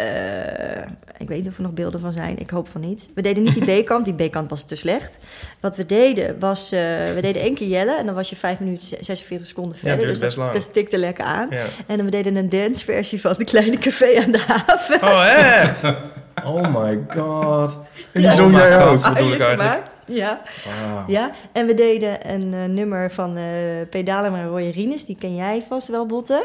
[1.18, 3.10] ik weet niet of er nog beelden van zijn, ik hoop van niet.
[3.16, 5.18] We deden niet die B-kant, die B-kant was te slecht.
[5.60, 6.80] Wat we deden was, eh,
[7.14, 10.08] we deden één keer jellen en dan was je 5 minuten 46 seconden verder.
[10.08, 10.52] dus dat, lang.
[10.54, 11.48] dat stikte lekker aan.
[11.50, 11.66] Ja.
[11.88, 15.02] En dan we deden een danceversie van de kleine café aan de haven.
[15.02, 15.82] Oh, echt?
[16.46, 17.78] Oh my god.
[18.12, 18.86] En die Oh zong my jij.
[18.86, 19.70] Wat bedoel ik eigenlijk?
[19.70, 19.96] gemaakt.
[20.06, 20.42] Ja.
[21.08, 23.44] Ja, en we deden een eh, nummer van eh
[23.90, 25.06] Pedalen met Roy Rines.
[25.06, 26.44] Die ken jij vast wel, Botten.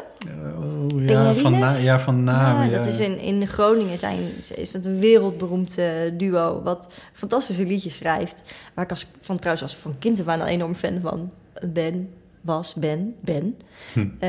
[0.59, 2.57] Oh, ja, van, na, ja, van naam.
[2.57, 4.18] ja, Ja, dat is in, in Groningen zijn,
[4.55, 6.61] is dat een wereldberoemd eh, duo...
[6.62, 8.55] wat fantastische liedjes schrijft.
[8.74, 11.32] Waar ik als, van, trouwens als van kind af aan een enorm fan van
[11.66, 12.11] ben,
[12.41, 13.59] was, ben, ben.
[13.93, 14.07] Hm.
[14.18, 14.28] Eh,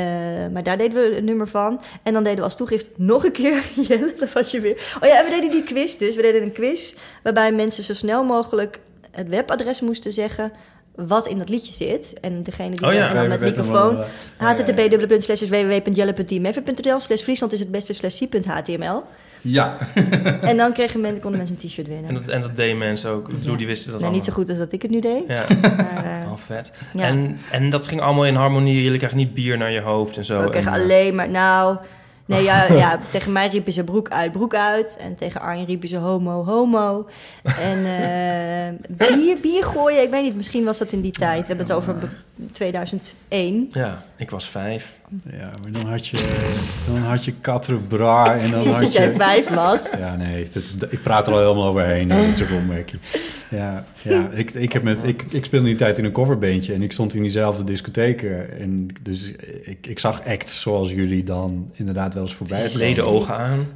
[0.54, 1.82] maar daar deden we een nummer van.
[2.04, 3.64] En dan deden we als toegift nog een keer...
[3.88, 4.96] Jelle, dat was je weer...
[5.02, 6.16] Oh ja, en we deden die quiz dus.
[6.16, 8.80] We deden een quiz waarbij mensen zo snel mogelijk...
[9.12, 10.52] het webadres moesten zeggen
[10.96, 12.14] wat in dat liedje zit.
[12.22, 13.10] En degene die Oh ja.
[13.10, 13.96] en dan met microfoon...
[13.96, 14.06] wel,
[14.38, 19.04] eh, http://www.jelle.tmf.nl slash freesland is het beste slash c.html.
[19.42, 19.78] Ja.
[20.42, 22.08] En dan kregen mensen, konden mensen een t-shirt winnen.
[22.08, 23.28] En dat, en dat deden mensen ook.
[23.30, 24.46] Bedoel, die wisten dat nee, niet zo allemaal.
[24.46, 25.24] goed als dat ik het nu deed.
[25.28, 26.72] Ja, Maar, eh, oh vet.
[26.94, 27.04] Ja.
[27.04, 28.84] En, en dat ging allemaal in harmonie.
[28.84, 30.38] Jullie kregen niet bier naar je hoofd en zo.
[30.38, 31.30] we kregen En, eh, alleen maar...
[31.30, 31.78] Nou,
[32.26, 34.98] nee, ja, ja, tegen mij riepen ze broek uit, broek uit.
[35.02, 37.08] En tegen Arjen riepen ze homo, homo.
[37.44, 41.42] En eh, bier, bier gooien, ik weet niet, misschien was dat in die tijd.
[41.42, 41.96] We hebben het over
[42.52, 43.68] 2001.
[43.72, 44.98] Ja, ik was vijf.
[45.32, 46.18] ja, maar dan had je,
[46.94, 49.14] dan had je Quatre Bra en dan had dat jij je...
[49.18, 49.92] vijf was.
[49.98, 52.08] Ja, nee, het is- ik praat er al helemaal overheen.
[52.08, 53.02] Dat is ook opmerking.
[53.50, 56.82] Ja, ja ik, ik, heb met, ik, ik speelde die tijd in een coverbandje en
[56.82, 58.60] ik stond in diezelfde discotheken.
[58.60, 59.32] En dus
[59.64, 62.68] ik, ik zag acts zoals jullie dan inderdaad wel eens voorbij.
[62.74, 63.68] Leden ogen aan.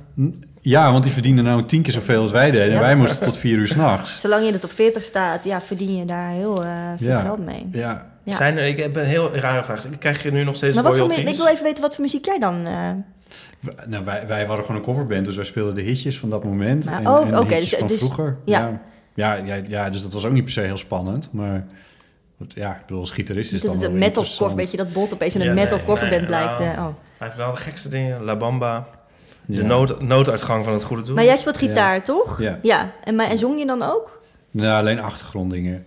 [0.62, 2.68] Ja, want die verdienen nou tien keer zoveel als wij deden.
[2.68, 2.80] En Ja.
[2.80, 4.20] wij moesten tot vier uur s'nachts.
[4.20, 7.20] Zolang je in de top 40 staat, ja, verdien je daar heel eh, veel Ja.
[7.20, 7.68] geld mee.
[7.72, 8.36] Ja, Ja.
[8.36, 9.86] Zijn er, ik heb een heel rare vraag.
[10.00, 12.26] Krijg je nu nog steeds Maar wat voor, ik wil even weten wat voor muziek
[12.26, 12.66] jij dan...
[12.68, 12.90] eh,
[13.86, 16.86] nou, wij, wij waren gewoon een coverband, dus wij speelden de hitjes van dat moment.
[16.86, 18.38] Maar- en, oh, en de oké, hitjes dus- van dus- vroeger.
[18.46, 18.60] ja.
[18.60, 18.82] Ja.
[19.16, 21.30] Ja, ja, ja, dus dat was ook niet per se heel spannend.
[21.32, 21.66] Maar
[22.48, 24.78] ja, ik bedoel, als gitarist is dat het dan een wel metal cover, weet je,
[24.78, 26.60] dat bot opeens in Ja, een metal nee, coverband nee, blijkt.
[26.60, 26.72] nou.
[26.72, 26.86] eh, oh.
[27.18, 28.24] Hij heeft wel de gekste dingen.
[28.24, 28.88] La Bamba.
[29.46, 29.64] De Ja.
[29.64, 31.16] nood, nooduitgang van het goede doel.
[31.16, 32.42] Maar jij speelt gitaar, toch?
[32.42, 32.60] Ja.
[32.62, 32.92] Ja.
[33.04, 34.22] En, maar, en zong je dan ook?
[34.52, 35.86] Nou, alleen achtergronddingen.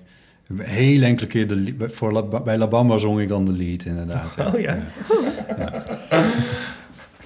[0.58, 4.36] Hele enkele keer de, voor La, bij La Bamba zong ik dan de lead, inderdaad.
[4.54, 4.78] Oh ja.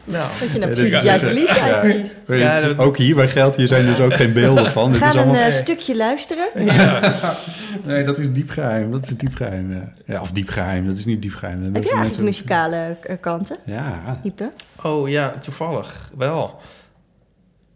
[0.05, 1.81] Nou, Dat je nou Ja, precies het is- juiste liedje ja.
[1.81, 2.17] uitkiest.
[2.27, 4.85] Ja, het- dat- ook hier bij geld, hier zijn dus ook geen beelden van.
[4.85, 5.45] We Dit is gaan een allemaal...
[5.47, 6.49] eh, stukje luisteren.
[7.85, 8.91] Nee, dat is diep geheim.
[8.91, 9.93] Dat is diep geheim, ja.
[10.05, 10.21] ja.
[10.21, 11.55] Of diep geheim, dat is niet diep geheim.
[11.57, 14.21] Dat Heb hebben je eigenlijk mensen- muzikale eh, kanten, Ja.
[14.23, 14.51] Ipe?
[14.83, 16.59] Oh ja, toevallig wel.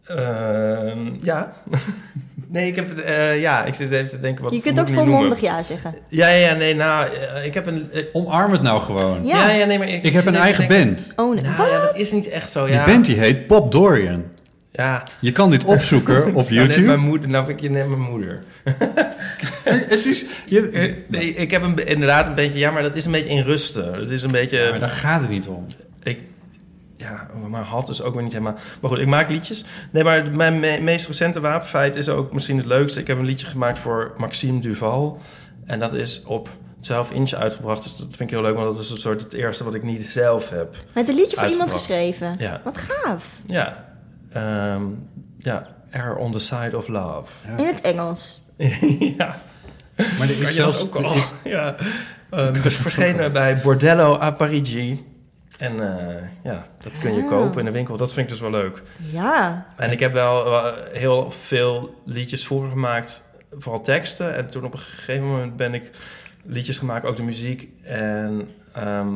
[0.07, 1.53] Ehm, ja.
[2.49, 3.03] nee, ik heb het.
[3.03, 4.55] eh, ja, ik zit even te denken wat.
[4.55, 5.95] Je kunt ook volmondig ja zeggen.
[6.09, 7.91] Ja, ja, ja, nee, nou, eh, ik heb een.
[7.93, 9.27] eh, Omarm het nou gewoon.
[9.27, 9.47] Ja.
[9.49, 11.13] ja, ja, nee, maar ik, Ik heb een eigen denken- band.
[11.17, 11.43] Oh, nee.
[11.57, 12.65] Nou, ja, dat is niet echt zo.
[12.65, 14.23] Die Ja, band die heet Pop Dorian.
[14.73, 15.03] ja.
[15.21, 16.87] Je kan dit opzoeken op Nou, YouTube.
[16.87, 18.43] mijn moeder, nou vind ik je net mijn moeder.
[19.65, 20.27] Het is...
[20.47, 23.43] Je, Nee, ik heb een, inderdaad een beetje, ja, maar dat is een beetje in
[23.43, 23.95] rusten.
[23.95, 24.59] Het is een beetje.
[24.61, 25.67] Ja, maar daar gaat het niet om.
[26.03, 26.19] Ik,
[27.09, 28.57] ja, maar had dus ook weer niet helemaal.
[28.81, 29.65] Maar goed, ik maak liedjes.
[29.91, 33.01] Nee, maar mijn me- meest recente wapenfeit is ook misschien het leukste.
[33.01, 35.19] Ik heb een liedje gemaakt voor Maxime Duval.
[35.65, 36.49] En dat is op
[36.81, 37.83] 12 inch uitgebracht.
[37.83, 39.83] Dus dat vind ik heel leuk, want dat is een soort het eerste wat ik
[39.83, 40.75] niet zelf heb.
[40.95, 42.35] Met een liedje voor iemand geschreven.
[42.39, 42.61] Ja.
[42.65, 43.29] Wat gaaf.
[43.47, 43.85] Ja,
[44.33, 44.83] Ehm
[45.39, 47.33] ja, Air on the Side of Love.
[47.57, 48.43] In het Engels.
[49.19, 49.37] ja,
[49.97, 50.83] Maar kan is je dat zelfs...
[50.83, 51.15] ook al?
[51.15, 51.75] is- Ja.
[52.31, 55.05] Ehm, dus verschenen bij Bordello a Parigi.
[55.59, 57.29] En eh, ja, dat kun je Ah.
[57.29, 57.97] kopen in de winkel.
[57.97, 58.83] Dat vind ik dus wel leuk.
[59.13, 59.67] Ja.
[59.77, 64.35] En ik heb wel eh, heel veel liedjes vroeger gemaakt, vooral teksten.
[64.35, 65.91] En toen op een gegeven moment ben ik
[66.45, 67.69] liedjes gemaakt, ook de muziek.
[67.83, 69.09] En ehm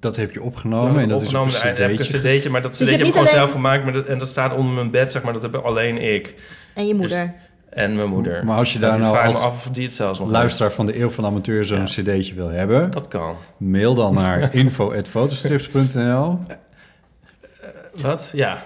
[0.00, 1.48] Dat heb je opgenomen en dat opgenomen.
[1.52, 2.16] is op een heb ik cd'tje.
[2.28, 3.84] een cd'tje, maar dat Dus je cd'tje heb ik gewoon zelf gemaakt.
[3.84, 5.32] Maar dat, en dat staat onder mijn bed, zeg maar.
[5.32, 6.34] Dat heb alleen ik
[6.74, 7.34] En je moeder.
[7.76, 8.44] En mijn moeder.
[8.44, 10.80] Maar als je daar nou als af of die het zelfs nog luisteraar heeft.
[10.80, 11.84] van de Eeuw van de Amateur zo'n Ja.
[11.84, 12.90] cd'tje wil hebben...
[12.90, 13.36] Dat kan.
[13.56, 16.38] mail dan naar info.fotostrips.nl
[18.00, 18.30] Wat?
[18.32, 18.62] Ja.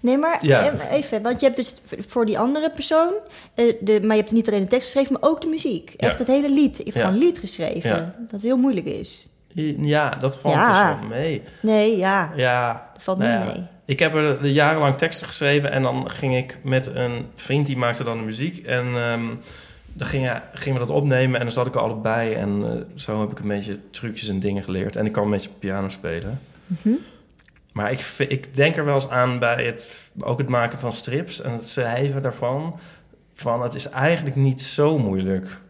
[0.00, 0.70] Nee, maar Ja.
[0.70, 1.74] eh, even, want je hebt dus
[2.08, 3.12] voor die andere persoon,
[3.54, 5.94] eh, de, maar je hebt niet alleen de tekst geschreven, maar ook de muziek.
[5.96, 6.06] Ja.
[6.08, 6.76] Echt het hele lied.
[6.76, 7.00] Je hebt Ja.
[7.02, 8.14] gewoon een lied geschreven, Ja.
[8.30, 9.28] dat heel moeilijk is.
[9.78, 10.68] Ja, dat valt Ja.
[10.90, 11.42] dus wel mee.
[11.62, 13.64] Nee, ja, Ja, dat valt Nou niet ja, mee.
[13.84, 18.04] Ik heb er jarenlang teksten geschreven en dan ging ik met een vriend die maakte
[18.04, 18.66] dan de muziek.
[18.66, 19.26] En ehm,
[19.92, 22.32] dan gingen, gingen we dat opnemen en dan zat ik er allebei.
[22.32, 24.96] En eh, zo heb ik een beetje trucjes en dingen geleerd.
[24.96, 26.40] En ik kan een beetje piano spelen.
[26.66, 26.94] Mhm.
[27.72, 31.40] Maar ik, ik denk er wel eens aan bij het, ook het maken van strips
[31.40, 32.78] en het schrijven daarvan.
[33.34, 35.60] Van het is eigenlijk niet zo moeilijk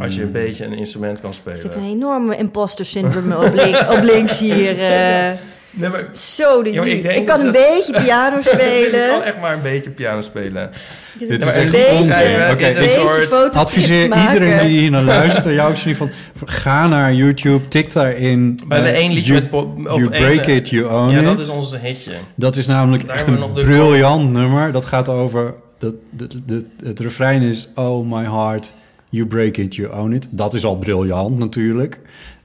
[0.00, 1.88] als je een beetje een instrument kan Ik heb een spelen.
[1.88, 4.78] enorme imposter syndrome op, link- op links hier.
[4.78, 5.30] eh.
[5.74, 9.24] Nee, maar zo, de maar ik kan dat een dat- beetje piano ik kan spelen.
[9.24, 10.70] echt maar een beetje piano spelen.
[11.18, 12.50] Ik Dit een is echt beetje, onzin.
[12.50, 14.32] Oké, een dit beetje soort- fotostrips Adviseer maken.
[14.32, 16.10] iedereen die hier naar luistert jou ook van...
[16.44, 18.60] Ga naar YouTube, tik daarin...
[18.68, 21.10] We hebben eh, één liedje you, met pop- of You Break eh, It, You Own
[21.10, 21.24] Ja, It.
[21.24, 22.12] dat is onze hitje.
[22.34, 24.72] Dat is namelijk Daar echt een de- briljant nummer.
[24.72, 25.54] Dat gaat over...
[25.78, 27.68] Dat, dat, dat- het refrein is...
[27.74, 28.72] Oh my heart,
[29.12, 30.26] you break it, you own it.
[30.30, 32.00] Dat is al briljant natuurlijk.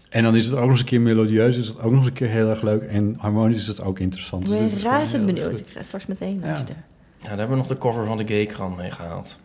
[0.09, 1.57] En dan is het ook nog eens een keer melodieus.
[1.57, 2.81] Is het ook nog eens een keer heel erg leuk.
[2.81, 4.43] En harmonisch is het ook interessant.
[4.43, 5.59] Ik Dus ben dit is gewoon razend benieuwd.
[5.59, 6.83] Ik ga het straks meteen luisteren.
[7.19, 9.39] Ja, daar hebben we nog de cover van de Gaykrant mee gehaald.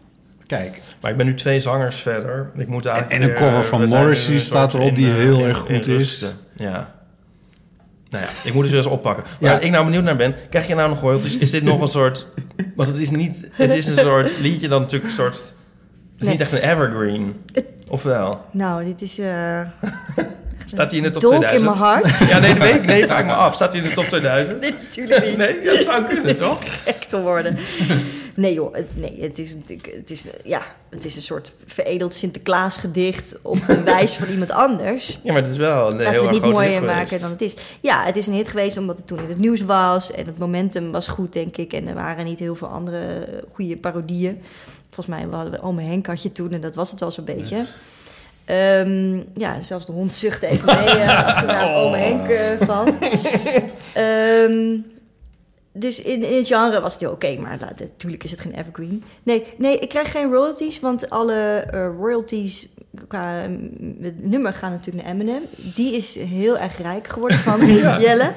[0.47, 0.81] Kijk.
[1.01, 2.51] Maar ik ben nu twee zangers verder.
[2.57, 5.71] Ik moet eigenlijk En een cover van Morrissey staat erop die eh, heel erg goed
[5.71, 5.87] is.
[5.87, 6.33] rusten.
[6.57, 6.95] Ja.
[8.11, 9.25] Nou ja, ik moet het weer eens oppakken.
[9.25, 9.57] Maar Ja.
[9.57, 11.37] waar ik nou benieuwd naar ben, krijg je nou nog royalties?
[11.39, 12.27] Is dit nog een soort...
[12.77, 13.49] Want het is niet...
[13.53, 15.53] Het is een soort liedje dan natuurlijk een soort...
[16.23, 16.49] Het is Nee.
[16.49, 17.43] niet echt een evergreen.
[17.89, 18.45] Of wel?
[18.51, 19.61] Nou, dit is eh
[20.67, 21.81] Staat hij in de top dolk in 2000?
[21.81, 22.19] mijn hart.
[22.31, 22.85] Ja, nee, ik.
[22.87, 23.55] Nee, vraag me af.
[23.55, 24.61] Staat hij in de top 2000?
[24.61, 25.37] Nee, natuurlijk niet.
[25.37, 26.83] Nee, dat zou kunnen, toch?
[26.85, 27.57] gek geworden.
[28.35, 32.15] Nee joh, het, nee, het is natuurlijk, het is, ja, het is een soort veredeld
[32.15, 35.19] Sinterklaas gedicht op een wijs van iemand anders.
[35.23, 37.41] Ja, maar het is wel een Laten heel we het niet mooier maken dan het
[37.41, 37.55] is.
[37.81, 40.13] Ja, het is een hit geweest omdat het toen in het nieuws was.
[40.13, 41.73] En het momentum was goed, denk ik.
[41.73, 44.43] En er waren niet heel veel andere eh, goede parodieën.
[44.95, 47.25] Volgens mij hadden we Ome Henk had je toen en dat was het wel zo'n
[47.25, 47.67] beetje.
[48.45, 52.67] Ehm, ja, zelfs de hond zucht even mee eh, als er naar Ome Henk eh,
[52.67, 52.99] valt.
[53.93, 54.79] Ehm,
[55.73, 59.05] dus in, in het genre was het heel oké, maar natuurlijk is het geen evergreen.
[59.23, 62.69] Nee, nee, ik krijg geen royalties, want alle eh, royalties
[63.09, 65.43] qua mm, het nummer gaan natuurlijk naar Eminem.
[65.57, 67.67] Die is heel erg rijk geworden van
[68.01, 68.33] Jelle.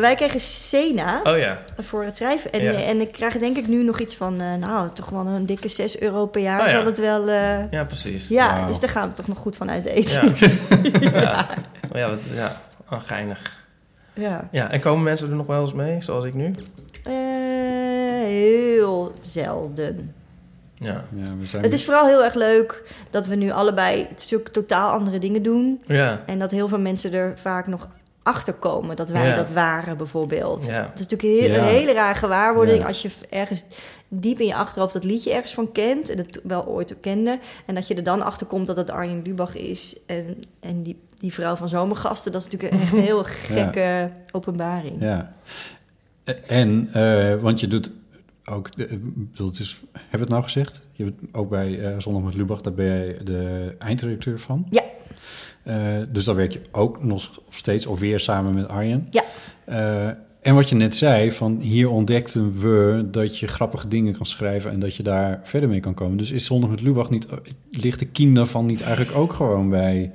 [0.00, 1.58] Wij kregen Sena Oh ja.
[1.78, 2.52] voor het schrijven.
[2.52, 2.72] En, Ja.
[2.72, 5.46] eh, en ik krijg denk ik nu nog iets van, eh, nou, toch wel een
[5.46, 6.72] dikke 6 euro per jaar Oh ja.
[6.72, 7.28] zal het wel...
[7.28, 8.28] eh, Ja, precies.
[8.28, 10.32] ja, dus daar gaan we toch nog goed van uit eten.
[11.00, 11.10] Ja.
[11.20, 11.46] ja.
[11.98, 12.60] Ja, wat, ja.
[12.90, 13.60] Oh, geinig.
[14.14, 14.48] ja.
[14.50, 16.54] Ja, en komen mensen er nog wel eens mee, zoals ik nu?
[17.04, 17.12] Eh,
[18.24, 20.14] heel zelden.
[20.74, 21.04] Ja.
[21.14, 24.90] Ja, we zijn Het is vooral heel erg leuk dat we nu allebei stuk totaal
[24.90, 25.80] andere dingen doen.
[25.84, 26.22] Ja.
[26.26, 27.88] En dat heel veel mensen er vaak nog
[28.28, 29.36] achterkomen dat wij Ja.
[29.36, 30.66] dat waren, bijvoorbeeld.
[30.66, 30.82] Ja.
[30.82, 31.58] Dat is natuurlijk heel, Ja.
[31.58, 33.64] een hele rare gewaarwording als je ergens
[34.08, 37.38] diep in je achterhoofd dat liedje ergens van kent en het wel ooit kende.
[37.66, 40.98] En dat je er dan achter komt dat het Arjen Lubach is en, en die,
[41.18, 42.32] die vrouw van Zomergasten.
[42.32, 45.00] Dat is natuurlijk echt een heel gekke openbaring.
[45.00, 45.32] Ja.
[46.46, 47.90] En, eh, want je doet
[48.50, 48.98] ook, de, ik
[49.30, 50.80] bedoel, het is, heb je het nou gezegd?
[50.92, 54.66] Je bent ook bij eh Zondag met Lubach, daar ben jij de eindredacteur van.
[54.70, 54.82] Ja.
[55.68, 55.76] Eh,
[56.08, 59.06] dus daar werk je ook nog steeds of weer samen met Arjen.
[59.10, 59.24] Ja.
[59.64, 60.06] Eh,
[60.40, 64.70] en wat je net zei, van hier ontdekten we dat je grappige dingen kan schrijven
[64.70, 66.16] en dat je daar verder mee kan komen.
[66.16, 67.26] Dus is Zondag met Lubach niet,
[67.70, 70.12] ligt de kiem daarvan niet eigenlijk ook gewoon bij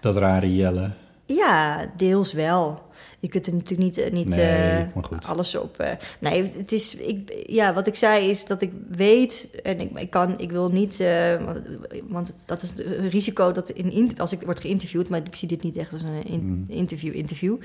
[0.00, 0.90] dat rare Jelle?
[1.24, 2.82] Ja, deels wel.
[3.20, 4.86] Je kunt er natuurlijk niet, eh, niet Nee, eh,
[5.26, 5.78] alles op.
[5.78, 6.94] eh, nee, het- is.
[6.94, 10.68] Ik, ja, wat ik zei is dat ik weet en ik, ik kan, ik wil
[10.68, 11.02] niet,
[11.44, 11.62] want,
[12.08, 15.62] want dat is een risico dat in, als ik word geïnterviewd, maar ik zie dit
[15.62, 16.64] niet echt als een in- Mm.
[16.68, 17.56] interview, interview.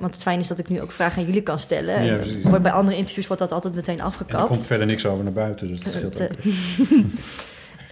[0.00, 2.04] Want het fijn is dat ik nu ook vragen aan jullie kan stellen.
[2.04, 2.18] Ja,
[2.52, 4.46] En bij andere interviews wordt dat altijd meteen En er afgekapt.
[4.46, 6.28] komt verder niks over naar buiten, dus dat scheelt ook.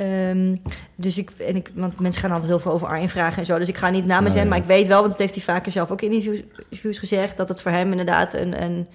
[0.03, 0.57] eh, Ehm,
[0.97, 3.59] dus ik, en ik, want mensen gaan altijd heel veel over Arjen vragen en zo.
[3.59, 4.33] Dus ik ga niet namen Nee.
[4.33, 7.37] zeggen, maar ik weet wel, want dat heeft hij vaker zelf ook in interviews, gezegd,
[7.37, 8.89] dat het voor hem inderdaad een, een,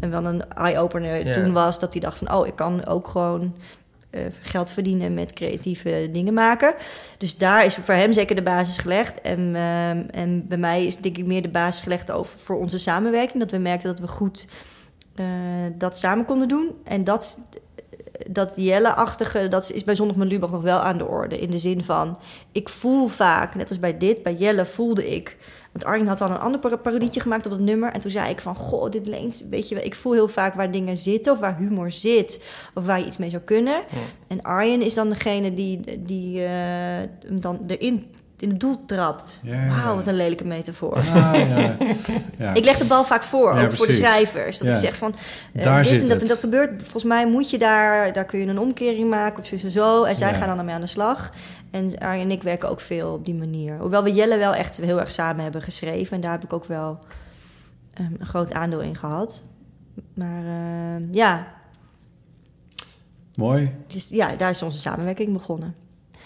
[0.00, 1.32] een wel een eye-opener Ja.
[1.32, 1.78] toen was.
[1.78, 3.54] Dat hij dacht van, oh, ik kan ook gewoon
[4.10, 6.74] eh, geld verdienen met creatieve dingen maken.
[7.18, 9.20] Dus daar is voor hem zeker de basis gelegd.
[9.20, 12.78] En, ehm, en bij mij is denk ik meer de basis gelegd over voor onze
[12.78, 13.38] samenwerking.
[13.42, 14.46] Dat we merkten dat we goed
[15.14, 15.24] eh,
[15.78, 16.72] dat samen konden doen.
[16.84, 17.38] En dat,
[18.30, 21.38] dat Jelle-achtige, dat is bij Zondag met Lubach nog wel aan de orde.
[21.38, 22.18] In de zin van,
[22.52, 25.36] ik voel vaak, net als bij dit, bij Jelle voelde ik...
[25.72, 27.92] Want Arjen had al een ander par- parodietje gemaakt op het nummer.
[27.92, 29.84] En toen zei ik van, goh, dit leent, weet je wel...
[29.84, 32.44] Ik voel heel vaak waar dingen zitten of waar humor zit.
[32.74, 33.84] Of waar je iets mee zou kunnen.
[34.26, 36.48] En Arjen is dan degene die, die eh,
[37.26, 38.06] hem dan erin
[38.38, 39.40] in het doel trapt.
[39.68, 40.96] Wauw, wat een lelijke metafoor.
[40.96, 41.76] Ah, ja.
[42.38, 42.54] Ja.
[42.54, 44.58] Ik leg de bal vaak voor, ook voor de schrijvers.
[44.58, 45.14] Dat ik zeg van,
[45.52, 46.82] eh, dit en dat en dat gebeurt.
[46.82, 50.04] Volgens mij moet je daar, daar kun je een omkering maken of zo en zo.
[50.04, 51.32] En zij gaan dan ermee aan de slag.
[51.70, 53.78] En Arjen en ik werken ook veel op die manier.
[53.78, 56.16] Hoewel we Jelle wel echt heel erg samen hebben geschreven.
[56.16, 56.98] En daar heb ik ook wel
[57.94, 59.42] ehm, een groot aandeel in gehad.
[60.14, 61.46] Maar eh, ja,
[63.34, 63.74] Mooi.
[63.86, 65.74] dus, ja, daar is onze samenwerking begonnen.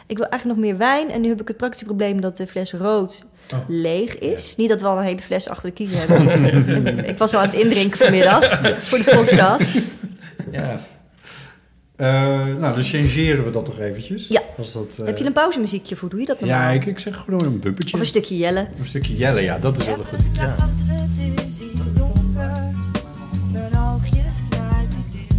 [0.08, 1.10] Ik wil eigenlijk nog meer wijn.
[1.10, 3.58] En nu heb ik het praktische probleem dat de fles rood Oh.
[3.68, 4.56] leeg is.
[4.56, 7.04] Niet dat we al een hele fles achter de kiezer hebben.
[7.12, 8.48] ik was al aan het indrinken vanmiddag
[8.80, 9.72] voor de podcast.
[10.52, 10.80] Ja.
[11.96, 12.06] Eh,
[12.46, 14.28] nou, dan changeren we dat toch eventjes.
[14.28, 14.40] Ja.
[14.56, 16.08] Was dat, eh, Heb je een pauzemuziekje voor?
[16.08, 16.60] Doe je dat normaal?
[16.60, 17.94] Ja, ik, ik zeg gewoon een bumpertje.
[17.94, 18.68] Of een stukje Jelle?
[18.78, 20.44] Een stukje jellen, ja, dat is wel een goed idee.
[20.46, 20.54] Ja.
[20.86, 22.52] Het is hier donker,
[23.52, 25.34] mijn oogjes dicht.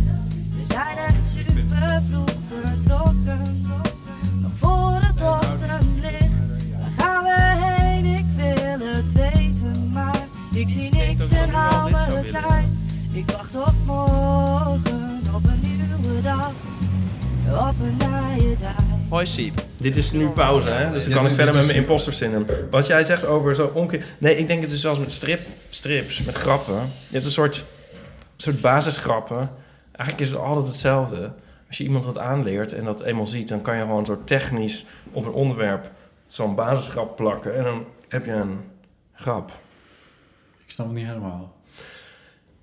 [0.57, 3.48] We zijn echt super vroeg vertrokken,
[10.59, 12.87] ik zie niks en hou me klein.
[13.13, 16.51] Ik wacht op morgen, op een nieuwe dag,
[17.69, 18.83] op een nieuwe dag.
[19.09, 19.61] Hoi Siep.
[19.77, 20.91] Dit is nu pauze, hè?
[20.91, 22.45] Dus dan Ja, kan ik verder met mijn imposter syndroom.
[22.71, 24.05] Wat jij zegt over zo omkeer...
[24.17, 25.39] Nee, ik denk het is zelfs met strip,
[25.69, 26.75] strips, met grappen.
[27.07, 27.65] Je hebt een soort,
[28.37, 29.49] soort basisgrappen.
[29.91, 31.31] Eigenlijk is het altijd hetzelfde.
[31.67, 33.47] Als je iemand wat aanleert en dat eenmaal ziet...
[33.47, 35.91] dan kan je gewoon zo technisch op een onderwerp
[36.27, 37.57] zo'n basisgrap plakken.
[37.57, 38.59] En dan heb je een
[39.13, 39.51] grap.
[40.69, 41.55] Ik snap het niet helemaal.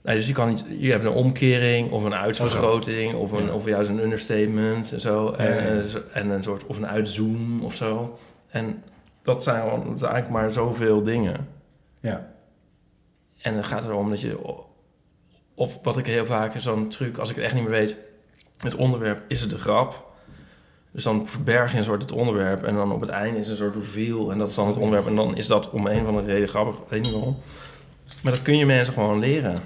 [0.02, 3.52] Nee, dus je kan niet, je hebt een omkering of een uitvergroting of, een, Ja.
[3.52, 5.30] of juist een understatement en zo.
[5.30, 8.18] Ja, en zo- en een soort of een uitzoom of zo.
[8.48, 8.82] En
[9.22, 11.48] dat zijn gewoon dat zijn eigenlijk maar zoveel dingen.
[12.00, 12.32] Ja.
[13.42, 14.38] En dan gaat het erom dat je,
[15.54, 17.96] of wat ik heel vaak zo'n truc, als ik het echt niet meer weet,
[18.58, 20.04] het onderwerp is het de grap.
[20.90, 23.56] Dus dan verberg je een soort het onderwerp en dan op het einde is een
[23.56, 25.06] soort reveal en dat is dan het onderwerp.
[25.06, 27.36] En dan is dat om een van de reden grappig, weet niet waarom.
[28.26, 29.58] Maar dat kun je mensen gewoon leren.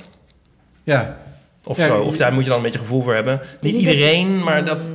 [0.84, 1.16] Ja.
[1.64, 2.00] Of Ja, zo.
[2.00, 3.40] Of daar moet je dan een beetje gevoel voor hebben.
[3.60, 4.90] Niet niet dat- iedereen, maar dat...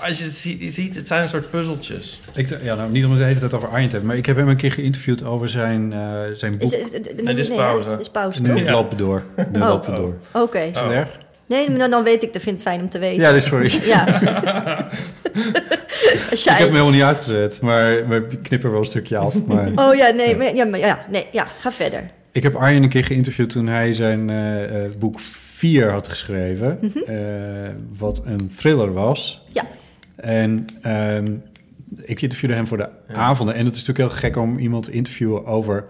[0.00, 0.32] Als je het
[0.72, 2.20] ziet, het zijn een soort puzzeltjes.
[2.34, 4.26] Ik, ja, nou, niet om het de hele tijd over Arjen te hebben, maar ik
[4.26, 5.98] heb hem een keer geïnterviewd over zijn, eh,
[6.36, 6.62] zijn boek.
[6.62, 7.88] Is, is, is, dit is pauze.
[7.88, 8.64] Dit is pauze, nu?
[8.64, 8.72] Ja.
[8.72, 9.22] lopen we door.
[9.52, 9.68] Nu Oh.
[9.68, 10.14] lopen door.
[10.32, 10.58] Oké.
[10.58, 10.92] Is dat Oh.
[10.92, 11.08] erg?
[11.46, 13.20] Nee, maar dan, dan weet ik, dat vind ik fijn om te weten.
[13.22, 13.80] Ja, dus sorry.
[13.84, 14.06] Ja.
[16.30, 19.44] Ik heb hem helemaal niet uitgezet, maar we knippen wel een stukje af.
[19.44, 22.02] Maar Oh ja, nee, maar, ja, maar, ja, nee, ja, ga verder.
[22.34, 26.78] Ik heb Arjen een keer geïnterviewd toen hij zijn eh, eh, boek 4 had geschreven.
[27.06, 27.16] eh,
[27.96, 29.44] wat een thriller was.
[29.48, 29.58] Mhm.
[29.58, 29.64] Ja.
[30.16, 31.32] En ehm,
[31.96, 33.14] ik interviewde hem voor de Ja.
[33.14, 33.54] avonden.
[33.54, 35.84] En het is natuurlijk heel gek om iemand te interviewen over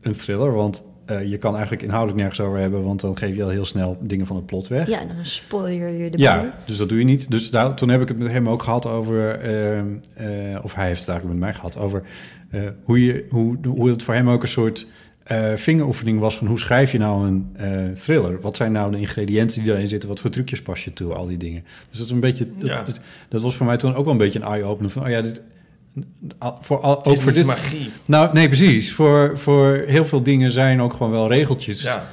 [0.00, 0.52] een thriller.
[0.54, 2.84] Want eh, je kan eigenlijk inhoudelijk nergens over hebben.
[2.84, 4.88] Want dan geef je al heel snel dingen van het plot weg.
[4.88, 7.30] Ja, dan spoiler je de Ja, dus dat doe je niet.
[7.30, 10.86] Dus daar, toen heb ik het met hem ook gehad over, ehm, eh, of hij
[10.86, 12.02] heeft het eigenlijk met mij gehad over
[12.50, 14.86] eh, hoe, je, hoe, hoe het voor hem ook een soort
[15.28, 18.40] eh, vingeroefening was van hoe schrijf je nou een eh, thriller?
[18.40, 20.08] Wat zijn nou de ingrediënten die erin zitten?
[20.08, 21.14] Wat voor trucjes pas je toe?
[21.14, 21.64] Al die dingen.
[21.90, 22.48] Dus dat is een beetje.
[22.58, 22.82] Dat, Ja.
[22.82, 25.20] dat, dat was voor mij toen ook wel een beetje een eye-opener van, oh ja,
[25.20, 25.42] dit.
[26.60, 27.46] Voor al, Het ook is voor niet dit.
[27.46, 27.90] magie.
[28.04, 28.92] Nou, nee, precies.
[28.92, 31.82] Voor, voor heel veel dingen zijn ook gewoon wel regeltjes.
[31.82, 32.04] Ja.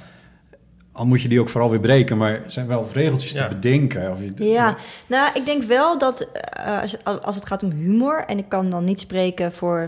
[0.92, 3.48] Al moet je die ook vooral weer breken, maar er zijn wel regeltjes Ja.
[3.48, 4.12] te bedenken.
[4.12, 4.76] Of je, Ja,
[5.08, 8.24] nou, ik denk wel dat eh, als, als het gaat om humor...
[8.28, 9.88] en ik kan dan niet spreken voor,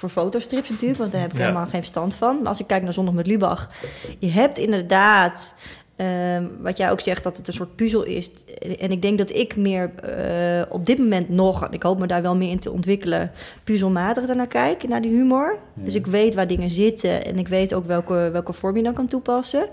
[0.00, 0.98] voor fotostrips natuurlijk...
[0.98, 1.42] want daar heb ik Ja.
[1.42, 2.36] helemaal geen verstand van.
[2.38, 3.70] Maar als ik kijk naar Zondag met Lubach...
[4.18, 5.54] je hebt inderdaad,
[5.96, 8.30] ehm, wat jij ook zegt, dat het een soort puzzel is.
[8.78, 11.64] En ik denk dat ik meer eh, op dit moment nog...
[11.66, 13.32] en ik hoop me daar wel meer in te ontwikkelen...
[13.64, 15.58] puzzelmatig daarnaar kijk, naar die humor.
[15.74, 17.24] Dus ik weet waar dingen zitten...
[17.24, 19.68] en ik weet ook welke, welke vorm je dan kan toepassen...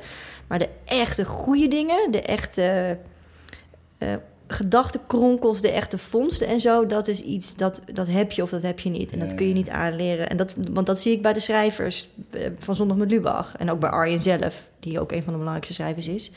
[0.47, 2.97] Maar de echte goede dingen, de echte
[3.97, 4.13] eh
[4.47, 8.61] gedachtenkronkels, de echte vondsten en zo, dat is iets dat, dat heb je of dat
[8.61, 9.11] heb je niet.
[9.11, 10.29] En dat kun je niet aanleren.
[10.29, 13.55] En dat, want dat zie ik bij de schrijvers eh, van Zondag met Lubach.
[13.57, 16.31] En ook bij Arjen zelf, die ook een van de belangrijkste schrijvers is.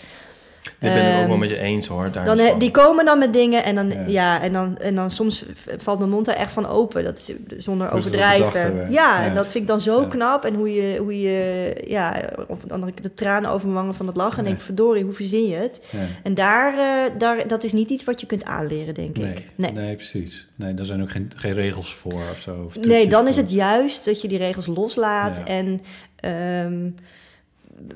[0.63, 2.11] Ik ben het ook Ehm, wel met je eens hoor.
[2.13, 4.05] Daar Dan, he- die komen dan met dingen en dan, Ja.
[4.07, 4.41] ja.
[4.43, 5.45] en dan, en dan soms
[5.77, 7.05] valt mijn mond er echt van open.
[7.05, 7.33] Dat is
[7.65, 8.75] zonder overdrijven.
[8.75, 9.25] Ja, Ja.
[9.25, 10.07] en dat vind ik dan zo Ja.
[10.09, 10.45] knap.
[10.45, 14.17] En hoe je, hoe je ja, of dan de tranen over mijn wangen van het
[14.17, 14.39] lachen.
[14.39, 15.81] En denk, verdorie, hoe verzin je het?
[16.23, 19.47] En daar, eh, daar, dat is niet iets wat je kunt aanleren, denk Nee, ik.
[19.55, 19.73] nee.
[19.73, 19.95] Nee.
[19.97, 20.47] precies.
[20.57, 22.63] Nee, daar zijn ook geen, geen regels voor of zo.
[22.67, 25.43] of Nee, dan is het juist dat je die regels loslaat.
[25.45, 25.81] En
[26.17, 26.91] ehm,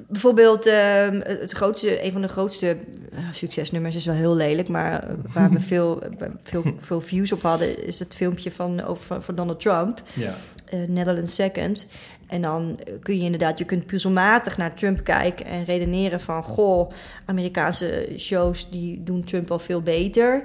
[0.09, 2.77] bijvoorbeeld ehm, het grootste, een van de grootste
[3.13, 6.03] eh, succesnummers is wel heel lelijk, maar eh, waar we veel,
[6.43, 10.03] veel, veel views op hadden, is het filmpje van, over, van, van Donald Trump.
[10.13, 10.35] Ja.
[10.65, 11.87] eh, Netherlands Second.
[12.35, 16.91] En dan kun je inderdaad, je kunt puzzelmatig naar Trump kijken en redeneren van, goh,
[17.25, 20.43] Amerikaanse shows die doen Trump al veel beter.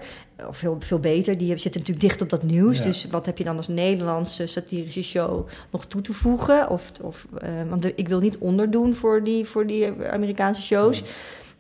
[0.48, 2.78] Of veel, veel beter, die zitten natuurlijk dicht op dat nieuws.
[2.78, 2.84] Ja.
[2.84, 6.70] Dus wat heb je dan als Nederlandse satirische show nog toe te voegen?
[6.70, 11.04] Of, of, eh, want ik wil niet onderdoen voor die, voor die Amerikaanse shows.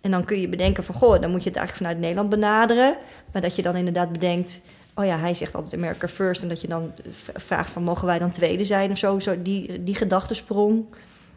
[0.01, 2.97] En dan kun je bedenken van, goh, dan moet je het eigenlijk vanuit Nederland benaderen.
[3.31, 4.61] Maar dat je dan inderdaad bedenkt,
[4.99, 6.41] oh ja, hij zegt altijd America first.
[6.41, 6.91] En dat je dan
[7.35, 9.19] vraagt van, mogen wij dan tweede zijn of zo?
[9.19, 10.85] zo die, die gedachtesprong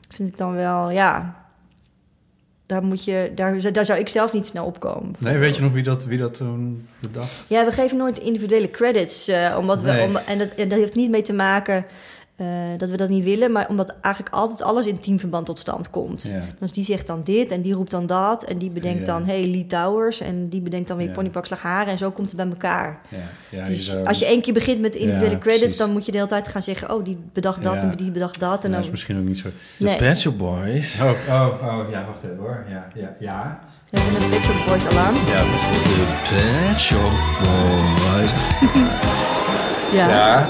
[0.09, 1.41] vind ik dan wel, ja...
[2.67, 5.15] Daar, moet je, daar, daar zou ik zelf niet snel op komen.
[5.19, 7.49] Nee, weet je nog wie dat, wie dat toen bedacht?
[7.49, 9.29] Ja, we geven nooit individuele credits.
[9.29, 11.87] eh, omdat we, om, en, dat, en dat heeft niet mee te maken
[12.43, 15.91] eh, dat we dat niet willen, maar omdat eigenlijk altijd alles in teamverband tot stand
[15.91, 16.23] komt.
[16.23, 16.41] Ja.
[16.59, 18.43] Dus die zegt dan dit en die roept dan dat.
[18.45, 19.13] En die bedenkt Ja.
[19.13, 20.21] dan, hey, Lee Towers.
[20.21, 21.13] En die bedenkt dan weer Ja.
[21.13, 21.93] Ponypak Slagharen.
[21.93, 23.01] En zo komt het bij elkaar.
[23.09, 23.19] Ja,
[23.49, 25.61] ja, dus zou- als je één keer begint met individuele Ja, credits...
[25.61, 25.79] precies.
[25.79, 26.95] dan moet je de hele tijd gaan zeggen...
[26.95, 27.81] oh, die bedacht dat Ja.
[27.81, 28.55] en die bedacht dat.
[28.65, 29.49] En dan, dat is misschien ook niet zo.
[29.77, 31.01] De nee, Pet Shop Boys.
[31.01, 32.65] Oh, oh, oh, ja, wacht even hoor.
[32.71, 33.61] Ja, ja, ja.
[33.91, 35.15] we hebben een Pet Shop Boys alarm.
[35.15, 35.63] Ja, dat is
[35.95, 36.05] de
[36.69, 38.33] Pet Shop Boys.
[39.93, 40.47] Ja.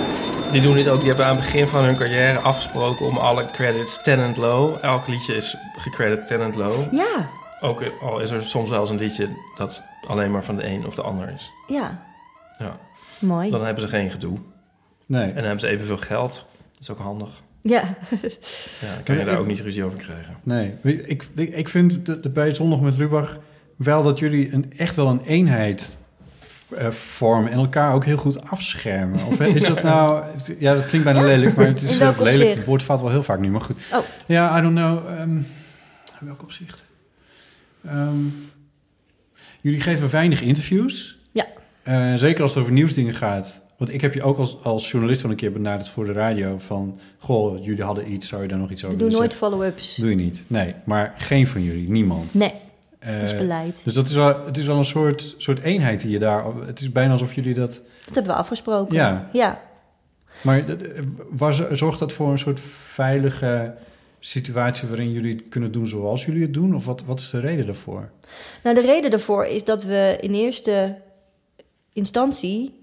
[0.52, 0.98] Die doen dit ook.
[0.98, 4.76] Die hebben aan het begin van hun carrière afgesproken om alle credits Tenant Low.
[4.80, 6.92] Elk liedje is gecredit Tenant Low.
[6.92, 7.30] ja,
[7.60, 10.86] Ook al is er soms wel eens een liedje dat alleen maar van de een
[10.86, 11.52] of de ander is.
[11.68, 12.10] ja.
[12.58, 12.76] Ja,
[13.18, 13.50] Mooi.
[13.50, 14.36] dan hebben ze geen gedoe.
[15.06, 15.22] Nee.
[15.22, 16.32] En dan hebben ze evenveel geld.
[16.72, 17.28] Dat is ook handig.
[17.62, 17.82] Ja.
[18.80, 20.36] Ja, dan kan je daar ook niet ruzie over krijgen.
[20.42, 21.02] Nee, ik,
[21.34, 23.38] ik, ik vind de, de, bij Zondag met Lubach
[23.76, 25.98] wel dat jullie een, echt wel een eenheid
[26.74, 29.26] eh, vormen en elkaar ook heel goed afschermen.
[29.26, 30.24] Of is dat nou...
[30.58, 32.54] Ja, dat klinkt bijna lelijk, maar het is ook lelijk.
[32.56, 33.76] Het woord valt wel heel vaak nu, maar goed.
[33.92, 33.98] Oh.
[34.26, 35.06] Ja, I don't know.
[35.08, 35.36] ehm,
[36.20, 36.84] in welk opzicht?
[37.86, 38.16] Ehm,
[39.60, 41.18] jullie geven weinig interviews.
[41.32, 41.46] Ja.
[41.82, 43.60] Eh, zeker als het over nieuwsdingen gaat.
[43.78, 46.58] Want ik heb je ook als, als journalist wel een keer benaderd voor de radio
[46.58, 46.98] van...
[47.18, 49.94] Goh, jullie hadden iets, zou je daar nog iets over doen willen nooit follow-ups.
[49.96, 50.44] Doe je niet.
[50.46, 52.34] Nee, maar geen van jullie, niemand.
[52.34, 52.54] Nee, Eh,
[53.04, 53.80] dat is beleid.
[53.84, 56.44] dus dat is wel, het is wel een soort, soort eenheid die je daar...
[56.66, 57.70] Het is bijna alsof jullie dat...
[58.04, 58.94] Dat hebben we afgesproken.
[58.94, 59.28] Ja.
[59.32, 59.60] Ja.
[60.40, 60.74] Maar eh,
[61.30, 63.74] waar z- zorgt dat voor een soort veilige
[64.20, 64.88] situatie...
[64.88, 66.74] waarin jullie het kunnen doen zoals jullie het doen?
[66.74, 68.10] Of wat, wat is de reden daarvoor?
[68.62, 70.96] Nou, de reden daarvoor is dat we in eerste
[71.92, 72.80] instantie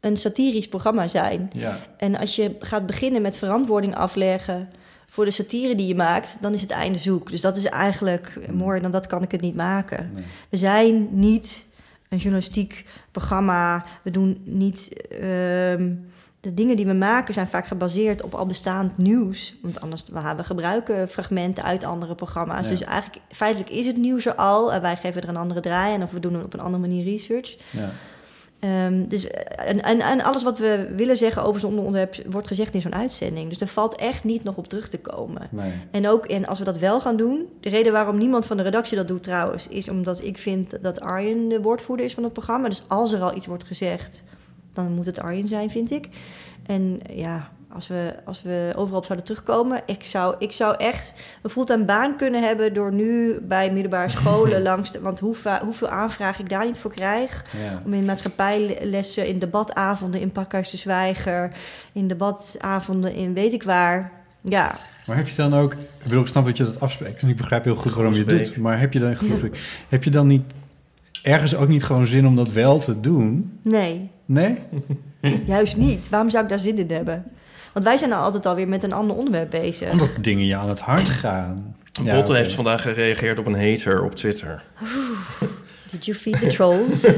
[0.00, 1.50] een satirisch programma zijn.
[1.52, 4.68] Ja, En als je gaat beginnen met verantwoording afleggen
[5.12, 7.30] voor de satire die je maakt, dan is het einde zoek.
[7.30, 10.10] Dus dat is eigenlijk, mooier dan dat kan ik het niet maken.
[10.14, 10.24] Nee.
[10.48, 11.66] We zijn niet
[12.08, 13.84] een journalistiek programma.
[14.02, 14.88] We doen niet.
[15.10, 15.94] ehm,
[16.40, 19.54] de dingen die we maken zijn vaak gebaseerd op al bestaand nieuws.
[19.62, 22.64] Want anders we, we gebruiken fragmenten uit andere programma's.
[22.64, 22.70] Ja.
[22.70, 25.94] Dus eigenlijk feitelijk is het nieuws er al en wij geven er een andere draai
[25.94, 27.56] en of we doen op een andere manier research.
[27.70, 27.92] ja.
[28.62, 32.46] Ehm, dus, eh, en, en, en alles wat we willen zeggen over zo'n onderwerp wordt
[32.46, 33.48] gezegd in zo'n uitzending.
[33.48, 35.48] Dus er valt echt niet nog op terug te komen.
[35.50, 35.72] Nee.
[35.90, 38.62] En ook en als we dat wel gaan doen, de reden waarom niemand van de
[38.62, 42.32] redactie dat doet trouwens, is omdat ik vind dat Arjen de woordvoerder is van het
[42.32, 42.68] programma.
[42.68, 44.22] Dus als er al iets wordt gezegd,
[44.72, 46.08] dan moet het Arjen zijn, vind ik.
[46.66, 51.14] En ja, als we, als we overal op zouden terugkomen, ik zou, ik zou echt
[51.42, 55.60] een fulltime baan kunnen hebben door nu bij middelbare scholen langs de, want hoe, va-
[55.64, 57.44] hoeveel aanvraag ik daar niet voor krijg.
[57.62, 57.82] Ja.
[57.84, 61.50] Om in maatschappijlessen, in debatavonden, in Pakhuis de Zwijger,
[61.92, 64.12] in debatavonden, in weet ik waar.
[64.40, 65.72] Ja, Maar heb je dan ook...
[65.72, 68.24] Ik bedoel, ik snap dat je dat afspreekt en ik begrijp heel goed waarom je
[68.24, 68.56] het doet.
[68.56, 69.16] Maar heb je dan
[69.88, 70.42] heb je dan niet
[71.22, 73.58] ergens ook niet gewoon zin om dat wel te doen?
[73.62, 74.58] nee, Nee?
[75.44, 76.08] juist niet.
[76.08, 77.24] Waarom zou ik daar zin in hebben?
[77.72, 79.90] Want wij zijn nou altijd alweer met een ander onderwerp bezig.
[79.90, 81.76] Omdat dingen je aan het hart gaan.
[82.02, 84.62] Ja, Botte heeft vandaag gereageerd op een hater op Twitter.
[85.90, 87.02] Did you feed the trolls?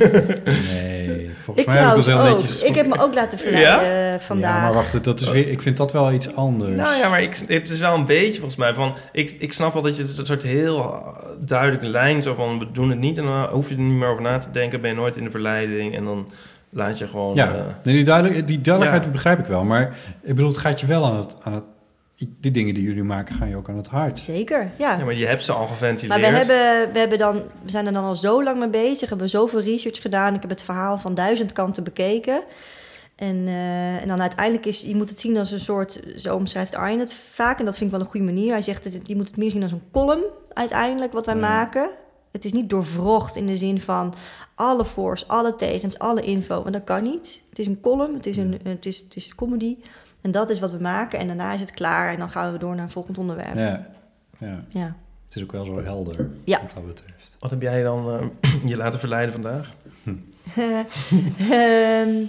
[0.45, 2.37] Nee, volgens ik mij heb ik trouwens dat heel ook.
[2.37, 2.63] netjes...
[2.63, 4.57] Ik heb me ook laten verleiden eh, vandaag.
[4.57, 6.77] Ja, maar wacht, dat is weer, ik vind dat wel iets anders.
[6.77, 8.95] Nou ja, maar ik, het is wel een beetje volgens mij van...
[9.13, 11.05] Ik, ik snap wel dat je het een soort heel
[11.41, 12.23] duidelijke lijn...
[12.23, 14.39] zo van, we doen het niet en dan hoef je er niet meer over na
[14.39, 14.81] te denken...
[14.81, 16.31] ben je nooit in de verleiding en dan
[16.75, 17.35] laat je gewoon...
[17.35, 19.12] Ja, eh, nee, die, duidelijk, die duidelijkheid Ja.
[19.12, 19.64] begrijp ik wel.
[19.64, 21.64] Maar ik bedoel, het gaat je wel aan het, aan het...
[22.41, 24.18] Die dingen die jullie maken, gaan je ook aan het hart.
[24.18, 24.97] Zeker, ja.
[24.99, 26.20] ja, maar je hebt ze al geventileerd.
[26.20, 29.09] Maar we, hebben, we, hebben dan, we zijn er dan al zo lang mee bezig.
[29.09, 30.35] Hebben zoveel research gedaan.
[30.35, 32.45] Ik heb het verhaal van duizend kanten bekeken.
[33.16, 34.81] En, eh, en dan uiteindelijk is...
[34.81, 36.01] Je moet het zien als een soort...
[36.16, 37.59] Zo omschrijft Arjen het vaak.
[37.59, 38.53] En dat vind ik wel een goede manier.
[38.53, 41.91] Hij zegt, het, je moet het meer zien als een column uiteindelijk wat wij maken.
[42.35, 44.14] Het is niet doorwrocht in de zin van
[44.55, 46.62] alle voor's, alle tegens, alle info.
[46.62, 47.41] Want dat kan niet.
[47.49, 49.76] Het is een column, het is, een, het is, het is comedy.
[50.20, 51.18] En dat is wat we maken.
[51.18, 52.12] En daarna is het klaar.
[52.12, 53.57] En dan gaan we door naar een volgend onderwerp.
[53.57, 53.87] Ja,
[54.39, 54.61] ja.
[54.68, 54.97] ja.
[55.24, 56.61] Het is ook wel zo helder, Ja.
[56.61, 57.37] wat dat betreft.
[57.39, 58.11] Wat heb jij dan
[58.41, 59.74] eh, je laten verleiden vandaag?
[61.51, 62.24] Ehm,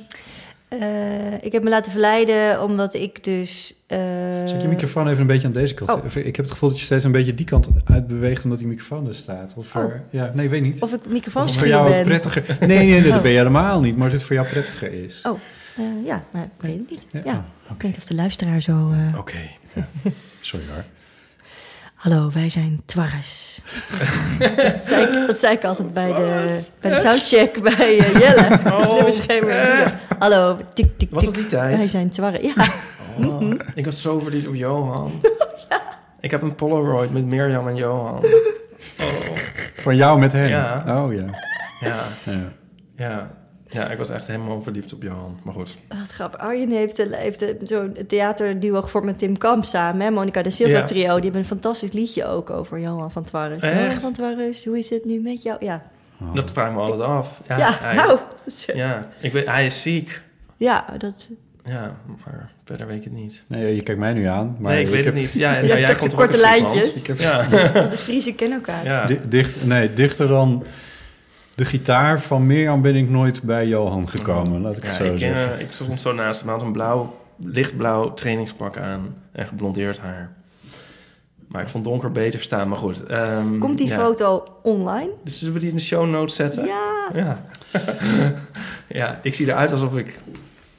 [0.67, 3.75] eh, ik heb me laten verleiden omdat ik dus.
[3.87, 3.97] eh,
[4.45, 5.89] Zet je microfoon even een beetje aan deze kant.
[5.91, 6.15] Oh.
[6.15, 8.43] Ik heb het gevoel dat je steeds een beetje die kant uitbeweegt...
[8.43, 9.53] omdat die microfoon er staat.
[9.55, 10.81] Of er- ja, nee, weet niet.
[10.81, 12.03] Of ik Of microfoon voor jou ben.
[12.03, 12.43] prettiger...
[12.59, 13.21] Nee, nee, nee, dat Oh.
[13.21, 13.97] ben je helemaal niet.
[13.97, 15.21] Maar of het voor jou prettiger is.
[15.27, 15.39] Oh,
[15.77, 17.05] eh, ja, nou, ik weet het niet.
[17.11, 17.33] Ja, Ja,
[17.69, 18.91] oh, Ik weet niet of de luisteraar zo.
[18.91, 19.37] eh, Oké.
[20.41, 20.83] Sorry hoor.
[22.05, 23.61] Hallo, wij zijn Twarres.
[24.39, 28.59] dat, zei ik, dat zei ik altijd bij de, bij de soundcheck bij eh, Jelle.
[28.65, 29.93] Oh, Slimme schemer.
[30.19, 31.43] Hallo, tik, tik, Was dat tik.
[31.43, 31.77] die tijd?
[31.77, 32.41] Wij zijn Twarres.
[32.55, 32.65] Ja,
[33.19, 35.11] Oh, ik was zo verliefd op Johan.
[36.19, 38.25] Ik heb een Polaroid met Mirjam en Johan.
[39.73, 40.47] Van jou met hen?
[40.47, 40.83] Ja.
[40.87, 41.25] Oh ja.
[41.79, 42.51] Ja, ja.
[42.95, 43.31] ja.
[43.69, 45.39] Ja, ik was echt helemaal verliefd op Johan.
[45.43, 45.77] Maar goed.
[45.87, 46.39] wat grappig.
[46.39, 50.01] Arjen heeft, een- heeft een- zo'n theaterduo gevormd met Tim Kamp samen.
[50.05, 50.11] Hè?
[50.11, 50.83] Monica de Silva Ja.
[50.83, 51.13] trio.
[51.15, 53.63] Die hebben een fantastisch liedje ook over Johan van Twarres.
[53.63, 55.65] Johan van Twarres, hoe is het nu met jou?
[55.65, 55.83] Ja,
[56.33, 57.41] Dat vraag ik me altijd af.
[57.47, 58.19] Ja, ja, hij, nou.
[58.73, 60.21] ja ik weet, hij is ziek.
[60.57, 61.27] Ja, dat...
[61.65, 61.95] Ja,
[62.25, 63.43] maar verder weet ik het niet.
[63.47, 64.55] Nee, je kijkt mij nu aan.
[64.59, 65.33] Maar nee, ik, weet heb het niet.
[65.33, 66.95] Ja, en Je hebt jij komt korte lijntjes?
[66.95, 67.41] Ik heb, ja.
[67.89, 68.83] De Friese kennen elkaar.
[68.85, 69.05] ja.
[69.05, 70.63] Di- dicht, nee, dichter dan
[71.55, 74.61] de gitaar van Mirjam ben ik nooit bij Johan gekomen.
[74.61, 75.55] Laat ik het Ja, zo ik, ken, zeggen.
[75.55, 76.49] eh, ik stond zo naast hem.
[76.49, 79.15] Hij had een blauw, lichtblauw trainingspak aan.
[79.31, 80.33] En geblondeerd haar.
[81.47, 82.67] Maar ik vond donker beter staan.
[82.67, 83.03] Maar goed.
[83.03, 83.95] ehm, Komt die ja.
[83.99, 85.09] foto online?
[85.23, 86.65] Dus zullen we die in de show notes zetten?
[86.65, 87.09] Ja.
[87.13, 87.45] Ja.
[88.87, 90.19] ja, ik zie eruit alsof ik...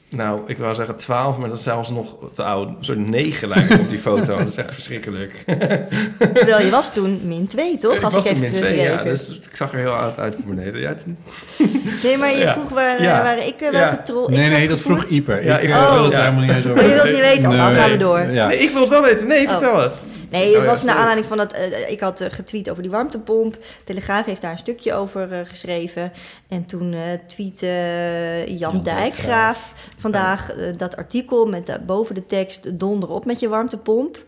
[0.09, 2.69] Nou, ik wou zeggen 12, maar dat is zelfs nog te oud.
[2.69, 4.37] Een soort 9 lijkt op die foto.
[4.37, 5.33] Dat is echt verschrikkelijk.
[6.35, 7.95] Terwijl je was toen min 2, toch?
[7.95, 9.03] ik Als was ik even min 2, ja.
[9.03, 10.81] Dus ik zag er heel oud uit voor beneden.
[10.81, 11.07] Ja, het-
[12.05, 12.53] Nee, maar je Ja.
[12.53, 13.23] vroeg waar, Ja.
[13.23, 13.79] waar ik eh, Ja.
[13.79, 15.05] welke troll ik Nee, nee, had dat vroeg.
[15.05, 15.45] Ieper.
[15.45, 16.19] Ja, ik eh, wil het ja.
[16.21, 16.79] helemaal niet eens over.
[16.83, 17.51] Oh, je wilt het niet weten?
[17.51, 18.21] Oh, dan gaan we door.
[18.21, 18.47] Ja.
[18.47, 19.27] Nee, ik wil het wel weten.
[19.27, 19.51] Nee, Oh.
[19.51, 20.03] vertel het.
[20.31, 20.99] Nee, het Oh ja, was naar sorry.
[20.99, 21.53] aanleiding van dat...
[21.53, 23.57] eh, ik had eh, getweet over die warmtepomp.
[23.85, 26.12] Telegraaf heeft daar een stukje over eh, geschreven.
[26.49, 26.95] En toen
[27.27, 27.66] tweette
[28.47, 31.47] Jan, Jan Dijkgraaf vandaag dat artikel...
[31.47, 34.24] met daarboven de tekst donder op met je warmtepomp.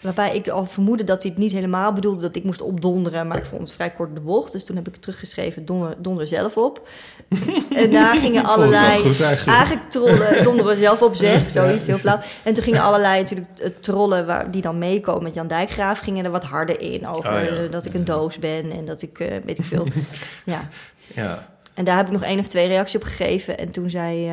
[0.00, 2.20] Waarbij ik al vermoedde dat hij het niet helemaal bedoelde...
[2.20, 4.52] dat ik moest opdonderen, maar ik vond het vrij kort de bocht.
[4.52, 6.88] Dus toen heb ik teruggeschreven, donder, donder zelf op.
[7.70, 9.02] en daar gingen allerlei...
[9.02, 9.56] goed eigenlijk.
[9.56, 12.18] Eigenlijk trollen, donderen zelf op zeg, zoiets heel flauw.
[12.42, 15.98] En toen gingen allerlei natuurlijk eh, trollen waar, die dan meekomen met Jan Dijkgraaf...
[15.98, 17.48] gingen er wat harder in over Oh, ja.
[17.48, 19.86] eh, dat ik een doos ben en dat ik, eh, weet ik veel...
[20.44, 20.68] ja.
[21.14, 21.48] Ja.
[21.74, 23.58] En daar heb ik nog één of twee reacties op gegeven.
[23.58, 24.30] En toen zei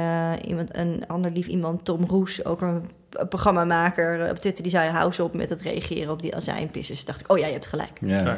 [0.48, 2.90] iemand, een ander lief iemand, Tom Roes, ook een
[3.30, 7.06] programmamaker eh, op Twitter, die zei: hou ze op met het reageren op die azijnpissers.
[7.06, 7.98] Dacht ik: oh ja, je hebt gelijk.
[8.02, 8.38] Ja, Ja,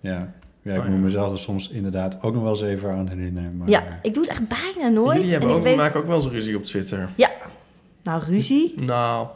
[0.00, 0.32] ja.
[0.62, 0.72] ja.
[0.72, 3.56] ik Oh, moet mezelf er soms inderdaad ook nog wel eens even aan herinneren.
[3.56, 5.16] Maar, Ja, ik doe het echt bijna nooit.
[5.16, 7.08] Jullie hebben en ook, ik weet, maken ook wel eens ruzie op Twitter.
[7.14, 7.30] ja,
[8.02, 8.74] nou ruzie.
[8.76, 9.28] Nou,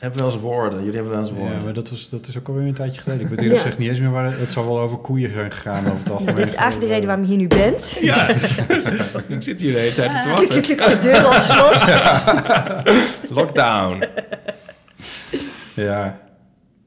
[0.00, 0.78] hebben wel eens woorden.
[0.78, 1.56] Jullie hebben wel eens woorden.
[1.56, 3.22] Ja, maar dat, was, dat is ook alweer een tijdje geleden.
[3.24, 3.62] Ik weet eerlijk Ja.
[3.62, 4.38] gezegd niet eens meer waar...
[4.38, 7.06] Het zou wel over koeien zijn gegaan over het Ja, dit is eigenlijk de reden
[7.06, 7.96] waarom je hier nu bent.
[8.00, 8.28] Ja,
[9.36, 10.88] ik zit hier de hele tijd te Klik, klik, wachten.
[10.88, 11.82] klik, de deur op slot.
[13.38, 14.02] Lockdown.
[15.74, 16.20] Ja.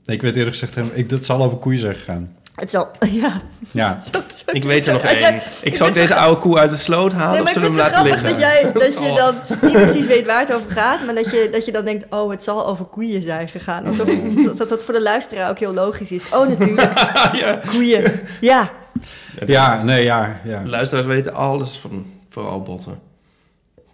[0.05, 2.35] Nee, ik weet eerlijk gezegd, ik, dat zal over koeien zijn gegaan.
[2.55, 2.87] Het zal,
[3.21, 3.41] ja.
[3.71, 3.99] Ja,
[4.51, 5.41] Ik weet er nog Ja, één.
[5.61, 7.93] ik zal deze oude koe uit de sloot halen Nee, of maar ik zullen vind
[7.93, 8.73] we het hem zo laten grappig liggen?
[8.73, 9.15] dat, jij, dat je Oh.
[9.59, 12.05] dan niet precies weet waar het over gaat, maar dat je, dat je dan denkt,
[12.09, 13.85] oh, het zal over koeien zijn gegaan.
[13.85, 14.07] Alsof
[14.45, 16.33] dat, dat dat voor de luisteraar ook heel logisch is.
[16.33, 16.93] Oh, natuurlijk,
[17.35, 17.59] ja.
[17.67, 18.19] koeien.
[18.41, 18.69] Ja,
[19.45, 20.39] ja nee, ja.
[20.43, 20.59] ja.
[20.59, 22.99] De luisteraars weten alles van vooral botten.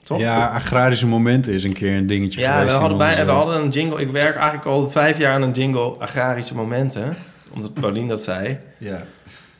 [0.03, 0.19] Toch?
[0.19, 2.73] Ja, agrarische momenten is een keer een dingetje Ja, geweest.
[2.73, 4.01] we hadden, bij, onze- we hadden een jingle.
[4.01, 7.15] Ik werk eigenlijk al vijf jaar aan een jingle agrarische momenten.
[7.53, 8.57] Omdat Paulien dat zei.
[8.77, 9.03] Ja.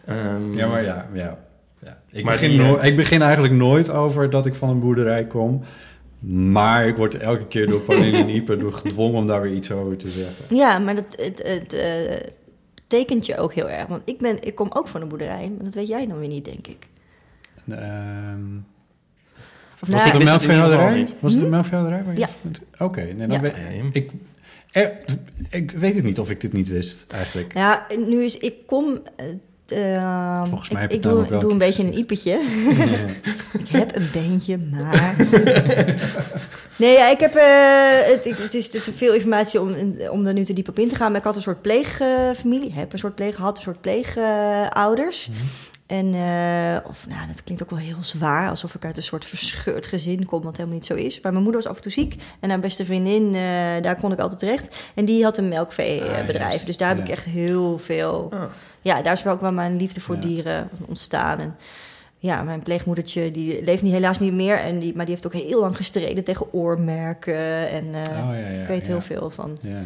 [0.05, 1.37] Ehm, Ja, maar ja, ja.
[1.83, 2.01] ja.
[2.11, 4.79] Ik, Maar begin die, no- eh, ik begin eigenlijk nooit over dat ik van een
[4.79, 5.61] boerderij kom.
[6.51, 9.71] Maar ik word elke keer door Pauline en Ipe door gedwongen om daar weer iets
[9.71, 10.55] over te zeggen.
[10.55, 12.15] ja maar dat, het, het eh,
[12.87, 13.85] tekent je ook heel erg.
[13.87, 16.27] Want ik, ben, ik kom ook van een boerderij, maar dat weet jij dan weer
[16.29, 16.87] niet, denk ik.
[17.69, 17.77] Ehm,
[19.73, 21.07] Of was nou, het een het geval melkveehouderij?
[21.19, 22.03] Was het een melkveehouderij?
[22.03, 22.29] waar je- Ja.
[22.85, 23.39] Oké, nee, dan Ja.
[23.39, 23.89] weet- Nee.
[23.91, 24.11] ik,
[24.71, 24.97] er-
[25.49, 27.53] ik weet het niet of ik dit niet wist, eigenlijk.
[27.53, 28.99] Ja, nu is ik kom.
[29.67, 32.31] eh, Volgens mij ik, heb ik doe, doe een beetje een iepetje.
[33.63, 35.15] ik heb een beentje, maar.
[36.77, 37.35] nee, ja, ik heb.
[37.35, 39.73] eh, het, ik- het is te veel informatie om,
[40.11, 41.11] om er nu te diep op in te gaan.
[41.11, 42.73] Maar ik had een soort pleegfamilie.
[42.73, 45.29] heb een soort pleeg gehad, een soort pleegouders.
[45.89, 49.25] En, eh, of nou, dat klinkt ook wel heel zwaar, alsof ik uit een soort
[49.25, 51.21] verscheurd gezin kom, wat helemaal niet zo is.
[51.21, 53.41] Maar mijn moeder was af en toe ziek en haar beste vriendin, eh,
[53.81, 54.91] daar kon ik altijd terecht.
[54.95, 57.03] En die had een melkveebedrijf, Ah, dus daar heb Ja.
[57.03, 58.27] ik echt heel veel.
[58.33, 58.43] Ah.
[58.81, 60.21] Ja, daar is wel ook wel mijn liefde voor Ja.
[60.21, 61.39] dieren ontstaan.
[61.39, 61.55] En
[62.17, 65.41] ja, mijn pleegmoedertje, die leeft niet, helaas niet meer, en die, maar die heeft ook
[65.41, 67.69] heel lang gestreden tegen oormerken.
[67.69, 68.91] En eh, Oh, ja, ja, ik weet ja.
[68.91, 69.57] heel veel van.
[69.61, 69.81] Ja.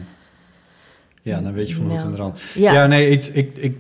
[1.22, 2.40] Ja, dan weet je van hoe het aan de rand.
[2.54, 2.74] Ja.
[2.74, 3.78] Ja, nee, ik, ik, ik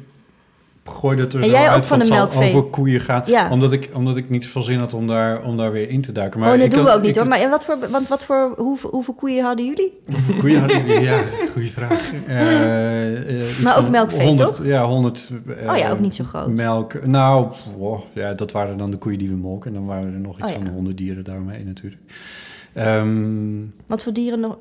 [0.85, 2.49] gooide het er En zo jij ook uit van de melkvee?
[2.49, 3.23] over koeien gaan.
[3.25, 3.49] Ja.
[3.51, 6.11] Omdat, ik, omdat ik niet zoveel zin had om daar, om daar weer in te
[6.11, 6.39] duiken.
[6.39, 7.27] Maar oh, dat ik doen we ook niet hoor.
[7.27, 9.93] Maar wat voor, want wat voor, hoeveel, hoeveel koeien hadden jullie?
[10.05, 11.01] Hoeveel koeien hadden jullie?
[11.01, 11.23] Ja,
[11.53, 12.11] goede vraag.
[12.27, 14.65] Eh, eh, Maar ook melkvee, 100, toch?
[14.65, 15.29] Ja, 100.
[15.57, 16.47] eh, Oh ja, ook niet zo groot.
[16.47, 17.05] Melk.
[17.05, 19.69] Nou, oh, ja, dat waren dan de koeien die we molken.
[19.73, 20.63] En dan waren er nog iets Oh ja.
[20.63, 22.01] van 100 dieren daarmee natuurlijk.
[22.73, 24.57] Ehm, Wat voor dieren nog?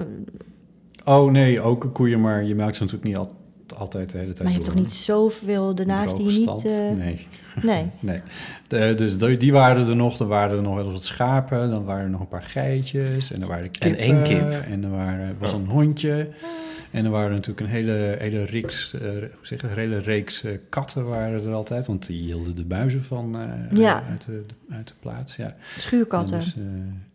[1.04, 3.32] oh nee, ook koeien, maar je melkt ze natuurlijk niet al-
[3.74, 6.64] altijd de hele tijd Maar je hebt toch niet zoveel daarnaast die je niet...
[6.66, 7.26] Eh, Nee.
[7.62, 7.90] nee.
[8.00, 8.20] Nee.
[8.68, 10.16] De, dus die die waren er nog.
[10.16, 11.70] Dan waren er nog wel eens wat schapen.
[11.70, 13.32] Dan waren er nog een paar geitjes.
[13.32, 13.98] En er waren En kippen.
[14.00, 14.50] één kip.
[14.50, 15.60] En er waren, was Oh.
[15.60, 16.28] een hondje.
[16.90, 20.52] En er waren natuurlijk een hele, hele, reeks, eh, hoe zeg een hele reeks eh,
[20.68, 21.86] katten waren er altijd.
[21.86, 24.02] Want die hielden de buizen van eh, Ja.
[24.10, 25.36] uit, de, uit de plaats.
[25.36, 26.38] Ja, Schuurkatten.
[26.38, 26.62] En dus, eh,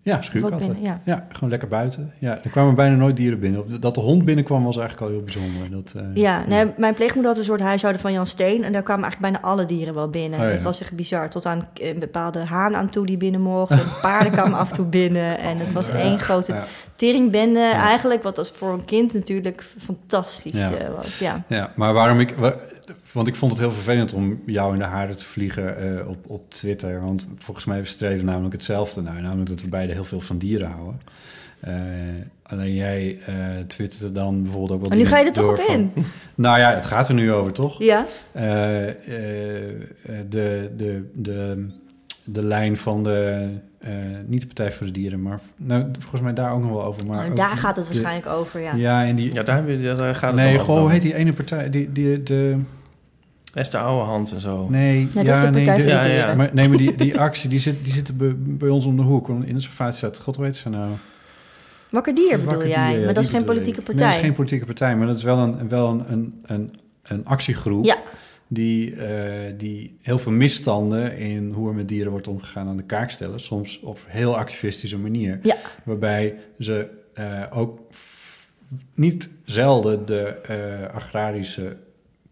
[0.07, 0.77] ja, schuurkatten.
[0.81, 1.01] ja.
[1.03, 1.25] ja.
[1.31, 2.13] gewoon lekker buiten.
[2.17, 3.79] Ja, er kwamen bijna nooit dieren binnen.
[3.79, 5.71] Dat de hond binnenkwam was eigenlijk al heel bijzonder.
[5.71, 8.63] Dat, eh, Ja, nee, mijn pleegmoeder had een soort huishouden van Jan Steen.
[8.63, 10.39] En daar kwamen eigenlijk bijna alle dieren wel binnen.
[10.39, 10.51] Oh, ja.
[10.51, 11.29] Het was echt bizar.
[11.29, 13.71] Tot aan een bepaalde haan aan toe die binnen mocht.
[13.71, 15.39] En paarden kwamen af en toe binnen.
[15.39, 16.55] En het was één grote
[16.95, 18.23] teringbende eigenlijk.
[18.23, 21.19] Wat als voor een kind natuurlijk fantastisch eh, was.
[21.19, 21.43] Ja.
[21.47, 22.33] Ja, maar waarom ik...
[23.17, 26.17] Want ik vond het heel vervelend om jou in de haren te vliegen eh, op,
[26.27, 27.01] op Twitter.
[27.01, 29.21] Want volgens mij streven we namelijk hetzelfde naar.
[29.21, 31.01] Namelijk dat we beide heel veel van dieren houden.
[31.59, 31.73] Eh,
[32.43, 33.33] alleen jij eh
[33.67, 35.91] twitterde dan bijvoorbeeld ook wel Maar nu ga je er toch op van- in.
[36.35, 37.79] Nou ja, het gaat er nu over, toch?
[37.83, 38.05] Ja?
[38.31, 39.75] Eh, eh, eh,
[40.29, 41.67] de, de, de,
[42.23, 43.47] de lijn van de...
[43.77, 43.91] eh,
[44.25, 45.39] niet de Partij voor de Dieren, maar...
[45.55, 47.07] Nou, volgens mij daar ook nog wel over.
[47.07, 48.75] Maar ook daar gaat het de- waarschijnlijk over, ja.
[48.75, 49.33] Ja, en die...
[49.33, 49.65] Ja, daar,
[49.95, 50.91] daar gaat het nee, goh, ook hoe over.
[50.91, 51.69] heet die ene partij?
[51.69, 52.57] Die, die, de...
[53.57, 54.67] Esther Ouwehand en zo.
[54.69, 56.35] Nee, dat is de Partij voor de ja, ja.
[56.35, 59.01] Maar, nee, maar die, die actie die zit, die zit bij, bij ons om de
[59.01, 59.27] hoek.
[59.27, 60.19] Want in de staat.
[60.19, 60.91] God, hoe heet ze nou?
[61.89, 62.87] Wakker dier bedoel Wakker jij?
[62.87, 63.95] Dier, ja, maar dat is geen politieke partij.
[63.95, 66.71] Nee, dat is geen politieke partij, maar dat is wel een, wel een, een, een,
[67.03, 67.85] een actiegroep.
[67.85, 67.97] Ja,
[68.47, 72.83] Die, eh, die heel veel misstanden in hoe er met dieren wordt omgegaan aan de
[72.83, 73.39] kaak stellen.
[73.39, 75.39] Soms op heel activistische manier.
[75.43, 75.55] Ja.
[75.83, 77.79] Waarbij ze eh, ook
[78.93, 81.77] niet zelden de eh, agrarische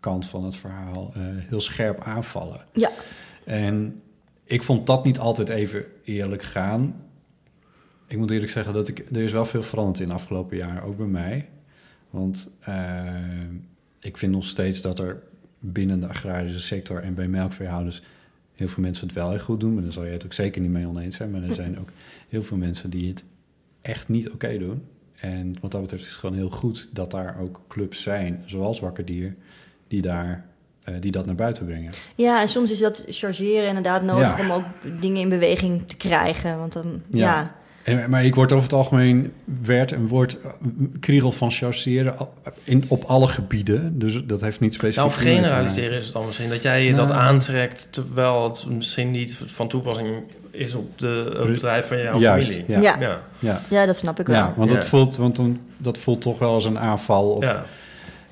[0.05, 2.65] kant van het verhaal eh, heel scherp aanvallen.
[2.73, 2.91] ja.
[3.45, 4.01] En
[4.43, 6.95] ik vond dat niet altijd even eerlijk gaan.
[8.07, 8.99] Ik moet eerlijk zeggen dat ik...
[8.99, 11.49] Er is wel veel veranderd in de afgelopen jaren, ook bij mij.
[12.09, 13.03] Want eh,
[13.99, 15.21] ik vind nog steeds dat er
[15.59, 17.03] binnen de agrarische sector...
[17.03, 18.01] en bij melkveehouders
[18.55, 19.73] heel veel mensen het wel heel goed doen.
[19.73, 21.31] Maar daar zal je het ook zeker niet mee oneens zijn.
[21.31, 21.89] Maar er zijn ook
[22.29, 23.23] heel veel mensen die het
[23.81, 24.83] echt niet oké doen.
[25.15, 28.43] En wat dat betreft is het gewoon heel goed dat daar ook clubs zijn...
[28.45, 29.35] zoals Wakker Dier,
[29.87, 30.45] die daar...
[30.83, 31.91] eh, die dat naar buiten brengen.
[32.15, 34.43] ja, en soms is dat chargeren inderdaad nodig Ja.
[34.43, 34.63] om ook
[35.01, 36.57] dingen in beweging te krijgen.
[36.59, 37.19] Want dan, ja.
[37.25, 37.55] Ja.
[37.83, 40.49] En, maar ik word over het algemeen werd en wordt eh,
[40.99, 42.15] kriegel van chargeren
[42.63, 43.99] in, op alle gebieden.
[43.99, 44.97] Dus dat heeft niet specifiek...
[45.05, 46.49] Nou, of generaliseren is het dan misschien.
[46.49, 47.07] Dat jij je Nou.
[47.07, 51.97] dat aantrekt, terwijl het misschien niet van toepassing is op de, op het bedrijf van
[52.01, 52.19] jouw.
[52.19, 52.81] Juist, familie.
[52.81, 52.97] ja.
[52.99, 53.19] Ja.
[53.39, 53.61] ja.
[53.69, 53.85] Ja.
[53.85, 54.35] dat snap ik wel.
[54.35, 54.75] Ja, want, Ja.
[54.75, 57.43] Dat voelt, want dan, dat voelt toch wel als een aanval op...
[57.43, 57.65] Ja.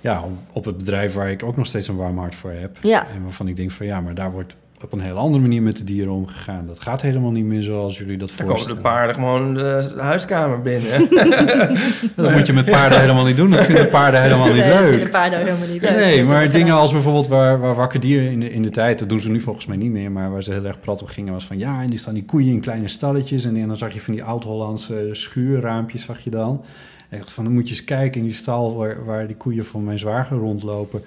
[0.03, 2.77] Ja, op het bedrijf waar ik ook nog steeds een warm hart voor heb.
[2.81, 3.07] Ja.
[3.15, 5.77] En waarvan ik denk van ja, maar daar wordt op een hele andere manier met
[5.77, 6.65] de dieren omgegaan.
[6.67, 8.81] Dat gaat helemaal niet meer zoals jullie dat Dan komen de voorstellen.
[8.81, 11.09] paarden gewoon de huiskamer binnen.
[12.15, 13.51] Dat moet je met paarden helemaal niet doen.
[13.51, 14.89] Dat vinden paarden helemaal niet Nee, dat leuk.
[14.89, 15.91] vinden paarden helemaal niet leuk.
[15.95, 19.09] Nee, maar dingen als bijvoorbeeld waar, waar wakker dieren in de, in de tijd, dat
[19.09, 21.33] doen ze nu volgens mij niet meer, maar waar ze heel erg prat op gingen,
[21.33, 24.01] was van ja, en die staan die koeien in kleine stalletjes en, dan zag je
[24.01, 26.63] van die oud-Hollandse schuurraampjes, zag je dan.
[27.13, 29.83] Echt van, dan moet je eens kijken in die stal waar, waar die koeien van
[29.83, 31.01] mijn zwager rondlopen.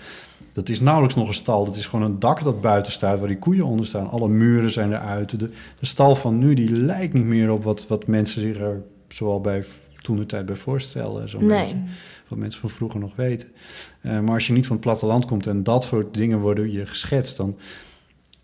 [0.52, 1.64] Dat is nauwelijks nog een stal.
[1.64, 4.10] Dat is gewoon een dak dat buiten staat, waar die koeien onder staan.
[4.10, 5.30] Alle muren zijn eruit.
[5.40, 8.82] De, de stal van nu, die lijkt niet meer op wat, wat mensen zich er
[9.08, 9.64] zoal bij
[10.02, 11.28] toen de tijd bij voorstellen.
[11.28, 11.60] Zo'n Nee.
[11.60, 11.76] beetje.
[12.28, 13.48] Wat mensen van vroeger nog weten.
[14.00, 16.86] Eh, maar als je niet van het platteland komt en dat soort dingen worden je
[16.86, 17.56] geschetst, dan.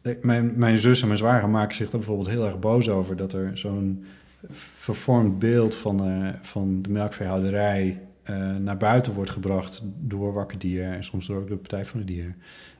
[0.03, 3.17] Eh, Mijn, mijn zus en mijn zwager maken zich er bijvoorbeeld heel erg boos over
[3.17, 4.05] dat er zo'n
[4.51, 10.93] vervormd beeld van, eh, van de melkveehouderij eh, naar buiten wordt gebracht door Wakker Dier
[10.93, 12.35] en soms door ook de Partij van de Dier.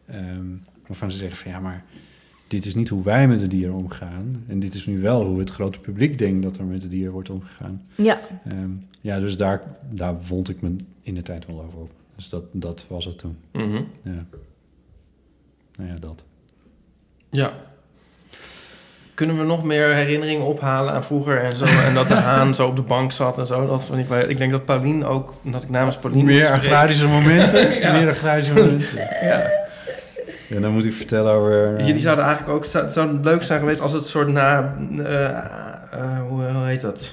[0.07, 0.47] Ehm,
[0.87, 1.85] waarvan ze zeggen van ja, maar
[2.47, 4.45] dit is niet hoe wij met de dieren omgaan.
[4.47, 7.13] En dit is nu wel hoe het grote publiek denkt dat er met de dieren
[7.13, 7.83] wordt omgegaan.
[7.95, 11.91] Ja, Ehm, ja, dus daar, daar wond ik me in de tijd wel over op.
[12.17, 13.37] Dus dat, dat was het toen.
[13.53, 13.83] Mhm.
[14.03, 14.27] Ja.
[15.77, 16.25] Nou ja, dat.
[17.31, 17.53] Ja.
[19.15, 21.65] Kunnen we nog meer herinneringen ophalen aan vroeger en zo?
[21.65, 23.67] En dat de haan zo op de bank zat en zo.
[23.67, 27.71] Dat vond ik, ik denk dat Paulien ook, dat ik namens Paulien Meer agrarische momenten.
[27.81, 27.93] Ja.
[27.93, 28.99] Meer agrarische momenten.
[29.23, 29.51] Ja.
[30.51, 31.77] En dan moet ik vertellen over...
[31.77, 35.25] eh, Jullie zouden eigenlijk ook, het zou leuk zijn geweest als het soort na, eh,
[35.25, 35.39] eh,
[36.29, 37.11] hoe, heet dat?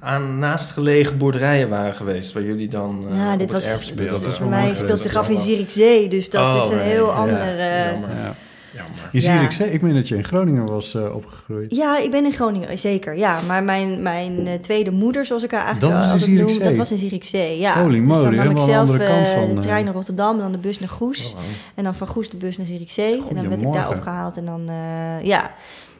[0.00, 3.86] Aan naastgelegen boerderijen waren geweest, waar jullie dan ja op dit het was, erf dit
[3.86, 4.14] speelden.
[4.14, 6.08] is Dat voor is mij speelt zich af in Zierikzee.
[6.08, 7.12] Dus dat Oh, is een heel Ja.
[7.12, 7.56] ander...
[7.56, 8.08] Ja, jammer.
[8.08, 8.34] Ja.
[8.74, 9.08] Jammer.
[9.12, 9.32] In Ja.
[9.36, 11.74] Zierikzee, ik meen dat je in Groningen was eh, opgegroeid.
[11.76, 13.16] Ja, ik ben in Groningen, zeker.
[13.16, 16.76] Ja, maar mijn, mijn eh, tweede moeder, zoals ik haar eigenlijk Dat was noem, dat
[16.76, 17.58] was in Zierikzee.
[17.58, 17.80] Ja.
[17.82, 19.84] Holy dus moly, dan nam ik de zelf andere kant eh, van, de eh, trein
[19.84, 21.34] naar Rotterdam en dan de bus naar Goes.
[21.74, 23.22] En dan van Goes de bus naar Zierikzee.
[23.28, 25.54] En dan werd ik daar opgehaald en dan, eh, ja...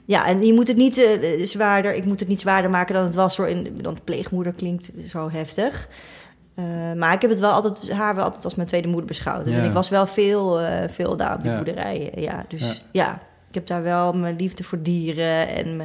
[0.07, 3.05] Ja, en je moet het niet eh, zwaarder, ik moet het niet zwaarder maken dan
[3.05, 3.49] het was, hoor.
[3.49, 5.89] In, want pleegmoeder klinkt zo heftig.
[6.55, 6.65] Eh,
[6.97, 9.45] maar ik heb het wel altijd, haar wel altijd als mijn tweede moeder beschouwd.
[9.45, 9.63] Dus Ja.
[9.63, 11.57] ik was wel veel, eh, veel daar op die Ja.
[11.57, 12.21] boerderijen.
[12.21, 12.75] Ja, dus Ja.
[12.91, 13.13] ja.
[13.49, 15.85] ik heb daar wel mijn liefde voor dieren en me,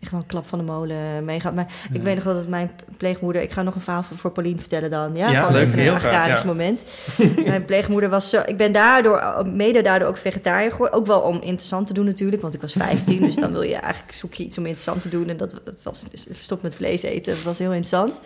[0.00, 1.54] echt wel een klap van de molen meegehad.
[1.54, 3.42] Maar ik weet nog wel dat mijn pleegmoeder...
[3.42, 5.14] Ik ga nog een verhaal voor, voor Paulien vertellen dan.
[5.16, 6.84] Ja, Gewoon leuk, even heel een agrarisch moment.
[7.44, 8.42] mijn pleegmoeder was zo...
[8.46, 10.98] Ik ben daardoor, mede daardoor ook vegetariër geworden.
[10.98, 13.20] Ook wel om interessant te doen natuurlijk, want ik was 15.
[13.20, 15.28] dus dan wil je eigenlijk, zoek je iets om interessant te doen.
[15.28, 17.34] En dat was stop met vlees eten.
[17.34, 18.20] Dat was heel interessant.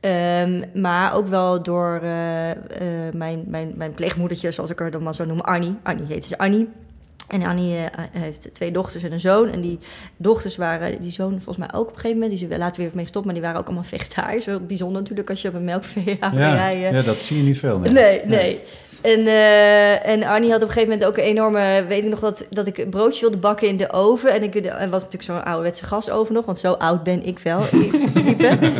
[0.00, 2.56] Ehm, maar ook wel door eh, eh,
[3.14, 5.74] mijn, mijn, mijn pleegmoedertje, zoals ik haar dan maar zou noemen, Annie.
[5.82, 6.68] Annie heette ze Annie.
[7.28, 9.50] En Annie eh, heeft twee dochters en een zoon.
[9.50, 9.78] En die
[10.16, 12.90] dochters waren, die zoon volgens mij ook op een gegeven moment, die ze later weer
[12.94, 14.46] mee gestopt, maar die waren ook allemaal vegetariërs.
[14.46, 16.78] Heel bijzonder natuurlijk als je op een melkveehouderij...
[16.78, 17.78] Ja, ja, dat zie je niet veel.
[17.78, 18.60] Nee, Nee, nee.
[19.00, 21.84] En, eh, en Annie had op een gegeven moment ook een enorme...
[21.88, 24.32] Weet ik nog dat, dat ik een broodje wilde bakken in de oven.
[24.32, 26.44] En ik er was natuurlijk zo'n ouderwetse gasoven nog.
[26.44, 27.60] Want zo oud ben ik wel.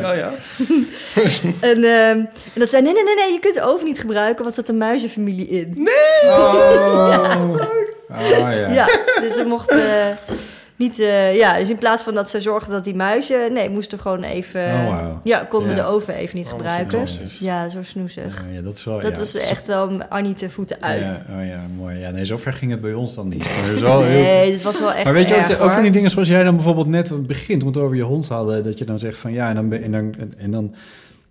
[0.08, 0.30] Oh ja.
[1.70, 4.44] en, ehm, en dat zei, nee, nee, nee, nee, je kunt de oven niet gebruiken.
[4.44, 5.72] Want er zat een muizenfamilie in.
[5.76, 6.32] Nee!
[8.10, 8.72] Oh, ja.
[8.72, 8.86] Ja,
[9.20, 10.34] dus ze mochten eh,
[10.79, 10.99] niet...
[11.01, 13.53] eh, ja, dus in plaats van dat ze zorgden dat die muizen...
[13.53, 14.62] Nee, moesten gewoon even...
[14.62, 15.09] Oh.
[15.22, 15.83] Ja, konden we Ja.
[15.83, 17.07] de oven even niet Oh, gebruiken.
[17.41, 18.45] Ja, zo snoezig.
[18.49, 19.01] Ja, ja, dat is wel...
[19.01, 19.18] Dat ja.
[19.18, 21.01] was echt wel Annie te voeten uit.
[21.29, 21.99] Ja, oh ja, mooi.
[21.99, 23.39] Ja, nee, zover ging het bij ons dan niet.
[23.39, 25.61] Maar, het is wel heel- Nee, dit was wel echt maar weet je ook, erg,
[25.61, 28.64] ook van die dingen zoals jij dan bijvoorbeeld net begint, want over je hond hadden,
[28.64, 30.74] dat je dan zegt van ja, en dan, en dan, en dan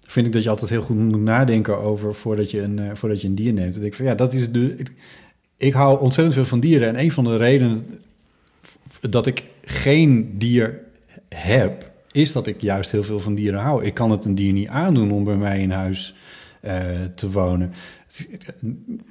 [0.07, 3.21] vind ik dat je altijd heel goed moet nadenken over voordat je een, eh, voordat
[3.21, 3.73] je een dier neemt.
[3.73, 4.75] Denk ik van ja, dat is de.
[4.77, 4.91] Ik,
[5.57, 7.99] ik hou ontzettend veel van dieren en een van de redenen
[9.09, 10.79] dat ik geen dier
[11.29, 13.83] heb, is dat ik juist heel veel van dieren hou.
[13.85, 16.15] Ik kan het een dier niet aandoen om bij mij in huis
[16.61, 16.75] eh,
[17.15, 17.71] te wonen.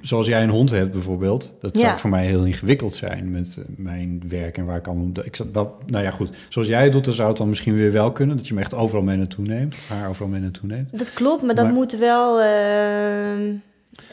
[0.01, 1.81] Zoals jij een hond hebt bijvoorbeeld, dat Ja.
[1.87, 5.09] zou voor mij heel ingewikkeld zijn met eh, mijn werk en waar ik allemaal...
[5.23, 6.29] Ik zat wel, nou ja, goed.
[6.49, 8.59] Zoals jij het doet, dan zou het dan misschien weer wel kunnen, dat je me
[8.59, 10.97] echt overal mee naartoe neemt, of haar overal mee naartoe neemt.
[10.97, 12.41] Dat klopt, maar dat moet wel.
[12.41, 13.53] ehm,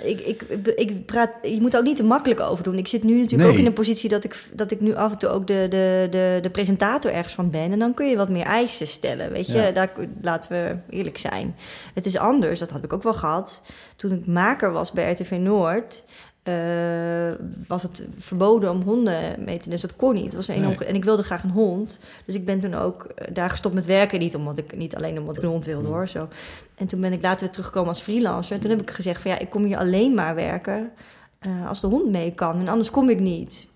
[0.03, 0.43] ik, ik,
[0.77, 2.79] ik praat, je moet er ook niet te makkelijk over doen.
[2.79, 3.51] Ik zit nu natuurlijk Nee.
[3.53, 6.07] ook in een positie dat ik, dat ik nu af en toe ook de, de,
[6.11, 7.73] de, de presentator ergens van ben.
[7.73, 9.31] En dan kun je wat meer eisen stellen.
[9.33, 9.71] Weet je, Ja.
[9.71, 9.93] Daar,
[10.23, 11.57] laten we eerlijk zijn.
[11.95, 13.63] Het is anders, dat had ik ook wel gehad.
[13.97, 16.05] Toen ik maker was bij RTV Noord.
[16.45, 17.33] Eh,
[17.69, 19.71] was het verboden om honden mee te nemen.
[19.71, 20.25] Dus dat kon niet.
[20.25, 20.77] Het was een Nee.
[20.77, 21.99] En ik wilde graag een hond.
[22.27, 24.19] Dus ik ben toen ook eh, daar gestopt met werken.
[24.19, 26.09] Niet, omdat ik, niet alleen omdat ik een hond wilde hoor.
[26.09, 26.29] Zo.
[26.75, 28.55] En toen ben ik later weer teruggekomen als freelancer.
[28.55, 30.91] En toen heb ik gezegd van ja, ik kom hier alleen maar werken
[31.39, 32.59] eh, als de hond mee kan.
[32.59, 33.69] En anders kom ik niet.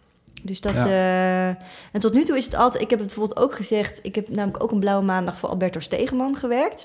[0.43, 0.75] Dus dat.
[0.75, 0.87] Ja.
[0.87, 1.49] eh,
[1.93, 2.83] en tot nu toe is het altijd.
[2.83, 4.01] Ik heb het bijvoorbeeld ook gezegd.
[4.03, 6.85] Ik heb namelijk ook een blauwe maandag voor Alberto Stegeman gewerkt.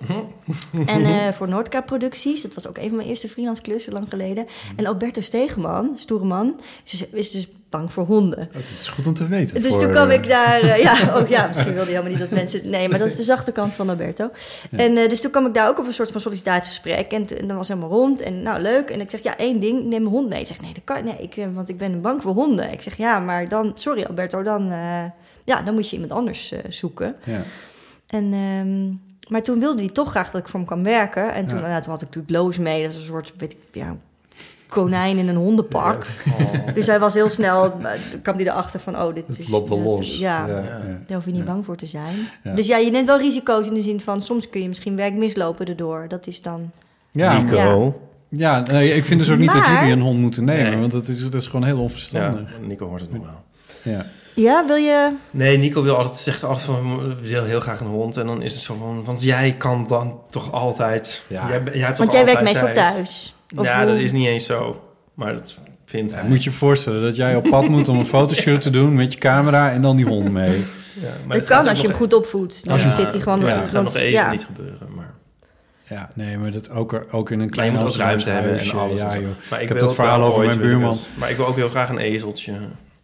[0.86, 2.42] en eh, voor Noordka Producties.
[2.42, 4.46] Dat was ook een van mijn eerste freelance klussen lang geleden.
[4.76, 7.48] En Alberto Stegeman, stoere man, is dus, is dus
[7.78, 8.40] bang voor honden.
[8.52, 9.62] Het is goed om te weten.
[9.62, 10.62] Dus voor, toen kwam eh, ik daar...
[10.62, 12.70] eh, ja, ook, ja, misschien wilde hij helemaal niet dat mensen...
[12.70, 14.30] Nee, maar dat is de zachte kant van Alberto.
[14.72, 17.12] En eh, dus toen kwam ik daar ook op een soort van sollicitatiegesprek.
[17.12, 18.22] En, en dan was helemaal rond.
[18.22, 18.90] En nou, leuk.
[18.90, 19.80] En ik zeg, ja, één ding.
[19.80, 20.40] Neem mijn hond mee.
[20.40, 22.72] Ik zeg, nee, dat kan nee, ik, eh, Want ik ben bang voor honden.
[22.72, 23.72] Ik zeg, ja, maar dan...
[23.76, 24.44] Sorry, Alberto.
[24.44, 25.04] Dan, eh,
[25.44, 27.16] ja, dan moet je iemand anders eh, zoeken.
[27.24, 27.42] Ja.
[28.08, 28.92] En, ehm,
[29.34, 31.34] maar toen wilde hij toch graag dat ik voor hem kwam werken.
[31.34, 31.68] En toen, Ja.
[31.68, 32.84] nou, toen had ik natuurlijk Loos mee.
[32.84, 33.98] Dat is een soort, weet ik, ja,
[34.74, 36.06] konijn in een hondenpak.
[36.76, 37.90] Dus hij was heel snel, eh,
[38.22, 39.48] kwam hij erachter van, oh, dit Het is...
[39.50, 40.18] loopt wel dat- los.
[40.18, 40.62] Ja, ja.
[41.08, 42.16] daar hoef je niet bang voor te zijn.
[42.44, 42.54] Ja.
[42.54, 44.22] Dus ja, je neemt wel risico's in de zin van...
[44.22, 46.06] soms kun je misschien werk mislopen erdoor.
[46.08, 46.72] Dat is dan...
[47.12, 47.56] Ja, Nico.
[47.56, 47.92] Ja.
[48.30, 50.80] Ja, nee, ik vind dus ook niet dat jullie een hond moeten nemen, Nee.
[50.80, 52.50] want dat is, dat is gewoon heel Ja, onverstandig.
[52.62, 53.44] Nico hoort het nog wel.
[53.94, 54.06] Ja.
[54.36, 55.16] Ja, wil je...
[55.32, 58.18] Nee, Nico wil altijd, zegt altijd van, we willen heel graag een hond.
[58.18, 61.24] En dan is het zo van, want jij kan dan toch altijd...
[61.28, 61.48] Ja.
[61.50, 63.36] Jij, jij hebt Want toch jij werkt meestal thuis.
[63.56, 64.82] Of Ja, hoe- dat is niet eens zo.
[65.14, 66.28] Maar dat vindt Ja, hij.
[66.30, 69.14] moet je je voorstellen dat jij op pad moet om een fotoshoot te doen met
[69.14, 70.58] je camera en dan die hond mee.
[70.94, 72.64] Ja, maar Dat het kan als je hem goed opvoedt.
[72.64, 73.40] Dan Als je- zit hij gewoon...
[73.40, 74.32] Ja, dat gaat nog even ja.
[74.32, 74.88] niet gebeuren.
[74.96, 75.12] Maar,
[75.90, 78.76] Ja, nee, maar dat ook, er- ook in een klein Amsterdamse ruimte hebben en huisje.
[78.78, 79.00] alles.
[79.02, 79.20] Ja, en zo.
[79.20, 79.30] joh.
[79.50, 80.92] Maar Ik heb dat verhaal over mijn buurman.
[80.92, 81.08] het.
[81.14, 82.54] Maar ik wil ook heel graag een ezeltje.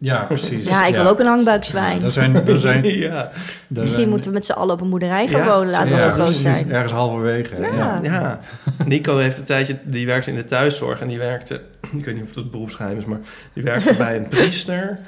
[0.02, 0.68] Ja, precies.
[0.68, 2.02] Ja, ik wil ook een hangbuikzwijn.
[2.02, 3.30] Er zijn, er zijn, ja.
[3.68, 5.70] Misschien zijn- moeten we met z'n allen op een boerderij gaan Ja, wonen.
[5.70, 6.70] Laten we ja, zo groot zijn.
[6.72, 7.60] Ergens halverwege.
[7.60, 7.68] Ja.
[7.74, 8.00] Ja.
[8.02, 8.40] Ja,
[8.84, 11.60] Nico heeft een tijdje, die werkte in de thuiszorg en die werkte,
[11.96, 13.18] ik weet niet of het beroepsgeheim is, maar
[13.52, 14.98] die werkte bij een priester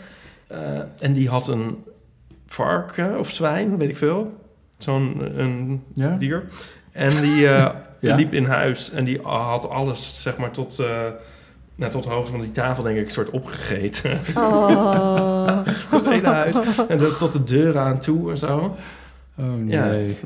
[0.47, 0.59] eh,
[1.01, 1.85] en die had een
[2.47, 4.35] varken of zwijn, weet ik veel,
[4.79, 6.17] zo'n een Ja?
[6.19, 6.45] dier.
[6.93, 7.71] En die eh,
[8.01, 8.15] Ja?
[8.15, 11.07] liep in huis en die had alles, zeg maar, tot, eh
[11.75, 14.21] nou, tot de hoogte van die tafel, denk ik, soort opgegeten.
[14.37, 15.59] Oh.
[15.91, 16.57] het hele huis.
[16.89, 18.77] En de- tot de deur aan toe en zo.
[19.39, 20.17] Oh Ja, nee.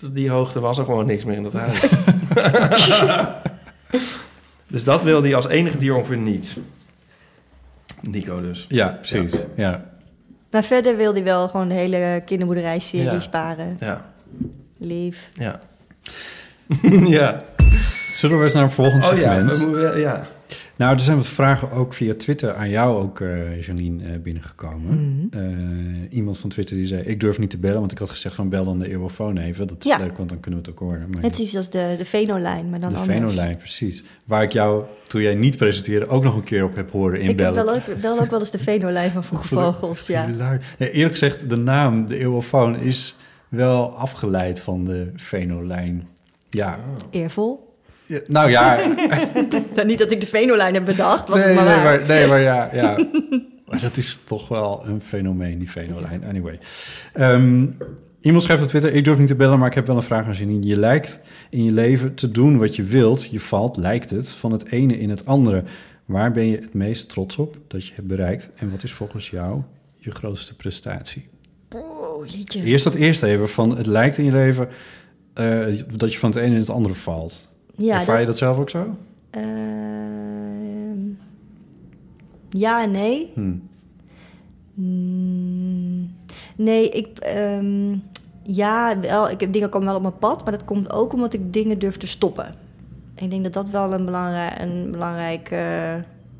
[0.00, 1.80] tot die hoogte was er gewoon niks meer in dat huis.
[4.66, 6.56] dus dat wilde hij als enige dier ongeveer niet.
[8.02, 8.66] Nico dus.
[8.68, 9.44] Ja, precies.
[9.56, 9.84] Ja.
[10.50, 13.20] Maar verder wil hij wel gewoon de hele kinderboerderij-serie Ja.
[13.20, 13.76] sparen.
[13.80, 14.12] Ja,
[14.78, 15.28] Lief.
[15.32, 15.58] ja.
[17.18, 17.36] ja.
[18.16, 19.58] Zullen we eens naar een volgend Oh ja, segment?
[19.58, 20.26] we moeten, ja.
[20.80, 25.26] Nou, er zijn wat vragen ook via Twitter aan jou ook, eh Janine, eh, binnengekomen.
[25.30, 25.38] Mhm.
[25.38, 28.34] Eh, iemand van Twitter die zei, ik durf niet te bellen, want ik had gezegd
[28.34, 29.66] van bel dan de eeuwofoon even.
[29.66, 29.98] Dat is Ja.
[29.98, 31.08] leuk, want dan kunnen we het ook horen.
[31.10, 33.18] Maar Net iets als de, de Venolijn, maar dan de anders.
[33.18, 34.02] Venolijn, precies.
[34.24, 37.22] Waar ik jou, toen jij niet presenteerde, ook nog een keer op heb horen Ik
[37.22, 37.64] heb inbellen.
[37.64, 40.26] wel ook, wel ook wel eens de Venolijn van Vroege Vogels, ja.
[40.78, 43.16] Nee, eerlijk gezegd, de naam, de eeuwofoon, is
[43.48, 46.08] wel afgeleid van de Venolijn.
[46.50, 46.78] Ja.
[47.10, 47.68] Eervol.
[48.10, 48.78] Ja, Nou ja,
[49.84, 52.40] niet dat ik de Venolijn heb bedacht, was nee, het maar nee, maar, nee, maar
[52.40, 52.96] ja, ja.
[53.70, 56.24] Maar dat is toch wel een fenomeen, die Venolijn.
[56.24, 56.58] Anyway.
[57.12, 57.66] Ehm,
[58.20, 60.26] iemand schrijft op Twitter, ik durf niet te bellen, maar ik heb wel een vraag
[60.26, 60.66] aan Janine.
[60.66, 61.20] Je lijkt
[61.50, 63.30] in je leven te doen wat je wilt.
[63.30, 65.62] Je valt, lijkt het, van het ene in het andere.
[66.04, 68.50] Waar ben je het meest trots op dat je hebt bereikt?
[68.56, 69.62] En wat is volgens jou
[69.94, 71.28] je grootste prestatie?
[71.76, 72.62] Oh, jeetje.
[72.62, 74.68] Eerst dat eerste even, van het lijkt in je leven
[75.34, 75.66] eh,
[75.96, 77.49] dat je van het ene in het andere valt.
[77.80, 78.96] Ja, Ervaar je dat- zelf ook zo?
[79.30, 80.98] Ehm,
[82.50, 83.30] ja en nee.
[83.34, 83.54] Hm.
[84.74, 86.14] Mm,
[86.56, 87.18] nee, ik...
[87.18, 87.96] ehm,
[88.42, 91.34] ja, wel, ik heb dingen komen wel op mijn pad, maar dat komt ook omdat
[91.34, 92.54] ik dingen durf te stoppen.
[93.16, 95.94] Ik denk dat dat wel een belangrijk, een belangrijk eh,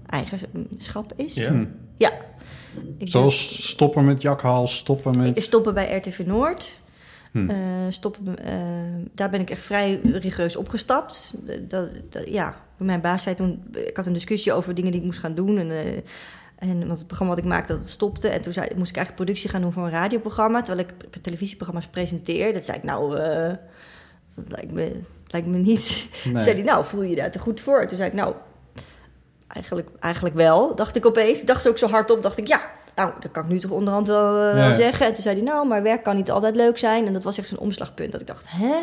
[0.07, 1.35] eigenschap is.
[1.35, 1.51] Ja.
[1.51, 1.65] Hm.
[1.97, 2.13] Ja.
[2.99, 5.43] Ik Zoals stoppen met jakhal, stoppen met...
[5.43, 6.81] stoppen bij RTV Noord.
[7.31, 7.51] Hm.
[7.51, 7.57] Eh,
[7.89, 8.53] stoppen, eh,
[9.15, 11.35] daar ben ik echt vrij rigoureus opgestapt.
[11.69, 13.65] Dat, dat, ja, mijn baas zei toen...
[13.73, 15.59] Ik had een discussie over dingen die ik moest gaan doen.
[15.59, 15.97] En, eh,
[16.59, 18.29] en want het programma wat ik maakte, dat stopte.
[18.29, 20.63] En toen zei, moest ik eigenlijk productie gaan doen voor een radioprogramma...
[20.63, 22.53] terwijl ik televisieprogramma's presenteer.
[22.53, 23.17] Dat zei ik, nou,
[24.35, 26.09] dat lijkt me, lijkt me niet...
[26.25, 26.35] Nee.
[26.35, 27.87] Toen zei hij, nou, voel je je daar te goed voor?
[27.87, 28.35] Toen zei ik, nou,
[29.47, 31.41] eigenlijk, eigenlijk wel, dacht ik opeens.
[31.41, 32.79] Ik dacht ook zo hardop, dacht ik, ja...
[32.95, 35.07] Nou, dat kan ik nu toch onderhand wel, eh, zeggen.
[35.07, 37.07] En toen zei hij, nou, maar werk kan niet altijd leuk zijn.
[37.07, 38.13] En dat was echt zo'n omslagpunt.
[38.13, 38.75] Dat ik dacht, hè?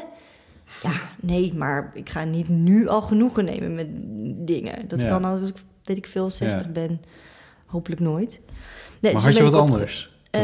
[0.83, 3.87] Ja, nee, maar ik ga niet nu al genoegen nemen met
[4.47, 4.87] dingen.
[4.87, 5.07] Dat Ja.
[5.07, 6.71] kan als ik, weet ik veel, 60 Ja.
[6.71, 7.01] ben.
[7.65, 8.39] Hopelijk nooit.
[8.99, 10.15] Nee, maar dus had je wat anders?
[10.31, 10.41] Eh,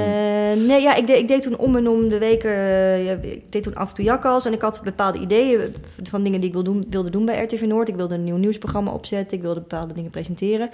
[0.67, 2.49] nee, ja, ik deed, ik deed toen om en om de weken...
[2.51, 5.73] eh, ja, ik deed toen af en toe jakkals en ik had bepaalde ideeën
[6.09, 7.89] van dingen die ik wil doen, wilde doen bij RTV Noord.
[7.89, 10.69] Ik wilde een nieuw nieuwsprogramma opzetten, ik wilde bepaalde dingen presenteren.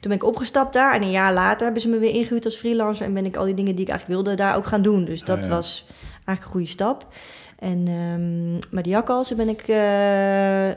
[0.00, 2.56] Toen ben ik opgestapt daar en een jaar later hebben ze me weer ingehuurd als
[2.56, 3.06] freelancer...
[3.06, 5.04] en ben ik al die dingen die ik eigenlijk wilde daar ook gaan doen.
[5.04, 5.48] Dus dat Ah, ja.
[5.50, 7.06] was eigenlijk een goede stap.
[7.58, 10.70] En ehm met de jakkalsen ben ik eh,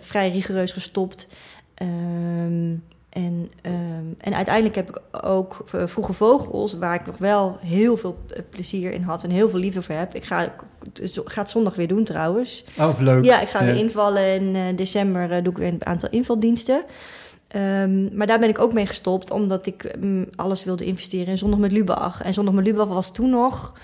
[0.00, 1.28] vrij rigoureus gestopt...
[1.74, 2.74] Ehm,
[3.08, 8.18] en, ehm, en uiteindelijk heb ik ook Vroege Vogels, waar ik nog wel heel veel
[8.50, 10.14] plezier in had en heel veel liefde voor heb.
[10.14, 10.52] Ik ga, ik
[11.24, 12.64] ga het zondag weer doen trouwens.
[12.78, 13.24] Oh, leuk.
[13.24, 13.80] Ja, ik ga weer Ja.
[13.80, 14.34] invallen.
[14.34, 16.84] In eh, december eh, doe ik weer een aantal invaldiensten.
[17.48, 21.38] Ehm, maar daar ben ik ook mee gestopt, omdat ik mm, alles wilde investeren in
[21.38, 22.22] Zondag met Lubach.
[22.22, 23.74] En Zondag met Lubach was toen nog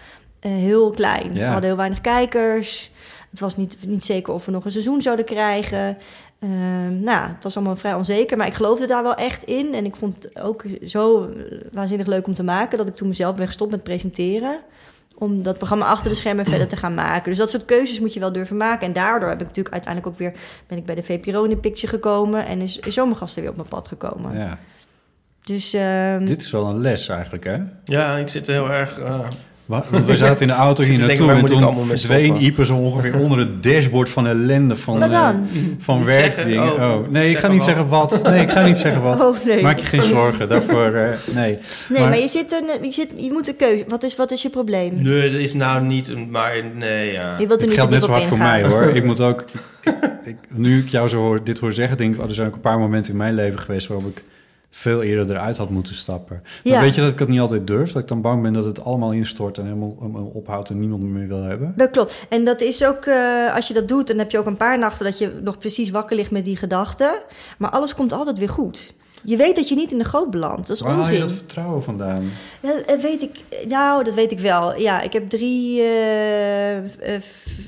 [0.41, 1.29] eh, heel klein.
[1.29, 1.35] Ja.
[1.35, 2.91] We hadden heel weinig kijkers.
[3.31, 5.99] Het was niet, niet zeker of we nog een seizoen zouden krijgen.
[6.39, 9.75] Ehm, nou, het was allemaal vrij onzeker, maar ik geloofde daar wel echt in.
[9.75, 11.31] En ik vond het ook zo
[11.73, 12.79] waanzinnig leuk om te maken...
[12.79, 14.61] dat ik toen mezelf ben gestopt met presenteren
[15.15, 17.31] om dat programma achter de schermen verder te gaan maken.
[17.31, 18.87] Dus dat soort keuzes moet je wel durven maken.
[18.87, 20.33] En daardoor heb ik natuurlijk uiteindelijk ook weer...
[20.67, 22.47] ben ik bij de VPRO in de picture gekomen...
[22.47, 24.39] en is, is Zomergasten weer op mijn pad gekomen.
[24.39, 24.59] Ja.
[25.45, 27.57] Dus ehm, Dit is wel een les eigenlijk, hè?
[27.85, 28.99] Ja, ik zit heel erg...
[28.99, 29.29] eh,
[30.07, 32.37] We zaten in de auto hier naartoe en toen verdween?
[32.43, 35.29] Ipe zo ongeveer onder het dashboard van ellende van, eh,
[35.79, 36.73] van werkdingen.
[36.73, 38.23] Oh, oh, nee, ik ga niet zeggen wat.
[38.23, 39.21] Nee, ik ga niet zeggen wat.
[39.25, 39.63] Oh, nee.
[39.63, 40.95] Maak je geen zorgen daarvoor.
[40.95, 41.59] eh, nee.
[41.89, 43.85] nee, maar- maar, je, zit een, je, zit, je moet een keuze...
[43.89, 45.03] Wat is, wat is je probleem?
[45.03, 46.09] nee, dat is nou niet...
[46.09, 47.35] een- Maar nee, ja.
[47.39, 48.83] Je wilt er Het niet geldt net zo hard voor mij hoor.
[48.97, 49.45] Ik moet ook.
[49.83, 49.93] ik-
[50.25, 52.55] ik- nu ik jou zo hoor, dit hoor zeggen, denk ik, oh, er zijn ook
[52.55, 54.23] een paar momenten in mijn leven geweest waarop ik
[54.77, 56.41] veel eerder eruit had moeten stappen.
[56.43, 56.81] Maar Ja.
[56.81, 57.93] weet je dat ik dat niet altijd durf?
[57.93, 61.03] Dat ik dan bang ben dat het allemaal instort en helemaal helemaal ophoudt en niemand
[61.03, 61.73] me meer wil hebben.
[61.77, 62.27] Dat klopt.
[62.29, 64.79] En dat is ook, eh, als je dat doet, dan heb je ook een paar
[64.79, 67.13] nachten dat je nog precies wakker ligt met die gedachten.
[67.59, 68.95] Maar alles komt altijd weer goed.
[69.23, 70.67] Je weet dat je niet in de goot belandt.
[70.67, 71.21] Dat is Waar haal je onzin.
[71.21, 72.23] dat vertrouwen vandaan?
[72.63, 73.45] Ja, dat weet ik.
[73.69, 74.79] Nou, dat weet ik wel.
[74.79, 76.85] Ja, ik heb drie eh, eh,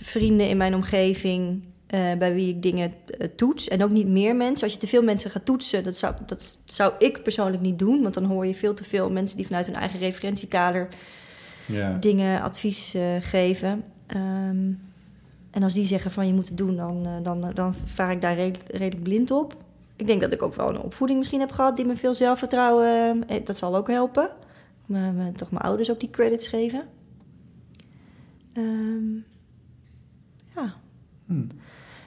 [0.02, 3.68] vrienden in mijn omgeving eh, bij wie ik dingen eh, toets.
[3.68, 4.62] En ook niet meer mensen.
[4.64, 8.02] Als je te veel mensen gaat toetsen, dat zou, dat zou ik persoonlijk niet doen.
[8.02, 10.88] Want dan hoor je veel te veel mensen die vanuit hun eigen referentiekader
[11.66, 11.96] Ja.
[12.00, 13.84] dingen advies eh, geven.
[14.06, 14.70] Ehm,
[15.50, 18.34] en als die zeggen van je moet het doen, dan, dan, dan vaar ik daar
[18.34, 19.56] redelijk, redelijk blind op.
[19.96, 23.24] Ik denk dat ik ook wel een opvoeding misschien heb gehad die me veel zelfvertrouwen...
[23.44, 24.30] dat zal ook helpen.
[24.86, 26.82] Me- toch mijn ouders ook die credits geven.
[28.52, 29.14] Ehm,
[30.54, 30.74] ja.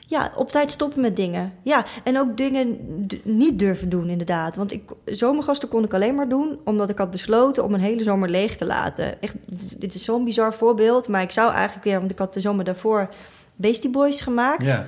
[0.09, 1.53] Ja, op tijd stoppen met dingen.
[1.61, 2.77] Ja, en ook dingen
[3.23, 4.55] niet durven doen, inderdaad.
[4.55, 8.03] Want ik, zomergasten kon ik alleen maar doen omdat ik had besloten om een hele
[8.03, 9.21] zomer leeg te laten.
[9.21, 9.35] Echt,
[9.79, 12.65] dit- is zo'n bizar voorbeeld, maar ik zou eigenlijk weer, want ik had de zomer
[12.65, 13.09] daarvoor
[13.55, 14.65] Beastie Boys gemaakt.
[14.65, 14.87] ja.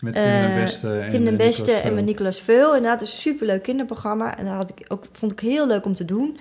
[0.00, 0.98] Met Tim Eh, den Beste.
[0.98, 2.04] En Tim eh, Beste en met.
[2.04, 2.74] Nicolas Veul.
[2.76, 4.36] Inderdaad, een superleuk kinderprogramma.
[4.38, 6.38] En dat had ik ook, vond ik heel leuk om te doen.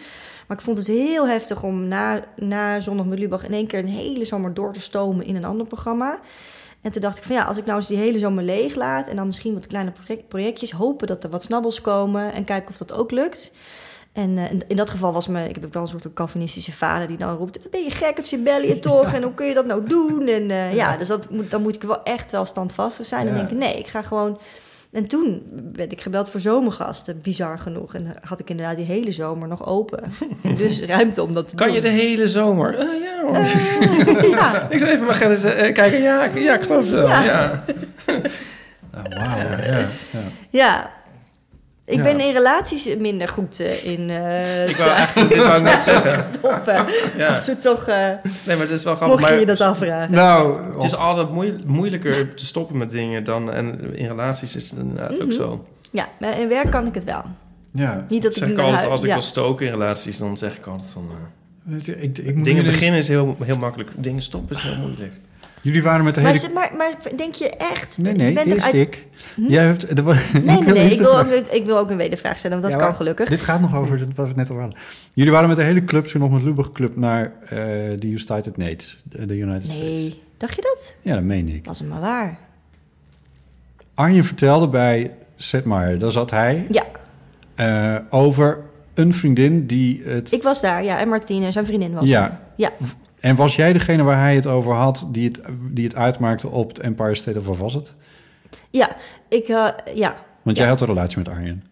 [0.47, 3.45] Maar ik vond het heel heftig om na, na Zondag met Lubach...
[3.45, 6.19] in één keer een hele zomer door te stomen in een ander programma.
[6.87, 9.07] En toen dacht ik van ja, als ik nou eens die hele zomer leeg laat...
[9.07, 10.71] en dan misschien wat kleine project- projectjes...
[10.71, 13.53] hopen dat er wat snabbels komen en kijken of dat ook lukt...
[14.13, 17.07] En eh, in- dat geval was me, ik heb ook wel een soort Calvinistische vader
[17.07, 19.13] die dan roept: Ben je gek, het Sibelië toch?
[19.13, 20.27] En hoe kun je dat nou doen?
[20.27, 23.27] En eh, ja, dus dat moet, dan moet ik wel echt wel standvastig zijn.
[23.27, 24.37] En denken: Nee, ik ga gewoon.
[24.91, 25.43] En toen
[25.73, 27.93] werd ik gebeld voor zomergasten, bizar genoeg.
[27.93, 30.03] En had ik inderdaad die hele zomer nog open.
[30.43, 31.75] En dus ruimte om dat te Kan doen.
[31.75, 32.73] je de hele zomer?
[32.79, 33.35] Eh, ja hoor.
[33.35, 34.67] Eh, ja.
[34.69, 36.01] Ik zal even mijn agenda eh, kijken.
[36.01, 37.07] Ja, ik- ja, ik geloof het wel.
[37.07, 37.23] Ja.
[37.23, 37.63] Ja.
[38.07, 39.85] Oh, wauw, ja,
[40.49, 40.91] ja.
[41.87, 42.03] Ik Ja.
[42.03, 44.09] ben in relaties minder goed eh, in.
[44.09, 46.23] eh, Ik wou eigenlijk, dit wou ik net zeggen.
[46.33, 46.85] stoppen.
[47.17, 47.27] Ja.
[47.27, 47.87] Als het toch.
[47.87, 47.95] eh,
[48.45, 49.07] Nee, maar het is wel grappig.
[49.07, 50.11] mocht je Maar je dat afvragen?
[50.13, 53.51] Nou, het is altijd moe- moeilijker te stoppen met dingen dan...
[53.51, 55.21] En in relaties is het inderdaad Mhm.
[55.21, 55.65] ook zo.
[55.91, 57.23] Ja, maar in werk kan ik het wel.
[57.71, 58.05] ja.
[58.07, 59.13] Niet dat zeg ik ik naar altijd, als ik ja.
[59.13, 61.07] wil stoken in relaties, dan zeg ik altijd van...
[61.11, 61.15] eh,
[61.63, 63.91] Weet je, Ik, ik moet dingen beginnen is heel, heel makkelijk.
[63.95, 65.13] Dingen stoppen is heel moeilijk.
[65.61, 66.53] Jullie waren met de Maar, hele...
[66.53, 67.97] maar, maar denk je echt...
[67.97, 69.05] Nee, je nee, bent eerst eruit- ik.
[69.35, 69.41] Hm?
[69.47, 69.93] Jij hebt...
[69.93, 72.95] Nee, nee, Ik wil, ook, ik wil ook een wedervraag stellen, want dat Ja, kan
[72.95, 73.29] gelukkig.
[73.29, 74.79] Dit gaat nog over wat we het net over hadden.
[75.13, 77.49] Jullie waren met de hele club, zo nog met Lubach Club, naar eh,
[77.99, 79.01] de United Nates.
[79.03, 79.79] De United States.
[79.79, 80.95] Nee, dacht je dat?
[81.01, 81.65] Ja, dat meen ik.
[81.65, 82.37] Was het maar waar.
[83.93, 86.83] Arjen vertelde bij Setmaier, daar zat hij, Ja,
[87.55, 88.59] eh, over
[88.93, 90.31] een vriendin die het...
[90.31, 90.83] ik was daar.
[90.83, 92.23] Ja, en Martine, zijn vriendin was Ja.
[92.23, 92.37] er.
[92.55, 92.69] Ja,
[93.27, 95.41] En was jij degene waar hij het over had, die het,
[95.71, 97.93] die het uitmaakte op het Empire State of wat was het?
[98.69, 98.89] ja.
[99.29, 100.15] Ik, eh, ja.
[100.43, 100.63] Want Ja.
[100.63, 101.63] jij had een relatie met Arjen.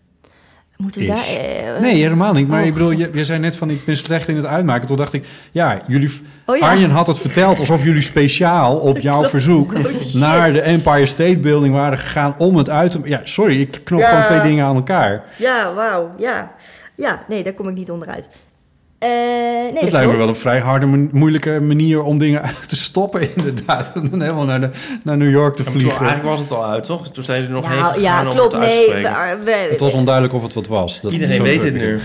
[0.78, 1.14] Moeten we Is.
[1.14, 1.74] daar...
[1.76, 2.48] eh, Nee, helemaal niet.
[2.48, 3.00] Maar oh, ik bedoel, God.
[3.00, 4.88] je, je zei net van ik ben slecht in het uitmaken.
[4.88, 6.12] Toen dacht ik, ja, jullie,
[6.46, 6.68] Oh, ja.
[6.70, 10.14] Arjen had het verteld alsof jullie speciaal op jouw verzoek Oh, shit.
[10.14, 13.00] naar de Empire State Building waren gegaan om het uit te...
[13.04, 14.08] Ja, sorry, ik knop Ja.
[14.10, 15.24] gewoon twee dingen aan elkaar.
[15.38, 16.12] Ja, wauw.
[16.18, 16.52] Ja.
[16.96, 18.30] ja, nee, daar kom ik niet onderuit.
[19.06, 19.12] Eh,
[19.64, 22.70] nee, dat dat lijkt me wel een vrij harde, mo- moeilijke manier om dingen uit
[22.70, 23.92] te stoppen, inderdaad.
[23.96, 24.70] En dan helemaal naar, de,
[25.04, 26.06] naar New York te Ja, maar toen- vliegen.
[26.08, 27.10] eigenlijk was het al uit, toch?
[27.10, 28.54] Toen zijn ze er nog heen Nou, ja, om klopt.
[28.54, 29.12] het Nee, spreken.
[29.12, 31.02] we- we- Het was onduidelijk of het wat was.
[31.02, 32.00] Dat Iedereen weet het nu.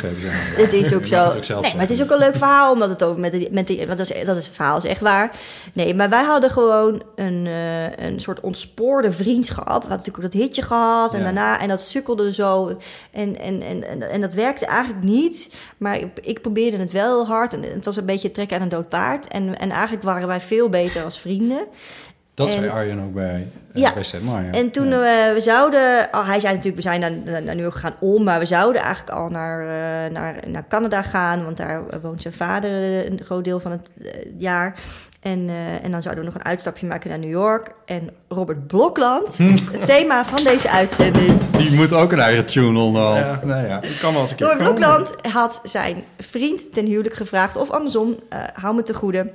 [0.56, 1.24] Het is ook zo.
[1.24, 3.32] het ook zelf nee, maar het is ook een leuk verhaal, omdat het over met
[3.32, 5.30] de, met die, want dat is, dat is het verhaal, is echt waar.
[5.72, 9.64] Nee, maar wij hadden gewoon een, eh, een soort ontspoorde vriendschap.
[9.66, 11.24] We hadden natuurlijk ook dat hitje gehad en Ja.
[11.24, 12.76] daarna, en dat sukkelde zo.
[13.12, 17.16] En, en, en, en, en dat werkte eigenlijk niet, maar ik, ik probeerde het wel
[17.16, 17.52] heel hard.
[17.52, 19.28] En het was een beetje trekken aan een dood paard.
[19.28, 21.60] En, en eigenlijk waren wij veel beter als vrienden.
[22.34, 23.94] Dat En- zei Arjen ook bij, eh, Ja.
[23.94, 24.44] bij Setmar.
[24.44, 24.50] Ja.
[24.50, 25.26] En toen Ja.
[25.28, 27.96] eh, we zouden, oh, hij zei natuurlijk, we zijn naar, naar, naar New York gegaan
[28.00, 32.22] om, maar we zouden eigenlijk al naar, eh, naar, naar Canada gaan, want daar woont
[32.22, 32.70] zijn vader
[33.10, 33.92] een groot deel van het
[34.38, 34.74] jaar.
[35.20, 37.70] En, eh, en dan zouden we nog een uitstapje maken naar New York.
[37.86, 41.40] En Robert Blokland, het thema van deze uitzending.
[41.56, 43.26] Die moet ook een eigen tune onderhand.
[43.28, 43.40] Ja.
[43.44, 43.82] Nou ja.
[43.82, 44.80] Ik kan wel eens een keer Robert komen.
[44.80, 49.32] Blokland had zijn vriend ten huwelijk gevraagd, of andersom, eh, hou me te goede.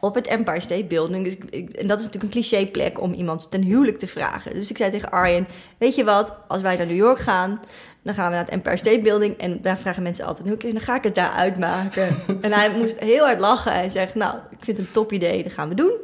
[0.00, 1.24] Op het Empire State Building.
[1.24, 4.06] Dus ik, ik- en dat is natuurlijk een cliché plek om iemand ten huwelijk te
[4.06, 4.54] vragen.
[4.54, 5.46] Dus ik zei tegen Arjen:
[5.78, 7.60] Weet je wat, als wij naar New York gaan,
[8.04, 9.38] dan gaan we naar het Empire State Building.
[9.38, 12.08] En daar vragen mensen altijd: Hoe dan ga ik het daar uitmaken?
[12.40, 13.72] en hij moest heel hard lachen.
[13.72, 15.98] Hij zegt: Nou, ik vind het een top idee, dat gaan we doen.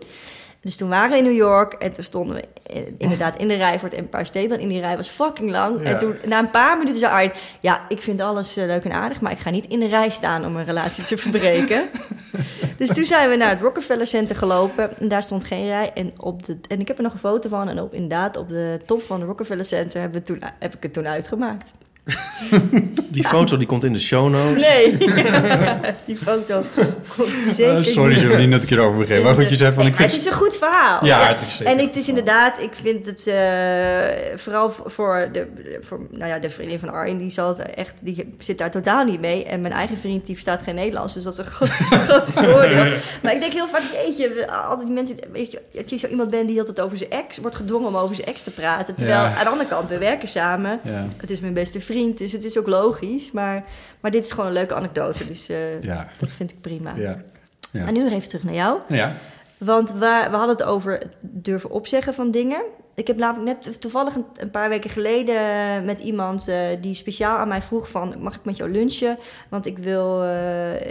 [0.60, 2.44] Dus toen waren we in New York en toen stonden we
[2.98, 4.68] inderdaad in de rij voor het Empire State Building.
[4.68, 5.82] En die rij was fucking lang.
[5.82, 7.32] En toen, na een paar minuten zei Arjen...
[7.60, 10.10] Ja, ik vind alles eh, leuk en aardig, maar ik ga niet in de rij
[10.10, 11.88] staan om een relatie te verbreken.
[12.78, 14.98] dus toen zijn we naar het Rockefeller Center gelopen.
[14.98, 15.90] En daar stond geen rij.
[15.94, 17.68] En, op de, en ik heb er nog een foto van.
[17.68, 20.82] En op, inderdaad, op de top van het Rockefeller Center hebben we toen, heb ik
[20.82, 21.72] het toen uitgemaakt.
[23.10, 24.68] Die foto die komt in de show notes.
[24.68, 24.96] Nee,
[26.06, 26.62] die foto
[27.16, 28.18] komt zeker Eh, sorry, niet.
[28.18, 29.24] ze hebben niet net een keer over begrepen.
[29.24, 30.10] Maar goed, je zei van, ik vind...
[30.10, 31.04] het is een goed verhaal.
[31.04, 35.46] Ja, het is zeker En het is inderdaad, ik vind het eh, vooral voor- de,
[35.80, 39.04] voor, nou ja, de vriendin van Arjen, die, zal het echt, die zit daar totaal
[39.04, 39.44] niet mee.
[39.44, 41.68] En mijn eigen vriend, die verstaat geen Nederlands, dus dat is een groot,
[42.08, 42.92] groot voordeel.
[43.22, 46.30] Maar ik denk heel vaak, jeetje, altijd die mensen, weet je, dat je zo iemand
[46.30, 48.94] bent die altijd over zijn ex, wordt gedwongen om over zijn ex te praten.
[48.94, 49.34] Terwijl Ja.
[49.36, 50.80] aan de andere kant, we werken samen.
[50.84, 51.06] Ja.
[51.16, 53.30] Het is mijn beste vriend, dus het is ook logisch.
[53.30, 53.64] Maar,
[54.00, 56.08] maar dit is gewoon een leuke anekdote, dus eh, Ja.
[56.18, 56.94] dat vind ik prima.
[56.96, 57.22] Ja.
[57.72, 57.86] Ja.
[57.86, 58.78] En nu nog even terug naar jou.
[58.88, 59.16] Ja.
[59.58, 59.98] Want we,
[60.30, 62.62] we hadden het over het durven opzeggen van dingen.
[62.94, 65.36] Ik heb namelijk net toevallig een, een paar weken geleden
[65.84, 68.14] met iemand eh, die speciaal aan mij vroeg van...
[68.18, 69.18] mag ik met jou lunchen?
[69.48, 70.28] Want ik wil eh,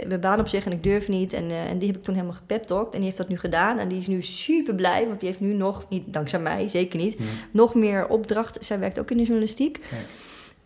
[0.06, 1.32] mijn baan opzeggen en ik durf niet.
[1.32, 2.90] En, en die heb ik toen helemaal gepeptalkt.
[2.92, 3.78] En die heeft dat nu gedaan.
[3.78, 6.98] En die is nu super blij, want die heeft nu nog, niet dankzij mij, zeker
[6.98, 7.16] niet...
[7.50, 8.64] nog meer opdracht.
[8.64, 9.80] Zij werkt ook in de journalistiek.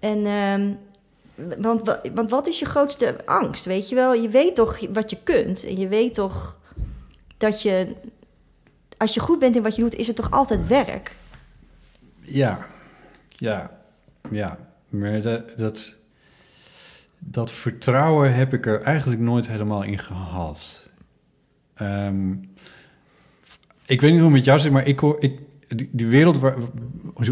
[0.08, 0.26] En...
[0.26, 0.72] ehm,
[1.60, 3.64] want, wa- want wat is je grootste angst?
[3.64, 5.64] Weet je wel, je weet toch wat je kunt.
[5.64, 6.58] En je weet toch
[7.36, 7.94] dat je,
[8.96, 11.16] als je goed bent in wat je doet, is het toch altijd werk?
[12.20, 12.66] Ja,
[13.28, 13.70] ja,
[14.30, 14.58] ja.
[14.88, 15.94] Maar dat, dat,
[17.50, 20.88] vertrouwen heb ik er eigenlijk nooit helemaal in gehad.
[21.74, 22.32] Ehm,
[23.86, 25.40] ik weet niet hoe het met jou zit, maar ik ik,
[25.90, 26.56] die wereld waar,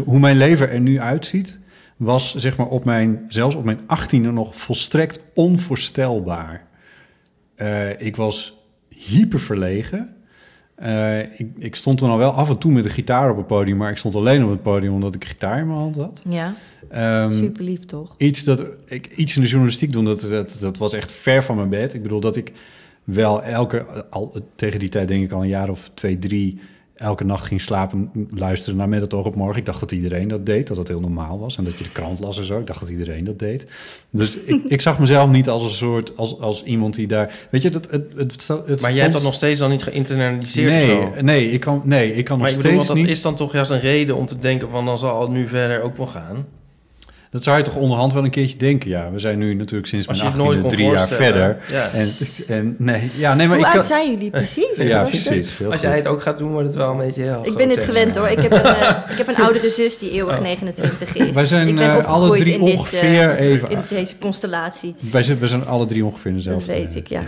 [0.05, 1.59] hoe mijn leven er nu uitziet,
[1.97, 6.67] was zeg maar op mijn, zelfs op mijn achttiende nog volstrekt onvoorstelbaar.
[7.55, 8.57] Eh, ik was
[8.89, 10.15] hyper verlegen.
[10.75, 13.47] Eh, ik, ik stond toen al wel af en toe met een gitaar op het
[13.47, 16.21] podium, maar ik stond alleen op het podium omdat ik gitaar in mijn hand had.
[16.29, 16.53] Ja,
[16.93, 18.15] Ehm, super lief toch?
[18.17, 21.55] iets, dat, ik, iets in de journalistiek doen, dat, dat, dat was echt ver van
[21.55, 21.93] mijn bed.
[21.93, 22.51] Ik bedoel dat ik
[23.03, 26.59] wel elke, al, tegen die tijd denk ik al een jaar of twee, drie,
[26.95, 29.59] elke nacht ging slapen, luisteren naar Met het oog op morgen.
[29.59, 31.57] Ik dacht dat iedereen dat deed, dat dat heel normaal was.
[31.57, 32.59] En dat je de krant las en zo.
[32.59, 33.67] Ik dacht dat iedereen dat deed.
[34.09, 37.47] Dus ik, ik zag mezelf niet als een soort, als, als iemand die daar...
[37.51, 39.83] Weet je, dat, het, het, het, het Maar jij hebt dat nog steeds dan niet
[39.83, 41.21] geïnternaliseerd nee, of zo?
[41.21, 43.15] Nee, ik kan, nee, ik kan nog Maar ik bedoel, steeds want dat niet...
[43.15, 44.85] is dan toch juist een reden om te denken van...
[44.85, 46.45] dan zal het nu verder ook wel gaan.
[47.33, 49.11] Dat zou je toch onderhand wel een keertje denken, ja.
[49.11, 51.57] We zijn nu natuurlijk sinds mijn je het nooit 18e kon drie jaar verder.
[51.67, 51.89] Ja.
[51.89, 52.09] En,
[52.47, 54.77] en nee, ja, nee, maar Hoe ik oud kan- zijn jullie precies?
[54.77, 55.57] Ja, precies.
[55.71, 57.83] Als jij het ook gaat doen, wordt het wel een beetje heel Ik ben het
[57.83, 58.27] gewend hoor.
[58.27, 61.29] Ik heb een, eh, ik heb een oudere zus die eeuwig 29 is.
[61.31, 64.95] Wij zijn, ik ben eh, alle drie in dit, ongeveer eh, even- in deze constellatie.
[65.11, 66.71] Wij zijn, we zijn alle drie ongeveer in Dat dezelfde.
[66.71, 67.23] weet ik, ja.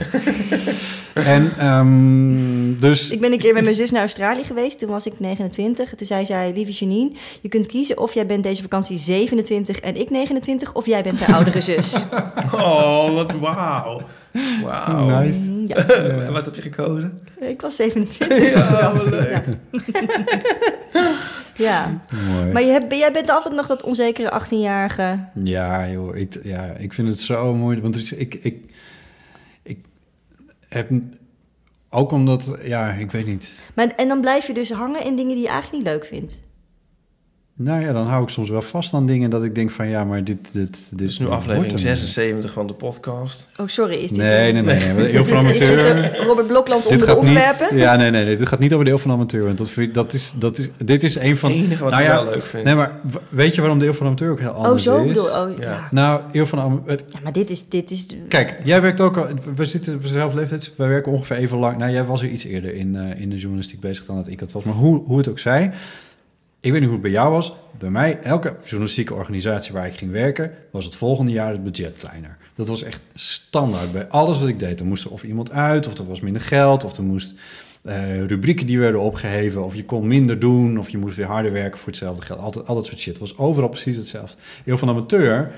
[1.13, 3.09] En ehm, dus...
[3.09, 4.79] Ik ben een keer met mijn zus naar Australië geweest.
[4.79, 5.93] Toen was ik 29.
[5.95, 7.11] Toen zei zij, lieve Janine,
[7.41, 11.19] je kunt kiezen of jij bent deze vakantie 27 en ik 29, of jij bent
[11.19, 12.05] haar oudere zus.
[12.53, 14.01] Oh, wat wauw.
[14.63, 15.19] Wauw.
[15.21, 15.51] Nice.
[15.51, 15.75] Mm, ja,
[16.25, 17.19] En Wat heb je gekozen?
[17.39, 18.51] ik was 27.
[18.51, 18.93] Ja,
[19.31, 19.43] ja.
[21.55, 22.01] ja.
[22.33, 22.51] Mooi.
[22.51, 25.19] Maar je hebt, jij bent altijd nog dat onzekere 18-jarige.
[25.43, 26.15] Ja, joh.
[26.17, 27.81] Ik, ja, ik vind het zo mooi.
[27.81, 28.57] Want is- ik, ik,
[29.63, 29.77] ik
[30.69, 30.89] heb...
[31.89, 32.57] Ook omdat...
[32.63, 33.51] Ja, ik weet niet.
[33.73, 36.43] Maar, en dan blijf je dus hangen in dingen die je eigenlijk niet leuk vindt.
[37.57, 40.03] Nou ja, dan hou ik soms wel vast aan dingen dat ik denk van ja,
[40.03, 40.37] maar dit...
[40.51, 41.79] dit, dit is nu aflevering hem.
[41.79, 43.49] 76 van de podcast.
[43.61, 44.17] Oh, sorry, is dit...
[44.17, 45.13] Nee, nee, nee.
[45.15, 45.95] eeuw van dit, is dit amateur.
[46.11, 47.77] de Robert Blokland Dit onder de gaat niet, onderwerpen?
[47.77, 48.37] ja, nee, nee, nee.
[48.37, 49.43] Dit gaat niet over de eeuw van amateur.
[49.45, 51.51] Want dat, vind ik- dat is, dat is, dit is een van...
[51.51, 52.63] Het enige wat nou ik ja, wel leuk vind.
[52.63, 52.99] Nee, maar
[53.29, 55.07] weet je waarom de eeuw van amateur ook heel Oh, anders zo is?
[55.07, 55.63] bedoel oh, ja.
[55.69, 55.87] Ja.
[55.91, 56.99] Nou, eeuw van amateur...
[57.13, 57.69] Ja, maar dit is...
[57.69, 59.27] Dit is Kijk, jij werkt ook al...
[59.55, 60.73] We zitten dezelfde leeftijd.
[60.77, 61.77] Wij werken ongeveer even lang.
[61.77, 64.39] Nou, jij was er iets eerder in, eh, in de journalistiek bezig dan dat ik
[64.39, 64.63] dat was.
[64.63, 65.71] Maar hoe, hoe het ook zij...
[66.65, 67.53] Ik weet niet hoe het bij jou was.
[67.77, 70.51] Bij mij, elke journalistieke organisatie waar ik ging werken...
[70.71, 72.37] was het volgende jaar het budget kleiner.
[72.55, 74.79] Dat was echt standaard bij alles wat ik deed.
[74.79, 76.83] Er moest er of iemand uit, of er was minder geld...
[76.83, 77.33] of er moest
[77.81, 79.63] eh, rubrieken die werden opgeheven...
[79.63, 82.39] of je kon minder doen, of je moest weer harder werken voor hetzelfde geld.
[82.39, 83.13] Altijd, al dat soort shit.
[83.13, 84.37] Het was overal precies hetzelfde.
[84.63, 85.51] Heel van amateur...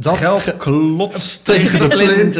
[0.00, 2.34] Dat Geld klopt tegen de plint.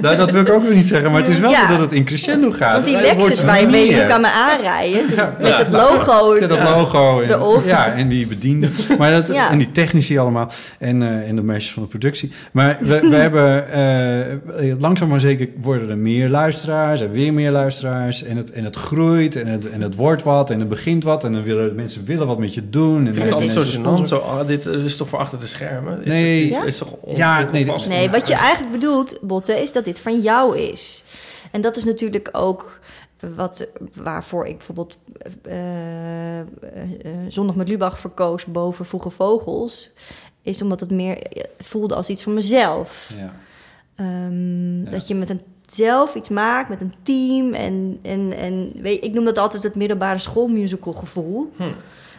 [0.00, 1.66] Nou, dat wil ik ook weer niet zeggen, maar het is wel Ja.
[1.66, 2.72] zo dat het in crescendo gaat.
[2.72, 5.06] Want die Lexus waar je mee nu kan me aanrijden...
[5.06, 5.36] toen- Ja.
[5.40, 6.36] met het logo...
[6.40, 7.64] Ja, dat logo en, erop.
[7.64, 8.72] ja, en die bedienden.
[8.98, 9.50] Maar dat, Ja.
[9.50, 10.50] En die technici allemaal.
[10.78, 12.32] En, eh, en de meisjes van de productie.
[12.52, 17.00] Maar we, we hebben eh, langzaam maar zeker worden er meer luisteraars.
[17.00, 18.22] En weer meer luisteraars.
[18.24, 19.36] En het, en het groeit.
[19.36, 20.50] En het, en het wordt wat.
[20.50, 21.24] En het begint wat.
[21.24, 23.00] En dan willen mensen willen wat met je doen.
[23.00, 24.06] En Ik vind het altijd zo gênant.
[24.08, 25.98] Zo, ah, dit eh, is toch voor achter de schermen?
[26.04, 26.42] Is Nee.
[26.48, 26.64] dit- Ja?
[26.64, 27.38] Is toch on- Ja,
[27.88, 31.04] nee, wat je eigenlijk bedoelt, Botte, is dat dit van jou is.
[31.50, 32.78] En dat is natuurlijk ook
[33.36, 34.98] wat, waarvoor ik bijvoorbeeld
[35.42, 36.46] eh, eh, eh,
[37.28, 39.90] Zondag met Lubach verkoos boven Vroege Vogels.
[40.42, 41.18] Is omdat het meer
[41.58, 43.14] voelde als iets van mezelf.
[43.18, 43.32] Ja.
[43.96, 44.90] Ehm, Ja.
[44.90, 47.54] Dat je met een zelf iets maakt, met een team.
[47.54, 51.52] En, en, en weet, ik noem dat altijd het middelbare schoolmusical gevoel.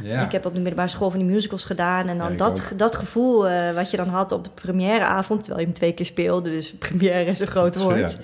[0.04, 0.26] Ja.
[0.26, 2.08] Ik heb op de middelbare school van die musicals gedaan.
[2.08, 2.78] En dan Ja, dat, ook.
[2.78, 5.40] dat gevoel eh, wat je dan had op de premièreavond...
[5.40, 8.00] terwijl je hem twee keer speelde, dus première is een groot woord.
[8.12, 8.18] Ja.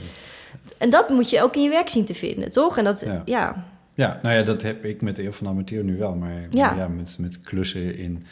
[0.78, 2.78] En dat moet je ook in je werk zien te vinden, toch?
[2.78, 3.56] En dat, Ja.
[3.96, 4.20] ja.
[4.22, 6.16] Nou ja, dat heb ik met de Eeuw van Amateur nu wel.
[6.16, 6.88] Maar Ja.
[6.88, 8.26] met, met klussen in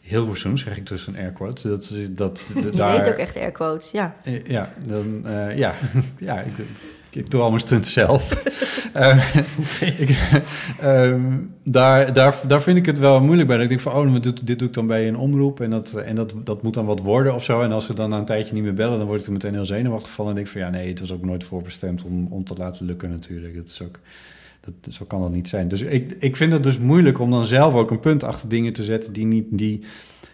[0.00, 1.62] Hilversum, zeg ik tussen air quotes.
[1.62, 2.42] Dat, dat, dat,
[2.72, 4.14] Je daar, deed ook echt air quotes, ja.
[4.22, 5.72] Eh, Ja, dan, eh, ja.
[6.18, 6.52] ja ik,
[7.14, 8.30] ik doe al mijn stunts zelf.
[8.92, 9.34] Eh,
[9.80, 10.18] ik,
[10.80, 11.22] ehm,
[11.64, 13.56] daar, daar, daar vind ik het wel moeilijk bij.
[13.56, 15.60] Dat ik denk van, oh, dit, dit doe ik dan bij een omroep...
[15.60, 17.60] en, dat, en dat, dat moet dan wat worden of zo.
[17.60, 18.98] En als ze dan na een tijdje niet meer bellen...
[18.98, 20.28] dan word ik er meteen heel zenuwachtig van.
[20.28, 22.86] En denk ik van, ja, nee, het was ook nooit voorbestemd om, om te laten
[22.86, 23.54] lukken natuurlijk.
[23.54, 23.98] Dat is ook...
[24.60, 25.68] Dat, zo kan dat niet zijn.
[25.68, 28.72] Dus ik, ik vind het dus moeilijk om dan zelf ook een punt achter dingen
[28.72, 29.12] te zetten...
[29.12, 29.84] die, niet, die,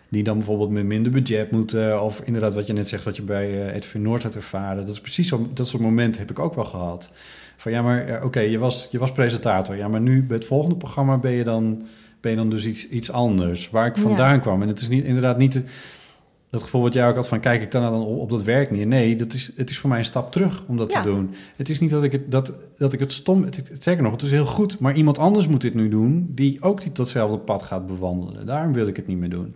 [0.09, 2.03] die dan bijvoorbeeld met minder budget moeten...
[2.03, 4.85] of inderdaad wat je net zegt, wat je bij eh Edwin Noord hebt ervaren.
[4.85, 7.11] Dat is precies zo, dat soort momenten heb ik ook wel gehad.
[7.57, 9.77] Van ja, maar oké, je, was, je was presentator.
[9.77, 11.83] Ja, maar nu bij het volgende programma ben je dan,
[12.21, 13.71] ben je dan dus iets, iets anders.
[13.71, 14.03] Waar ik Ja.
[14.03, 14.63] vandaan kwam.
[14.63, 15.65] En het is niet, inderdaad niet...
[16.51, 18.71] dat gevoel wat jij ook had van kijk ik dan dan op, op dat werk
[18.71, 18.87] neer.
[18.87, 21.03] Nee, dat is, het is voor mij een stap terug om dat Ja.
[21.03, 21.35] te doen.
[21.57, 23.43] Het is niet dat ik het, dat, dat ik het stom...
[23.43, 24.79] Het, het, zeker nog, het is heel goed.
[24.79, 26.27] Maar iemand anders moet dit nu doen...
[26.31, 28.47] die ook die, datzelfde pad gaat bewandelen.
[28.47, 29.55] Daarom wil ik het niet meer doen.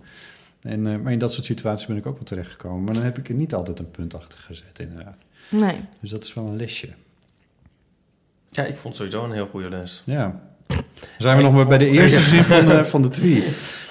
[0.62, 2.84] En, eh, maar in dat soort situaties ben ik ook wel terechtgekomen.
[2.84, 5.16] Maar dan heb ik er niet altijd een punt achter gezet, inderdaad.
[5.48, 5.74] Nee.
[6.00, 6.88] Dus dat is wel een lesje.
[8.50, 10.02] Ja, ik vond het sowieso een heel goede les.
[10.04, 10.40] Ja.
[10.66, 10.82] Dan
[11.18, 13.44] zijn we nog maar bij de eerste zin van de, van de tweet.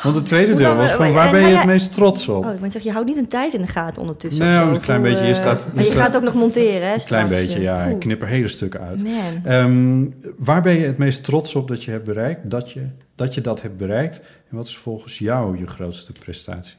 [0.03, 2.45] Want het tweede deel was van waar ben je het meest trots op?
[2.45, 4.45] Oh, ik moet zeggen, je houdt niet een tijd in de gaten ondertussen.
[4.45, 5.23] Nou, of zo, een klein beetje.
[5.23, 6.93] Hier eh, staat- maar je staat- gaat ook nog monteren, hè?
[6.93, 7.61] Een klein beetje, eh.
[7.64, 7.85] ja.
[7.85, 9.03] Ik knip er hele stukken uit.
[9.03, 9.41] Man.
[9.43, 10.06] Ehm,
[10.38, 12.49] waar ben je het meest trots op dat je hebt bereikt?
[12.49, 12.81] Dat je
[13.22, 14.22] dat, je dat hebt bereikt?
[14.49, 16.76] En wat is volgens jou je grootste prestatie?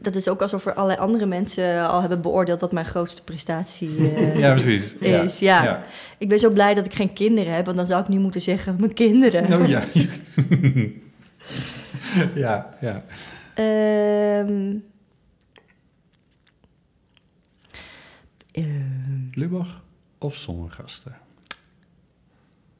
[0.00, 3.96] Dat is ook alsof er allerlei andere mensen al hebben beoordeeld wat mijn grootste prestatie
[4.14, 4.94] eh, Ja, precies.
[4.94, 5.38] Is.
[5.38, 5.64] Ja.
[5.64, 5.84] Ja.
[6.18, 8.40] Ik ben zo blij dat ik geen kinderen heb, want dan zou ik nu moeten
[8.40, 9.60] zeggen: mijn kinderen.
[9.60, 9.84] Oh ja.
[12.44, 13.04] ja, ja.
[19.32, 19.82] Lubach
[20.18, 21.16] of zonnegasten?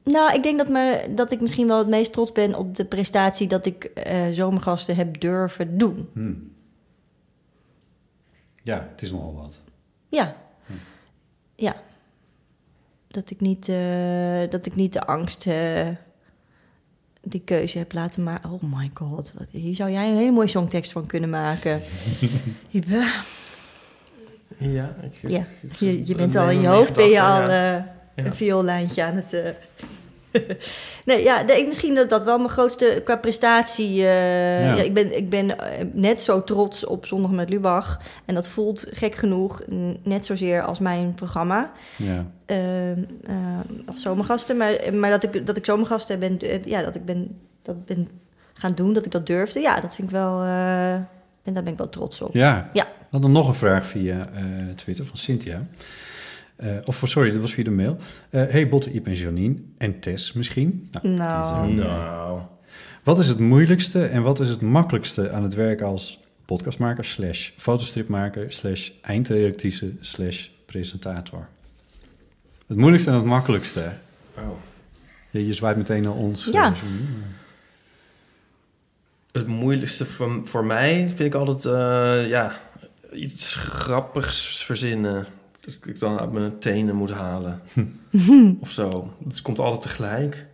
[0.03, 2.85] Nou, ik denk dat, me, dat ik misschien wel het meest trots ben op de
[2.85, 6.09] prestatie dat ik eh, zomergasten heb durven doen.
[6.13, 6.33] Hm.
[8.63, 9.61] Ja, het is nogal wat.
[10.09, 10.35] Ja.
[11.55, 11.75] Ja.
[13.07, 15.87] Dat ik niet, eh, dat ik niet de angst, eh,
[17.21, 18.51] die keuze heb laten maken.
[18.51, 21.81] Oh my god, wat- hier zou jij een hele mooie songtekst van kunnen maken.
[24.57, 25.45] Ja, ik, ja,
[25.79, 27.95] ik- je, bent al in je hoofd, ben je al ja.
[28.25, 29.33] Een vioollijntje aan het...
[29.33, 29.49] eh.
[31.05, 33.87] nee, ja, ik, misschien dat dat wel mijn grootste qua prestatie...
[34.05, 34.75] eh, Ja.
[34.75, 34.81] ja.
[34.81, 37.99] ik, ben, ik ben eh, net zo trots op Zondag met Lubach.
[38.25, 39.61] En dat voelt gek genoeg
[40.03, 41.71] net zozeer als mijn programma.
[41.95, 42.25] Ja.
[42.45, 42.97] eh, eh,
[43.85, 44.57] als zomergasten.
[44.57, 48.09] Maar, maar dat, ik, dat ik zomergasten ben, ja, dat ik ben, dat ben
[48.53, 49.59] gaan doen, dat ik dat durfde.
[49.59, 50.41] Ja, dat vind ik wel...
[50.43, 52.33] en daar ben ik wel trots op.
[52.33, 52.69] Ja.
[52.73, 52.83] Ja.
[52.83, 54.29] We hadden nog een vraag via
[54.75, 55.65] Twitter van Cynthia.
[56.59, 57.97] Eh, of sorry, dat was via de mail.
[58.29, 59.55] Eh, hey Botte, Iep en Janine.
[59.77, 60.89] En Tess misschien.
[61.01, 61.69] Nou.
[61.69, 61.73] er.
[61.75, 62.41] Nou,
[63.03, 67.49] Wat is het moeilijkste en wat is het makkelijkste aan het werk als podcastmaker slash
[67.57, 71.47] fotostripmaker slash eindredactrice slash presentator?
[72.67, 73.91] Het moeilijkste en het makkelijkste.
[74.37, 74.43] Oh.
[75.29, 76.45] Je, je zwaait meteen naar ons.
[76.51, 76.65] Ja.
[76.65, 76.73] eh.
[79.31, 82.59] Het moeilijkste voor, voor mij vind ik altijd eh, ja,
[83.13, 85.25] iets grappigs verzinnen.
[85.59, 87.61] Dat ik dan uit mijn tenen moet halen.
[88.61, 89.13] of zo.
[89.23, 90.47] Het komt altijd tegelijk.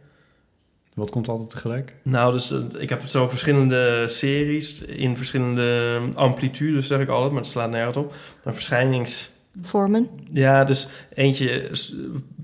[0.94, 1.96] Wat komt altijd tegelijk?
[2.02, 7.42] Nou, dus eh, ik heb zo verschillende series in verschillende amplitudes, zeg ik altijd, maar
[7.42, 8.14] het slaat nergens op.
[8.44, 9.34] Maar verschijnings...
[9.62, 10.10] Vormen.
[10.26, 11.70] Ja, dus eentje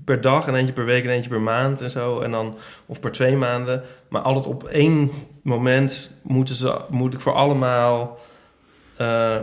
[0.04, 2.20] per dag en eentje per week en eentje per maand en zo.
[2.20, 2.56] En dan,
[2.86, 3.82] of per twee maanden.
[4.08, 5.10] Maar altijd op één
[5.42, 8.18] moment moeten ze, moet ik voor allemaal
[8.96, 9.40] eh,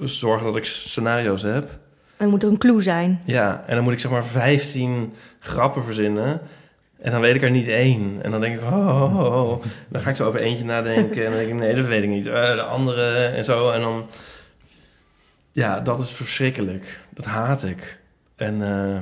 [0.00, 1.78] zorgen dat ik scenario's heb.
[2.18, 3.20] Er moet er een clue zijn.
[3.24, 6.40] Ja, en dan moet ik zeg maar 15 grappen verzinnen.
[7.00, 8.18] En dan weet ik er niet één.
[8.22, 9.64] En dan denk ik, oh, oh, oh, oh.
[9.88, 11.24] Dan ga ik zo over eentje nadenken.
[11.24, 12.26] En dan denk ik, nee, dat weet ik niet.
[12.26, 13.70] Eh, de andere en zo.
[13.70, 14.06] En dan...
[15.52, 17.00] Ja, dat is verschrikkelijk.
[17.10, 17.98] Dat haat ik.
[18.36, 19.00] En eh,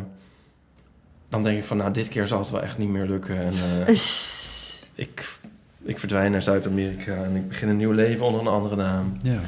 [1.29, 3.39] dan denk ik van, nou, dit keer zal het wel echt niet meer lukken.
[3.39, 3.95] En eh,
[4.95, 5.29] ik,
[5.83, 7.15] ik verdwijn naar Zuid-Amerika.
[7.15, 9.17] En ik begin een nieuw leven onder een andere naam.
[9.23, 9.41] Ja.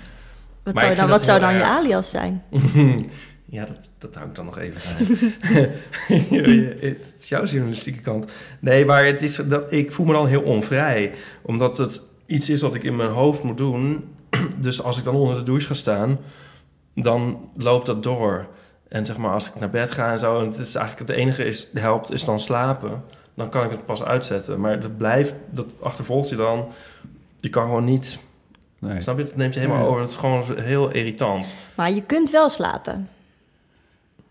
[0.63, 2.43] Wat Maar zou, dan, wat zou dan je alias zijn?
[3.51, 4.97] ja, dat, dat hou ik dan nog even aan.
[6.81, 8.31] het is jouw journalistieke kant.
[8.61, 11.15] Nee, maar het is dat, ik voel me dan heel onvrij.
[11.43, 14.05] Omdat het iets is wat ik in mijn hoofd moet doen.
[14.61, 16.19] Dus als ik dan onder de douche ga staan,
[16.95, 18.47] dan loopt dat door.
[18.89, 21.19] En zeg maar, als ik naar bed ga en zo, en het is eigenlijk het
[21.19, 23.05] enige is helpt, is dan slapen.
[23.35, 24.61] Dan kan ik het pas uitzetten.
[24.61, 26.69] Maar dat blijft, dat achtervolgt je dan.
[27.37, 28.21] Je kan gewoon niet.
[28.79, 29.01] Nee.
[29.01, 29.25] Snap je?
[29.25, 30.01] Dat neemt je helemaal over.
[30.01, 31.55] Dat is gewoon heel irritant.
[31.75, 33.09] Maar je kunt wel slapen.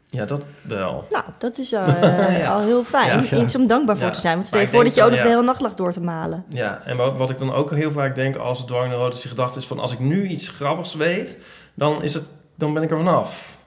[0.09, 1.07] Ja, dat wel.
[1.09, 2.01] Nou, dat is eh,
[2.39, 2.53] Ja.
[2.53, 3.23] al heel fijn.
[3.23, 3.37] Ja.
[3.43, 4.35] Iets om dankbaar voor te zijn.
[4.35, 6.45] Want stel je voor dat je ook nog de hele nacht lag door te malen.
[6.49, 9.79] Ja, en wat, wat ik dan ook heel vaak denk als dwangneurotische gedachte is van...
[9.79, 11.37] als ik nu iets grappigs weet,
[11.73, 13.57] dan, is het, dan ben ik er vanaf.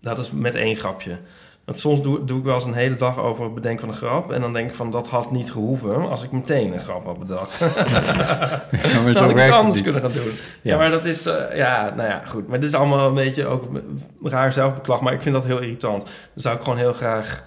[0.00, 1.18] Dat is met één grapje.
[1.70, 3.94] Want soms doe, doe ik wel eens een hele dag over het bedenken van een
[3.94, 4.32] grap...
[4.32, 7.18] en dan denk ik van, dat had niet gehoeven als ik meteen een grap had
[7.18, 7.60] bedacht.
[8.70, 9.82] maar dan zo had ik iets het anders niet.
[9.82, 10.32] kunnen gaan doen.
[10.62, 10.72] Ja.
[10.72, 10.76] Ja.
[10.76, 11.26] maar dat is...
[11.26, 12.48] eh, ja, nou ja, goed.
[12.48, 13.64] Maar dit is allemaal een beetje ook
[14.22, 15.00] raar zelfbeklag...
[15.00, 16.02] maar ik vind dat heel irritant.
[16.02, 17.44] Dan zou ik gewoon heel graag...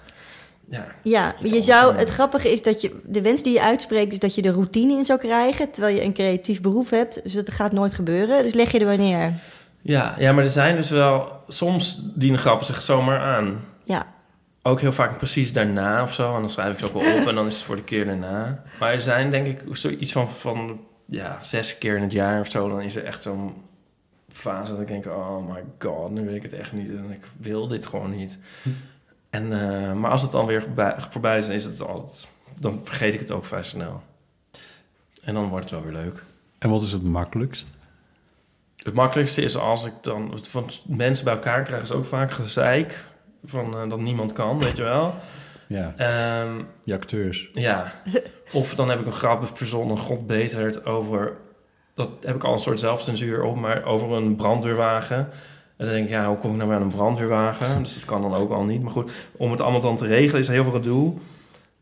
[0.68, 2.00] Ja, Ja, je zou, doen.
[2.00, 4.92] het grappige is dat je, de wens die je uitspreekt, is dat je de routine
[4.92, 7.22] in zou krijgen, terwijl je een creatief beroep hebt.
[7.22, 8.42] Dus dat gaat nooit gebeuren.
[8.42, 9.32] Dus leg je er wanneer?
[9.80, 11.32] Ja, ja, maar er zijn dus wel...
[11.48, 13.64] Soms dienen grappen zich zomaar aan.
[13.82, 14.06] Ja,
[14.66, 16.34] Ook heel vaak precies daarna of zo.
[16.34, 18.04] En dan schrijf ik ze ook wel op en dan is het voor de keer
[18.04, 18.62] daarna.
[18.80, 22.50] Maar er zijn denk ik zoiets van, van ja, zes keer in het jaar of
[22.50, 22.68] zo.
[22.68, 23.54] Dan is er echt zo'n
[24.28, 25.06] fase dat ik denk...
[25.06, 26.90] Oh my god, nu weet ik het echt niet.
[26.90, 28.38] En ik wil dit gewoon niet.
[29.30, 32.28] En, eh, maar als het dan weer bij- voorbij is, is het altijd...
[32.58, 34.02] Dan vergeet ik het ook vrij snel.
[35.22, 36.22] En dan wordt het wel weer leuk.
[36.58, 37.70] En wat is het makkelijkst?
[38.76, 40.38] Het makkelijkste is als ik dan...
[40.48, 43.04] Van mensen bij elkaar krijgen is ook vaak gezeik.
[43.44, 45.14] Van eh, dat niemand kan, weet je wel.
[45.68, 45.94] Ja,
[46.84, 47.50] je acteurs.
[47.52, 47.92] ja.
[48.52, 51.36] Of dan heb ik een grap verzonnen, god beter het over...
[51.94, 55.16] Dat heb ik al een soort zelfcensuur op, maar over een brandweerwagen.
[55.76, 57.82] En dan denk ik, ja, hoe kom ik nou bij een brandweerwagen?
[57.82, 58.82] Dus dat kan dan ook al niet.
[58.82, 61.14] Maar goed, om het allemaal dan te regelen is heel veel gedoe.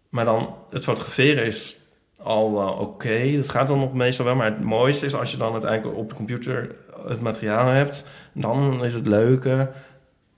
[0.08, 1.76] Maar dan, het fotograferen is
[2.16, 3.36] al wel oké.
[3.36, 4.34] Dat gaat dan nog meestal wel.
[4.34, 6.76] Maar het mooiste is als je dan uiteindelijk op de computer
[7.06, 8.04] het materiaal hebt.
[8.32, 9.70] Dan is het leuke.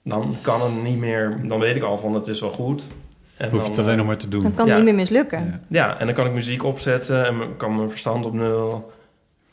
[0.04, 1.40] Dan kan het niet meer...
[1.46, 2.88] Dan weet ik al van, het is wel goed.
[3.36, 4.42] En Hoef je het alleen eh, nog maar te doen.
[4.42, 4.82] dan kan het Ja.
[4.82, 5.44] niet meer mislukken.
[5.44, 5.60] Ja.
[5.68, 8.92] ja, en dan kan ik muziek opzetten en kan mijn verstand op nul.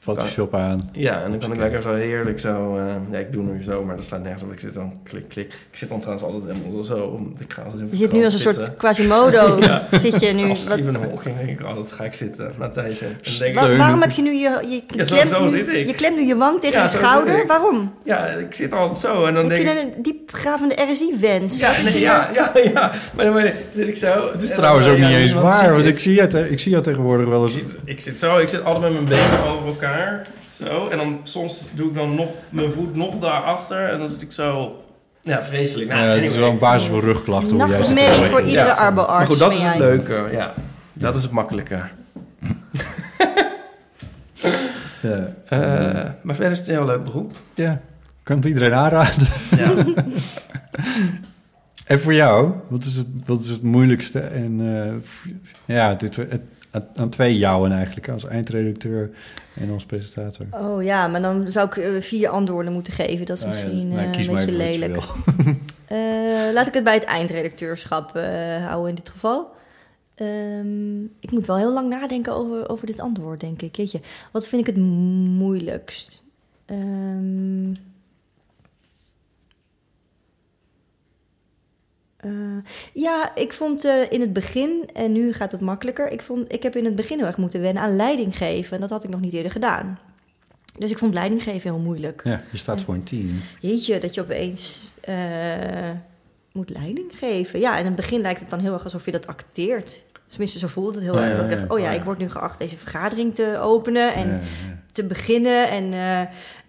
[0.01, 0.89] Photoshop aan.
[0.93, 2.77] Ja, en dan kan ik lekker zo heerlijk zo...
[2.77, 4.51] eh, ja, ik doe nu zo, maar dat staat nergens op.
[4.51, 5.53] Ik zit dan klik, klik.
[5.71, 7.19] Ik zit dan trouwens altijd helemaal zo.
[7.39, 9.57] Ik ga altijd Je zit nu als een soort Quasimodo.
[9.59, 9.87] Ja.
[9.97, 10.49] Zit je nu.
[10.49, 13.05] Als Stephen Hawking denk ik altijd ga ik zitten na een tijdje.
[13.39, 15.67] Denk ik, Wa- waarom heb je nu je, je, Ja, zo- klemt zo nu- zit
[15.67, 15.87] ik.
[15.87, 17.39] je klemt nu je wang tegen Ja, je schouder?
[17.41, 17.47] ik.
[17.47, 17.93] Waarom?
[18.03, 19.95] ja, ik zit altijd zo en dan Heb denk je ik...
[19.95, 21.59] een diepgravende RSI-wens?
[21.59, 22.91] Ja, nee, ja, ja, ja.
[23.15, 24.29] Maar dan zit ik zo.
[24.31, 27.43] Het is trouwens ook niet eens waar, want ik zie, ik zie jou tegenwoordig wel
[27.43, 27.55] eens...
[27.55, 29.89] Ik zit, ik zit zo, ik zit altijd met mijn benen over elkaar.
[30.51, 30.87] Zo.
[30.87, 33.89] En dan soms doe ik dan nog mijn voet nog daarachter.
[33.89, 34.75] En dan zit ik zo.
[35.21, 35.89] Ja, vreselijk.
[35.89, 37.57] Nou, Ja, het is wel een basis voor rugklachten.
[37.57, 38.73] Nachtmerrie voor iedere Ja.
[38.73, 39.11] arboarts.
[39.11, 40.27] Maar goed, dat is het leuke.
[40.31, 40.53] Ja,
[40.93, 41.81] dat is het makkelijke.
[45.01, 45.33] Ja.
[45.47, 47.31] Eh, maar verder is het een heel leuk beroep.
[47.53, 47.81] ja,
[48.23, 49.27] kan het iedereen aanraden.
[49.57, 49.73] Ja.
[51.85, 54.19] En voor jou, wat is het, wat is het moeilijkste?
[54.19, 54.59] En
[55.65, 59.09] eh, ja, dit, het, aan- aan twee jouwen eigenlijk, als eindredacteur
[59.53, 60.45] en als presentator.
[60.51, 63.25] Oh ja, maar dan zou ik eh, vier antwoorden moeten geven.
[63.25, 65.03] Dat is Nou ja, misschien nou, eh, een beetje lelijk.
[65.87, 69.51] Eh, laat ik het bij het eindredacteurschap eh, houden in dit geval.
[70.15, 73.75] Ehm, ik moet wel heel lang nadenken over, over dit antwoord, denk ik.
[73.75, 73.99] Jeetje,
[74.31, 74.83] wat vind ik het
[75.37, 76.23] moeilijkst?
[76.65, 77.71] Ehm,
[82.21, 82.31] eh,
[82.93, 86.11] ja, ik vond eh, in het begin, en nu gaat het makkelijker...
[86.11, 88.75] Ik, vond, ik heb in het begin heel erg moeten wennen aan leiding geven.
[88.75, 89.99] En dat had ik nog niet eerder gedaan.
[90.77, 92.21] Dus ik vond leiding geven heel moeilijk.
[92.23, 93.41] Ja, je staat voor een team.
[93.59, 95.89] Jeetje, dat je opeens eh,
[96.51, 97.59] moet leiding geven.
[97.59, 100.03] Ja, en in het begin lijkt het dan heel erg alsof je dat acteert.
[100.31, 101.35] Tenminste, zo voelde het heel erg.
[101.35, 104.41] Dat ik dacht, oh ja, ik word nu geacht deze vergadering te openen en
[104.91, 105.69] te beginnen.
[105.69, 106.19] En, eh,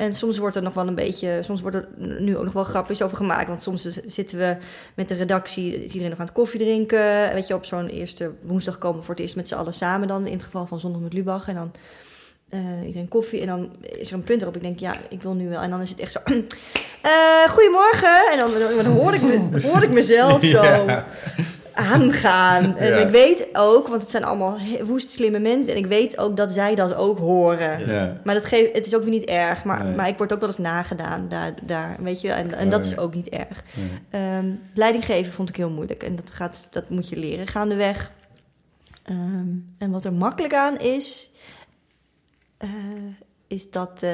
[0.07, 2.65] en soms wordt er nog wel een beetje, soms wordt er nu ook nog wel
[2.65, 3.49] grapjes over gemaakt.
[3.49, 4.57] Want soms zitten we
[4.95, 7.33] met de redactie, is iedereen nog aan het koffie drinken.
[7.35, 10.09] Weet je, op zo'n eerste woensdag komen we voor het eerst met z'n allen samen
[10.09, 10.27] dan.
[10.27, 11.49] In het geval van Zondag met Lubach.
[11.49, 11.73] En dan
[12.49, 13.41] eh, iedereen koffie.
[13.41, 15.61] En dan is er een punt waarop ik denk, ja, ik wil nu wel.
[15.61, 16.19] En dan is het echt zo,
[17.03, 18.31] eh, goedemorgen.
[18.33, 18.51] En dan,
[18.83, 21.07] dan hoor, ik me, hoor ik mezelf zo Ja.
[21.75, 22.77] Aangaan.
[22.77, 22.97] En Ja.
[22.97, 25.73] ik weet ook, want het zijn allemaal woest slimme mensen.
[25.73, 27.87] En ik weet ook dat zij dat ook horen.
[27.87, 28.21] Ja.
[28.25, 29.65] Maar dat geeft, het is ook weer niet erg.
[29.65, 29.95] Maar, Nee.
[29.95, 32.31] maar ik word ook wel eens nagedaan daar, daar weet je.
[32.33, 32.97] En, en dat is ja.
[32.97, 33.65] ook niet erg.
[34.11, 34.19] Ja.
[34.39, 36.03] Ehm, leiding geven vond ik heel moeilijk.
[36.03, 38.13] En dat, gaat, dat moet je leren gaandeweg.
[39.03, 41.31] Ehm en wat er makkelijk aan is...
[42.59, 42.69] eh,
[43.47, 44.03] is dat...
[44.03, 44.11] eh,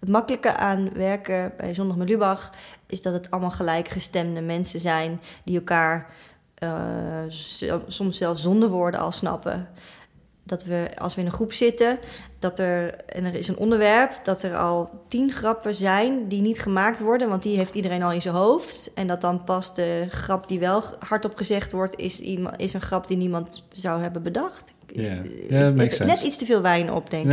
[0.00, 2.50] het makkelijke aan werken bij Zondag met Lubach...
[2.86, 5.20] is dat het allemaal gelijkgestemde mensen zijn...
[5.44, 6.10] die elkaar
[6.54, 6.68] eh,
[7.86, 9.68] soms zelfs zonder woorden al snappen.
[10.42, 11.98] Dat we, als we in een groep zitten,
[12.38, 16.60] dat er, en er is een onderwerp, dat er al tien grappen zijn die niet
[16.60, 18.90] gemaakt worden, want die heeft iedereen al in zijn hoofd.
[18.94, 22.80] En dat dan pas de grap die wel hardop gezegd wordt, is, iemand, is een
[22.80, 24.72] grap die niemand zou hebben bedacht.
[24.92, 25.22] Is- Ja.
[26.06, 27.30] net iets te veel wijn op, denk ik.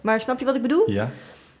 [0.00, 0.90] Maar snap je wat ik bedoel?
[0.90, 1.10] ja.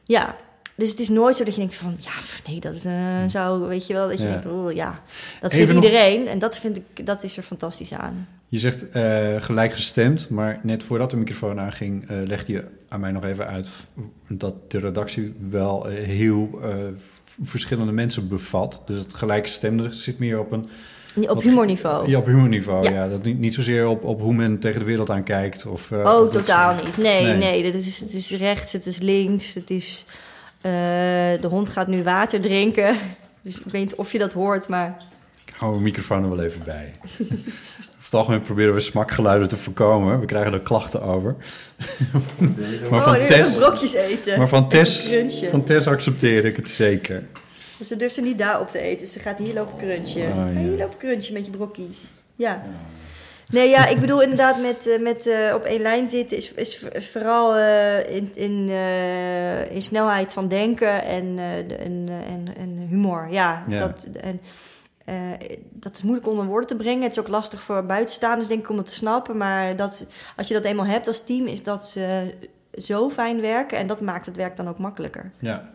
[0.04, 0.36] Ja.
[0.76, 2.10] Dus het is nooit zo dat je denkt van, ja,
[2.50, 2.92] nee, dat eh,
[3.28, 4.30] zou, weet je wel, dat je Ja.
[4.30, 5.02] denkt, oh ja,
[5.40, 6.28] dat Even vindt nog- iedereen.
[6.28, 8.28] En dat vind ik, dat is er fantastisch aan.
[8.48, 13.10] Je zegt eh, gelijkgestemd, maar net voordat de microfoon aanging, eh legde je aan mij
[13.12, 13.68] nog even uit
[14.28, 16.60] dat de redactie wel heel
[17.42, 18.82] verschillende mensen bevat.
[18.86, 20.68] Dus het gelijkgestemde zit meer op een...
[21.28, 22.08] Op humorniveau.
[22.08, 22.90] Ja, op humorniveau, ja.
[22.90, 23.08] Ja.
[23.08, 25.66] dat niet, niet zozeer op, op hoe men tegen de wereld aankijkt.
[25.66, 26.96] Of, Oh, of totaal niet.
[26.96, 27.34] Nee, Nee.
[27.36, 27.62] nee.
[27.62, 30.04] dit is, het is rechts, het is links, het is...
[30.66, 32.96] eh, de hond gaat nu water drinken.
[33.42, 34.96] Dus ik weet niet of je dat hoort, maar...
[35.44, 36.94] Ik hou mijn microfoon er wel even bij.
[37.96, 40.20] Over het algemeen proberen we smakgeluiden te voorkomen.
[40.20, 41.36] We krijgen er klachten over.
[42.90, 44.38] maar oh, van Tess, brokjes eten.
[44.38, 45.08] maar van Tess,
[45.50, 47.22] van Tess accepteer ik het zeker.
[47.78, 49.04] Dus Ze durft ze niet daar op te eten.
[49.04, 50.28] Dus ze gaat hier lopen crunchen.
[50.28, 50.60] Oh, ja.
[50.60, 51.98] Hier lopen crunchen met je brokjes.
[52.36, 52.62] Ja.
[53.48, 56.84] Nee, ja, ik bedoel inderdaad met, eh, met eh, op één lijn zitten is, is
[57.10, 58.68] vooral eh, in, in,
[59.70, 61.38] in snelheid van denken en,
[61.78, 63.28] en, en, en humor.
[63.30, 63.78] Ja, Ja.
[63.78, 64.40] Dat, en,
[65.70, 67.02] dat is moeilijk onder woorden te brengen.
[67.02, 69.36] Het is ook lastig voor buitenstaanders, denk ik, om het te snappen.
[69.36, 70.06] Maar dat,
[70.36, 72.34] als je dat eenmaal hebt als team, is dat ze
[72.72, 73.78] zo fijn werken.
[73.78, 75.30] En dat maakt het werk dan ook makkelijker.
[75.38, 75.70] Ja,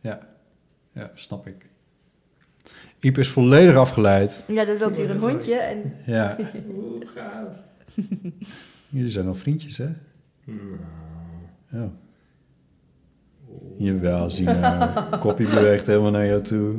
[0.00, 0.20] ja,
[0.92, 1.65] ja, snap ik.
[3.06, 4.44] Iep is volledig afgeleid.
[4.48, 5.94] Ja, er loopt hier een hondje en...
[6.06, 7.54] Ja, Hoe gaaf.
[8.88, 9.88] jullie zijn al vriendjes, hè?
[11.72, 11.82] Oh.
[13.78, 14.88] Jawel, Zino.
[15.20, 16.74] Koppie beweegt helemaal naar jou toe.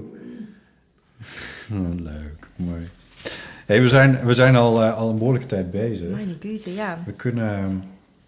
[1.71, 2.87] Oh, leuk, mooi.
[3.65, 6.09] Hey, we, zijn, we zijn al, eh, al een behoorlijke tijd bezig.
[6.09, 7.03] Meine Güte, ja.
[7.05, 7.83] We kunnen...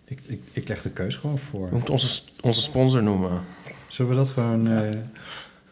[0.06, 1.70] Ik, ik, ik leg de keus gewoon voor.
[1.70, 3.42] We moeten onze, onze sponsor noemen.
[3.88, 4.68] Zullen we dat gewoon...
[4.68, 4.98] eh,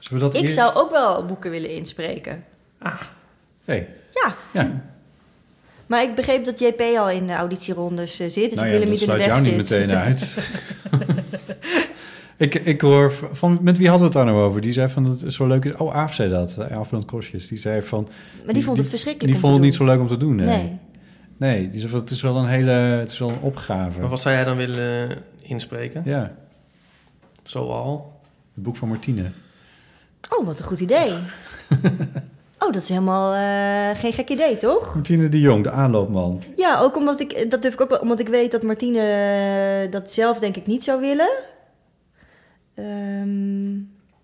[0.07, 2.43] zullen we dat Ik eerst- zou ook wel boeken willen inspreken.
[3.65, 4.81] Hey, Ja, ja.
[5.85, 8.79] maar ik begreep dat JP al in de auditierondes eh, zit, dus nou ik ja,
[8.79, 10.51] wil hem dat niet in de sluit weg jou niet meteen uit.
[12.37, 13.57] ik, ik hoor van...
[13.61, 14.61] Met wie hadden we het daar nou over?
[14.61, 15.03] Die zei van...
[15.03, 15.73] Dat het zo leuk is.
[15.75, 16.57] Oh, Aaf zei dat.
[16.57, 17.47] eh, Aaf van het Kostjes.
[17.47, 18.07] Die zei van...
[18.45, 20.47] Maar die vond het verschrikkelijk Die vond het niet zo leuk om te doen, nee.
[20.47, 20.77] Nee.
[21.37, 21.99] Nee, die zei van...
[21.99, 22.71] Het is wel een hele...
[22.71, 23.99] Het is wel een opgave.
[23.99, 26.01] Maar wat zou jij dan willen inspreken?
[26.05, 26.35] Ja,
[27.43, 28.19] Zoal?
[28.53, 29.23] het boek van Martine.
[30.29, 31.11] Oh, wat een goed idee.
[32.59, 34.93] oh, dat is helemaal eh, geen gek idee, toch?
[34.95, 36.41] Martine de Jong, de aanloopman.
[36.55, 39.91] Ja, ook omdat ik, dat durf ik ook wel, omdat ik weet dat Martine eh,
[39.91, 41.29] dat zelf denk ik niet zou willen.
[42.75, 43.75] Ehm,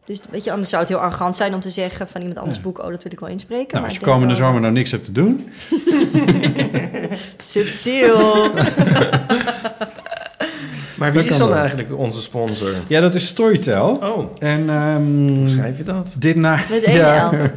[0.06, 2.58] dus weet je, anders zou het heel arrogant zijn om te zeggen van iemand anders
[2.58, 2.64] Ja.
[2.64, 3.68] boek, oh, dat wil ik wel inspreken.
[3.68, 5.50] Nou, maar als je komende zomer nou niks hebt te doen...
[7.38, 8.52] Subtiel.
[10.98, 12.70] Maar wie Dat is dan eigenlijk onze sponsor?
[12.88, 13.90] Ja, dat is Storytel.
[13.90, 16.16] Oh, En ehm, hoe schrijf je dat?
[16.18, 17.52] dit na Met één ja,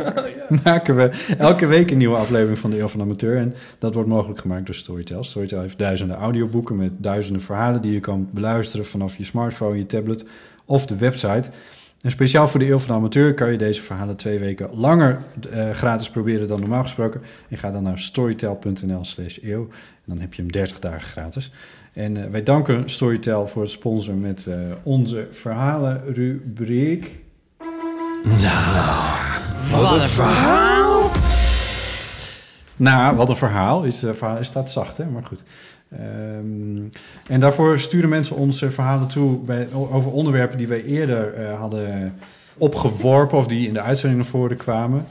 [0.65, 3.37] maken we elke week een nieuwe aflevering van de Eeuw van de Amateur.
[3.37, 5.25] En dat wordt mogelijk gemaakt door Storytel.
[5.25, 9.87] Storytel heeft duizenden audioboeken met duizenden verhalen die je kan beluisteren vanaf je smartphone, je
[9.87, 10.25] tablet
[10.65, 11.51] of de website.
[12.01, 15.19] En speciaal voor de Eeuw van de Amateur kan je deze verhalen twee weken langer
[15.51, 17.23] eh, gratis proberen dan normaal gesproken.
[17.49, 19.63] En ga dan naar storytel.nl slash eeuw.
[19.63, 21.51] En dan heb je hem 30 dagen gratis.
[21.97, 27.25] En eh, wij danken Storytel voor het sponsoren met eh, onze verhalenrubriek.
[29.71, 31.11] Wat een verhaal!
[32.77, 33.83] Nou, wat een verhaal.
[33.83, 35.05] Is, uh, verhaal is staat zacht, hè?
[35.05, 35.45] Maar goed.
[35.91, 36.83] Ehm,
[37.29, 41.59] en daarvoor sturen mensen ons eh, verhalen toe bij, over onderwerpen die wij eerder eh,
[41.59, 42.15] hadden
[42.59, 45.07] opgeworpen of die in de uitzending naar voren kwamen.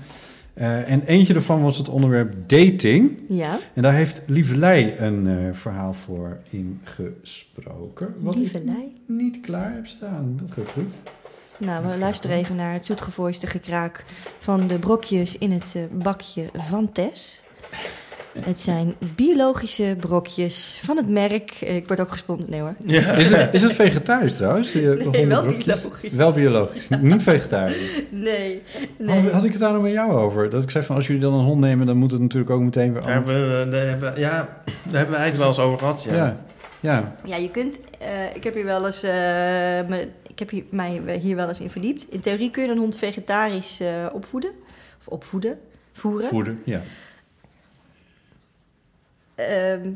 [0.56, 3.20] Eh, en eentje daarvan was het onderwerp dating.
[3.28, 8.16] Ja, En daar heeft Lievelei een eh, verhaal voor ingesproken.
[8.20, 8.94] Wat lieve ik lei.
[9.06, 10.40] niet klaar heb staan.
[10.42, 10.94] Dat gaat goed.
[11.58, 14.04] Nou, we luisteren even naar het zoetgevoiste gekraak
[14.40, 17.46] van de brokjes in het eh, bakje van Tess.
[18.40, 21.52] Het zijn biologische brokjes van het merk.
[21.62, 22.76] eh, Ik word ook gesponsord, nee hoor.
[22.86, 23.12] Ja.
[23.12, 24.74] Is het, is het vegetarisch trouwens?
[24.74, 26.12] Eh, Nee, wel biologisch.
[26.12, 28.02] Wel biologisch, niet vegetarisch.
[28.10, 28.62] Nee,
[29.06, 30.50] Had, had ik het daar nou met jou over?
[30.50, 32.62] Dat ik zei van als jullie dan een hond nemen, dan moet het natuurlijk ook
[32.62, 35.80] meteen weer Daar hebben, we, daar hebben, ja, daar hebben we eigenlijk wel eens over
[35.80, 36.04] gehad.
[36.04, 36.16] Ja.
[36.16, 36.38] Ja,
[36.80, 37.16] ja.
[37.26, 37.80] Ja, je kunt.
[38.00, 39.04] eh, ik heb hier wel eens.
[39.04, 42.06] eh, me- ik heb hier, mij hier wel eens in verdiept.
[42.10, 44.52] In theorie kun je een hond vegetarisch eh, opvoeden.
[45.00, 45.58] Of opvoeden.
[45.94, 46.28] Voeren.
[46.28, 46.82] Voeden, ja.
[49.36, 49.92] Ehm,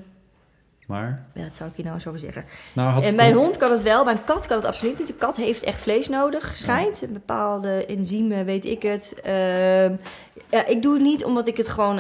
[0.88, 2.45] Maar, ja, wat zou ik hier nou eens over zeggen?
[2.76, 5.07] nou En mijn hond kan het wel, mijn kat kan het absoluut niet.
[5.07, 7.02] De kat heeft echt vlees nodig, schijnt.
[7.02, 9.22] Een bepaalde enzymen, weet ik het.
[9.24, 9.95] Ehm,
[10.49, 11.99] ja, ik doe het niet omdat ik het gewoon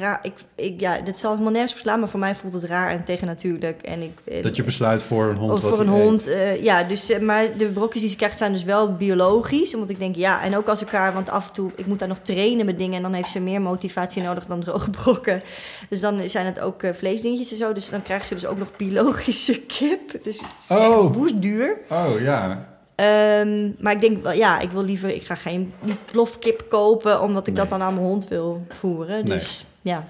[0.00, 0.18] raar...
[0.22, 3.04] Ik, ik, ja, dit zal helemaal nergens verslaan, maar voor mij voelt het raar en
[3.04, 3.82] tegennatuurlijk.
[3.82, 6.82] En ik, en- Dat je besluit voor een hond Of voor een hond, eh, ja.
[6.82, 9.74] Dus, eh, maar de brokjes die ze krijgt zijn dus wel biologisch.
[9.74, 12.08] Omdat ik denk, ja, en ook als elkaar, want af en toe, ik moet daar
[12.08, 12.96] nog trainen met dingen.
[12.96, 15.42] En dan heeft ze meer motivatie nodig dan droge brokken.
[15.88, 17.72] Dus dan zijn het ook eh, vleesdingetjes en zo.
[17.72, 20.24] Dus dan krijgt ze dus ook nog biologische kip.
[20.24, 21.22] Dus het is Oh.
[21.24, 21.78] echt duur.
[21.90, 26.04] Oh ja, Ehm, maar ik denk wel, ja, ik wil liever, ik ga geen niet
[26.04, 27.20] plofkip kopen.
[27.20, 29.24] Omdat ik dat dan aan mijn hond wil voeren.
[29.24, 29.38] Nee.
[29.38, 30.04] Dus ja.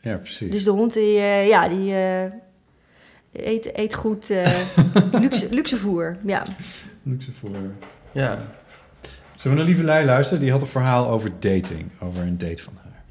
[0.00, 0.50] ja precies.
[0.50, 2.24] Dus de hond, die, eh, ja, die eh,
[3.32, 4.30] eet, eet goed.
[4.30, 4.60] eh,
[5.22, 6.42] luxe, luxe voer, ja.
[7.02, 7.50] Luxe voor...
[8.12, 8.38] Ja.
[9.36, 10.42] Zullen we naar Lieve Lei luisteren?
[10.42, 11.90] Die had een verhaal over dating.
[12.00, 13.02] Over een date van haar.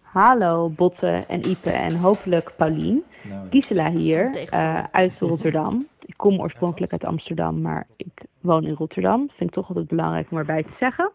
[0.00, 3.04] Hallo Botte en Ipe en hopelijk Paulien.
[3.22, 5.86] Nou, Gisela hier eh, uit Rotterdam.
[6.14, 9.18] Ik kom oorspronkelijk uit Amsterdam, maar ik woon in Rotterdam.
[9.18, 11.10] Vind ik toch altijd belangrijk om erbij te zeggen.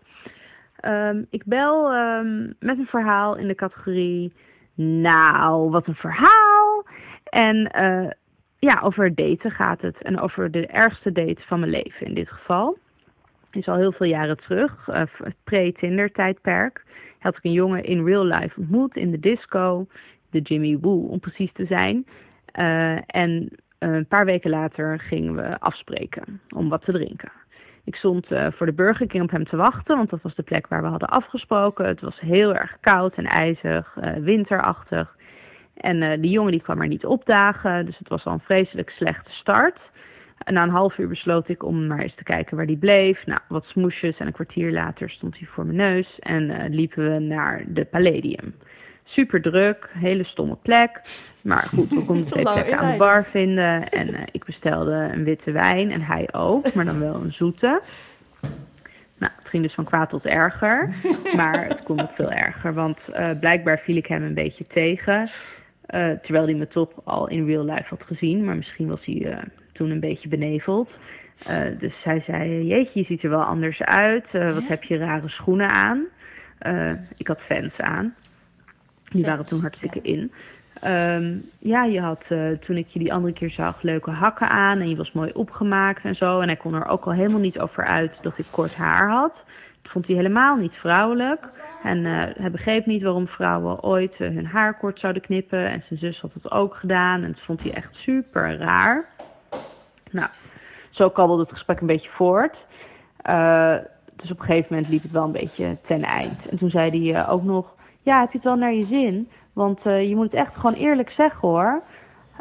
[0.76, 4.34] Ehm, ik bel ehm, met een verhaal in de categorie...
[4.81, 6.84] Nou, wat een verhaal!
[7.23, 8.09] En eh,
[8.59, 10.01] ja, over daten gaat het.
[10.01, 12.77] En over de ergste date van mijn leven in dit geval.
[13.51, 15.03] Is al heel veel jaren terug, eh,
[15.43, 16.85] pre-Tinder tijdperk.
[17.19, 19.88] Had ik een jongen in real life ontmoet in de disco.
[20.30, 22.05] De Jimmy Woo, om precies te zijn.
[22.45, 23.49] Eh, en
[23.80, 27.31] een paar weken later gingen we afspreken om wat te drinken.
[27.84, 30.43] Ik stond eh, voor de Burger King op hem te wachten, want dat was de
[30.43, 31.85] plek waar we hadden afgesproken.
[31.85, 35.15] Het was heel erg koud en ijzig, eh, winterachtig.
[35.73, 38.89] En eh, die jongen die kwam er niet opdagen, dus het was al een vreselijk
[38.89, 39.80] slechte start.
[40.38, 43.26] En na een half uur besloot ik om maar eens te kijken waar die bleef.
[43.26, 47.19] Nou, wat smoesjes en een kwartier later stond hij voor mijn neus en liepen we
[47.19, 48.53] naar de Palladium.
[49.11, 51.02] Super druk, hele stomme plek.
[51.41, 53.90] Maar goed, we konden lang plekken aan de bar vinden.
[53.90, 57.81] En eh, ik bestelde een witte wijn en hij ook, maar dan wel een zoete.
[59.18, 60.90] Nou, het ging dus van kwaad tot erger.
[61.36, 65.27] Maar het kon nog veel erger, want eh, blijkbaar viel ik hem een beetje tegen.
[65.86, 68.45] eh, terwijl hij me toch al in real life had gezien.
[68.45, 69.38] Maar misschien was hij
[69.73, 70.90] toen een beetje beneveld.
[71.80, 74.26] Dus hij zei, jeetje, je ziet er wel anders uit.
[74.31, 76.03] Wat heb je rare schoenen aan?
[77.18, 78.15] Ik had fans aan.
[79.10, 80.31] Die waren toen hartstikke in.
[80.81, 84.80] Ehm, ja, je had eh, toen ik je die andere keer zag leuke hakken aan
[84.80, 86.40] en je was mooi opgemaakt en zo.
[86.40, 89.34] En hij kon er ook al helemaal niet over uit dat ik kort haar had.
[89.81, 91.45] Dat vond hij helemaal niet vrouwelijk.
[91.84, 95.69] En eh, hij begreep niet waarom vrouwen ooit eh, hun haar kort zouden knippen.
[95.69, 97.23] En zijn zus had dat ook gedaan.
[97.23, 99.06] En dat vond hij echt super raar.
[100.11, 100.30] Nou,
[100.90, 102.57] zo kabbelde het gesprek een beetje voort.
[104.15, 106.49] Dus op een gegeven moment liep het wel een beetje ten eind.
[106.49, 107.76] En toen zei hij ook nog,
[108.10, 109.30] ja, heb je het wel naar je zin?
[109.53, 111.81] Want eh, je moet het echt gewoon eerlijk zeggen hoor.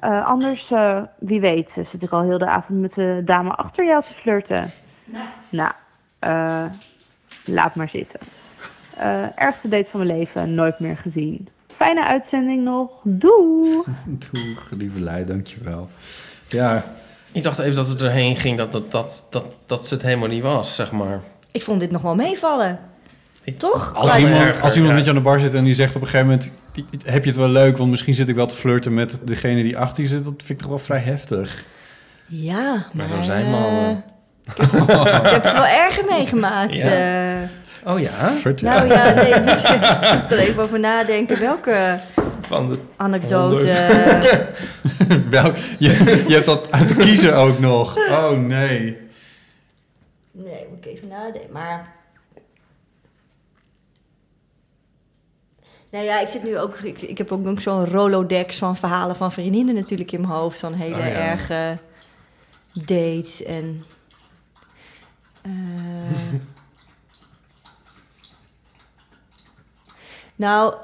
[0.00, 3.84] Eh, anders, eh, wie weet, zit ik al heel de avond met de dame achter
[3.86, 4.70] jou te flirten.
[5.48, 5.72] Nou,
[6.18, 6.64] eh,
[7.44, 8.20] laat maar zitten.
[8.96, 11.48] Eh, ergste date van mijn leven, nooit meer gezien.
[11.76, 12.90] Fijne uitzending nog.
[13.02, 13.82] Doei!
[14.30, 15.88] Doeg, lieve Lei, dankjewel.
[16.48, 16.84] Ja,
[17.32, 20.28] Ik dacht even dat het erheen ging dat, dat, dat, dat, dat ze het helemaal
[20.28, 21.20] niet was, zeg maar.
[21.52, 22.78] Ik vond dit nog wel meevallen.
[23.48, 23.94] Ik- Toch?
[23.94, 24.96] als Lijkt iemand, erger, als iemand ja.
[24.96, 26.52] met je aan de bar zit en die zegt op een gegeven moment...
[27.04, 29.78] heb je het wel leuk, want misschien zit ik wel te flirten met degene die
[29.78, 30.24] achter je zit.
[30.24, 31.64] Dat vind ik toch wel vrij heftig.
[32.26, 32.86] Ja, maar...
[32.92, 34.04] Maar zo zijn eh, mannen.
[35.24, 36.74] Ik heb het wel erger meegemaakt.
[36.74, 36.90] Ja.
[36.90, 37.48] eh.
[37.92, 38.32] Oh ja?
[38.40, 38.68] Vertel.
[38.68, 41.38] nou ja, nee, niet, ik moet er even over nadenken.
[41.40, 41.98] Welke
[42.46, 43.66] Van de anekdote...
[45.30, 47.96] Welk, je, je hebt dat uit te kiezen ook nog.
[48.10, 48.96] Oh nee.
[50.32, 51.52] Nee, moet ik even nadenken.
[51.52, 51.96] Maar.
[55.90, 56.74] Nou ja, ik zit nu ook.
[56.78, 60.58] Ik, ik heb ook nog zo'n Rolodex van verhalen van vriendinnen natuurlijk in mijn hoofd.
[60.58, 61.06] Zo'n hele Oh ja.
[61.08, 61.78] erge
[62.72, 63.84] dates en.
[65.42, 65.50] eh,
[70.36, 70.74] nou.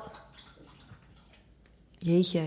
[1.99, 2.41] Jeetje.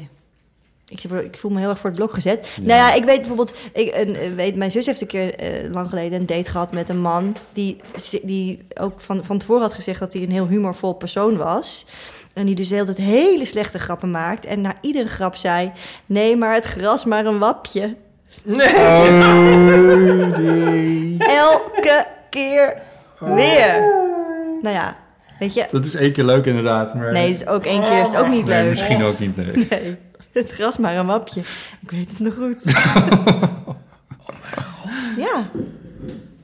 [0.88, 2.48] Ik, ik voel me heel erg voor het blok gezet.
[2.56, 2.62] Ja.
[2.62, 3.54] Nou ja, ik weet bijvoorbeeld...
[3.74, 6.72] Ik, een, een- weet, mijn zus heeft een keer eh, lang geleden een date gehad
[6.72, 7.36] met een man...
[7.54, 7.78] die,
[8.24, 11.86] die ook van, van tevoren had gezegd dat hij een heel humorvol persoon was.
[12.38, 14.46] En die dus de hele tijd hele slechte grappen maakt.
[14.46, 15.72] En na iedere grap zei...
[16.06, 17.96] Nee, maar het gras maar een wapje.
[18.48, 21.18] Oh, die.
[21.24, 22.78] Elke keer
[23.20, 23.96] weer.
[24.62, 24.98] Nou ja,
[25.40, 25.68] weet je...
[25.72, 26.94] Dat is één keer leuk inderdaad.
[26.96, 27.12] Maar...
[27.12, 28.70] Nee, dus ook één keer is het ook niet Nee, leuk.
[28.70, 29.70] misschien ook niet leuk.
[29.70, 29.98] Nee,
[30.32, 31.42] het gras maar een wapje.
[31.82, 32.62] Ik weet het nog goed.
[35.18, 35.50] Ja,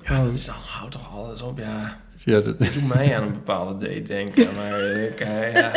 [0.04, 1.98] Ja, dat is al, houd toch alles op, ja.
[2.26, 5.72] Ja, dat, Doe mij aan een bepaalde date denken, maar ik, eh, ja.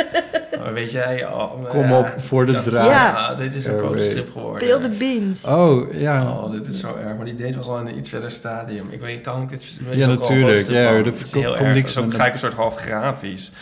[0.61, 1.27] Maar weet jij...
[1.27, 2.87] Oh, Kom ja, op, voor de dat- draad.
[2.87, 3.35] Ja.
[3.35, 4.63] dit is een tip geworden.
[4.69, 5.45] speel de beans.
[5.45, 6.31] Oh, ja.
[6.31, 7.17] Oh, dit is zo erg.
[7.17, 8.91] Maar die date was al in een iets verder stadium.
[8.91, 9.79] Ik weet, kan ik dit...
[9.91, 10.69] Ja, al natuurlijk.
[10.69, 11.75] Ja, er is komt- erg.
[11.75, 12.11] niks is ook aan.
[12.11, 13.53] gelijk een soort half grafisch.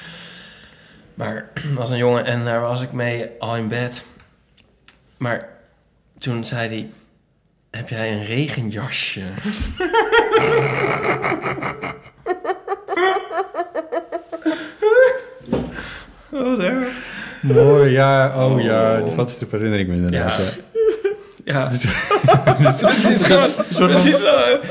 [1.15, 4.05] Maar er was een jongen en daar was ik mee al in bed.
[5.17, 5.49] Maar
[6.19, 6.91] toen zei hij...
[7.71, 9.23] Heb jij een regenjasje?
[16.35, 16.87] oh, daar.
[17.41, 18.33] Mooi, ja.
[18.47, 19.01] Oh, ja.
[19.01, 20.37] Die fotostrip herinner ik me inderdaad.
[20.37, 20.63] Ja.
[21.45, 21.71] Ja.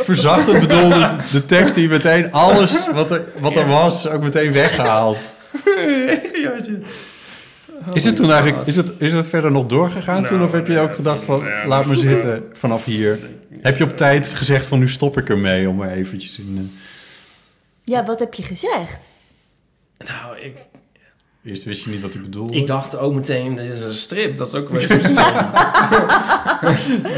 [0.03, 5.17] Verzachtend bedoelde de, tekst die meteen alles wat er, wat er was ook meteen weggehaald.
[5.65, 6.77] Regenjasje.
[7.93, 10.35] Is het toen eigenlijk, is het, is het verder nog doorgegaan toen?
[10.37, 13.19] Nou, Of heb je ook gedacht van, ja, laat me zitten vanaf hier?
[13.61, 16.55] Heb je op tijd gezegd van, nu stop ik ermee om maar eventjes in...
[16.57, 19.11] eh, Ja, wat heb je gezegd?
[19.97, 20.55] Nou, ik,
[21.43, 22.53] Eerst wist je niet wat hij bedoelde.
[22.55, 24.37] ik dacht ook meteen, dit is een strip.
[24.37, 25.15] Dat is ook weer zo stom.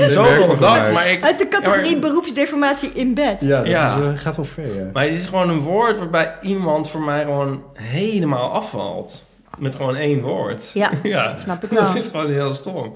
[0.09, 0.59] Zo vanuit.
[0.59, 1.23] dat, maar ik...
[1.23, 3.41] Uit de categorie Ja, maar- beroepsdeformatie in bed.
[3.41, 3.95] Ja, dat Ja.
[3.97, 4.89] Is, eh, gaat wel ver, ja.
[4.93, 9.23] Maar het is gewoon een woord waarbij iemand voor mij gewoon helemaal afvalt.
[9.57, 10.71] Met gewoon één woord.
[10.73, 11.27] Ja, ja.
[11.29, 11.81] dat snap ik wel.
[11.85, 12.93] Dat is gewoon heel stom.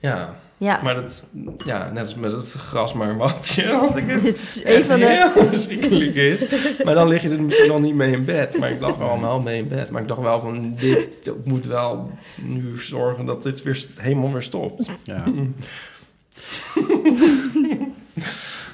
[0.00, 1.24] Ja, Ja, maar dat...
[1.56, 3.70] Ja, net als met het gras maar een wapje.
[3.70, 5.06] Want ik het dit is een van de...
[5.06, 6.46] heel verschrikkelijk is.
[6.84, 8.58] Maar dan lig je er misschien nog niet mee in bed.
[8.58, 9.90] Maar ik lag er allemaal mee in bed.
[9.90, 12.10] Maar ik dacht wel van, dit ik moet wel
[12.42, 14.88] nu zorgen dat dit weer helemaal weer stopt.
[15.02, 15.24] ja.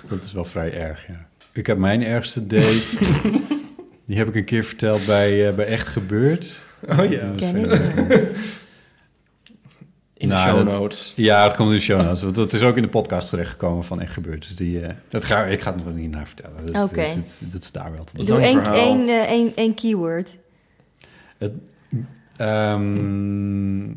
[0.09, 1.27] dat is wel vrij erg, ja.
[1.53, 2.85] Ik heb mijn ergste date...
[4.07, 6.63] die heb ik een keer verteld bij, eh, bij Echt Gebeurd.
[6.89, 7.33] Oh ja.
[7.37, 7.81] Ken ik.
[10.21, 11.13] In de Nou, show dat- notes.
[11.17, 12.23] Ja, dat komt in de show notes.
[12.23, 14.49] Want dat is ook in de podcast terechtgekomen van Echt Gebeurd.
[14.49, 16.67] Dus die, eh, dat ga, ik ga het nog niet naar vertellen.
[16.73, 17.07] Dat, Oké.
[17.07, 18.65] dat, dat, dat is daar wel te Doe één,
[19.09, 20.39] eh, één, één keyword.
[21.39, 21.53] Het,
[22.37, 23.89] ehm,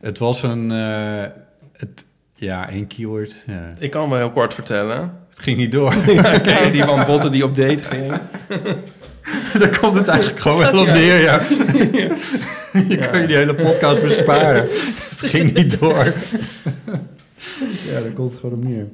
[0.00, 0.70] het was een...
[0.72, 1.24] eh,
[1.72, 3.34] het, ja, één keyword.
[3.46, 3.68] Ja.
[3.78, 4.98] Ik kan wel heel kort vertellen.
[5.30, 5.94] Het ging niet door.
[6.12, 8.12] Ja, ken je die van Botten die op date ging?
[9.58, 11.40] Daar komt het eigenlijk gewoon wel op neer, ja.
[12.88, 14.62] Je kan je die hele podcast besparen.
[15.08, 16.12] het ging niet door.
[17.90, 18.86] ja, daar komt het gewoon op neer.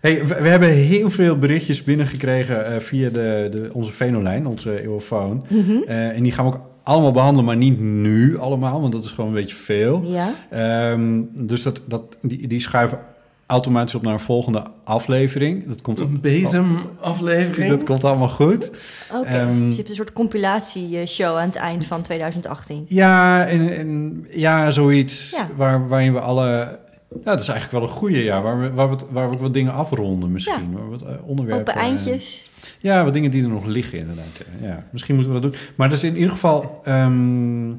[0.00, 4.82] Hey, we, we hebben heel veel berichtjes binnengekregen eh, via de, de, onze Venolijn, onze
[4.82, 5.46] eeuwofoon.
[5.86, 9.10] Eh, en die gaan we ook allemaal behandelen, maar niet nu allemaal, want dat is
[9.10, 10.02] gewoon een beetje veel.
[10.04, 10.34] Ja.
[10.50, 12.98] Ehm, dus dat, dat, die, die schuiven
[13.52, 15.66] automatisch op naar een volgende aflevering.
[15.68, 17.68] Dat komt, Een bezemaflevering.
[17.70, 18.70] dat komt allemaal goed.
[19.14, 22.84] Oké, Ehm, dus je hebt een soort compilatieshow aan het eind van 2018.
[22.88, 25.48] Ja, en, en ja, zoiets Ja.
[25.56, 26.78] Waar, waarin we alle...
[27.14, 29.34] Ja, dat is eigenlijk wel een goede jaar, waar we, waar we, het- waar we
[29.34, 30.68] ook wat dingen afronden misschien.
[30.70, 30.76] Ja.
[30.76, 31.68] Waar we wat eh, onderwerpen...
[31.74, 32.50] Open eindjes.
[32.78, 34.40] Ja, wat dingen die er nog liggen inderdaad.
[34.60, 34.66] ja.
[34.68, 35.60] Ja, misschien moeten we dat doen.
[35.74, 37.70] Maar dat is in ieder geval ehm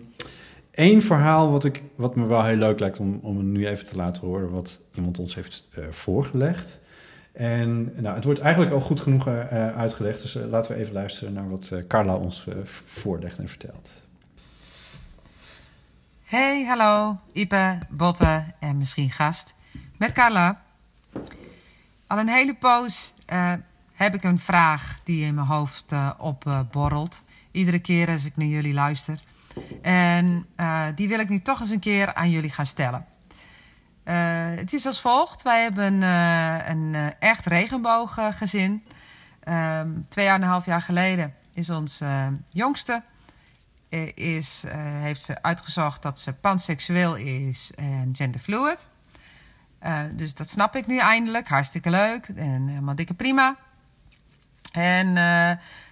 [0.73, 3.95] één verhaal wat, ik, wat me wel heel leuk lijkt om, om nu even te
[3.95, 4.51] laten horen...
[4.51, 6.79] wat iemand ons heeft eh, voorgelegd.
[7.31, 10.21] En nou, het wordt eigenlijk al goed genoeg eh, uitgelegd.
[10.21, 12.47] Dus eh, laten we even luisteren naar wat Carla ons
[12.85, 14.01] voorlegt en vertelt.
[16.23, 19.55] Hey, hallo, Ipe, Botte en misschien gast.
[19.97, 20.61] Met Carla.
[22.07, 23.13] Al een hele poos
[23.93, 27.23] heb ik een vraag die in mijn hoofd opborrelt.
[27.51, 29.19] Iedere keer als ik naar jullie luister.
[29.81, 33.05] En eh, die wil ik nu toch eens een keer aan jullie gaan stellen.
[34.03, 34.15] Eh,
[34.55, 35.41] het is als volgt.
[35.41, 38.83] Wij hebben eh, een echt regenbooggezin.
[39.39, 42.01] Ehm, twee jaar en een half jaar geleden is ons
[42.51, 43.03] jongste...
[44.15, 48.89] Is, heeft ze uitgezocht dat ze panseksueel is en genderfluid.
[50.13, 51.47] Dus dat snap ik nu eindelijk.
[51.47, 53.55] Hartstikke leuk en helemaal dikke prima.
[54.71, 55.17] En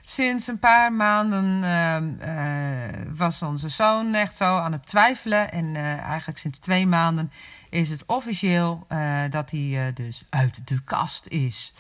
[0.02, 5.52] sinds een paar maanden ehm, eh, was onze zoon echt zo aan het twijfelen.
[5.52, 7.32] En eh, eigenlijk sinds twee maanden
[7.70, 11.74] is het officieel eh, dat hij dus uit de kast is.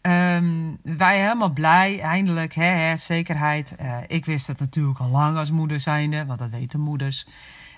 [0.00, 3.74] Ehm, wij helemaal blij, eindelijk, hè, zekerheid.
[4.06, 7.26] Ik wist het natuurlijk al lang als moeder zijnde, want dat weten moeders.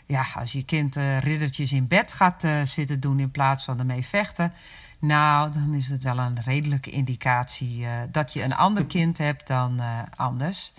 [0.06, 4.06] Ja, als je kind eh, riddertjes in bed gaat zitten doen in plaats van ermee
[4.06, 4.52] vechten...
[5.00, 9.46] nou, dan is het wel een redelijke indicatie eh, dat je een ander kind hebt
[9.46, 10.72] dan eh, anders.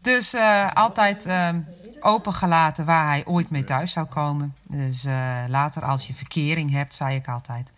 [0.00, 1.28] Dus eh, altijd
[2.00, 4.54] opengelaten waar hij ooit mee thuis zou komen.
[4.68, 5.04] Dus
[5.48, 7.72] later als je verkering hebt, zei ik altijd.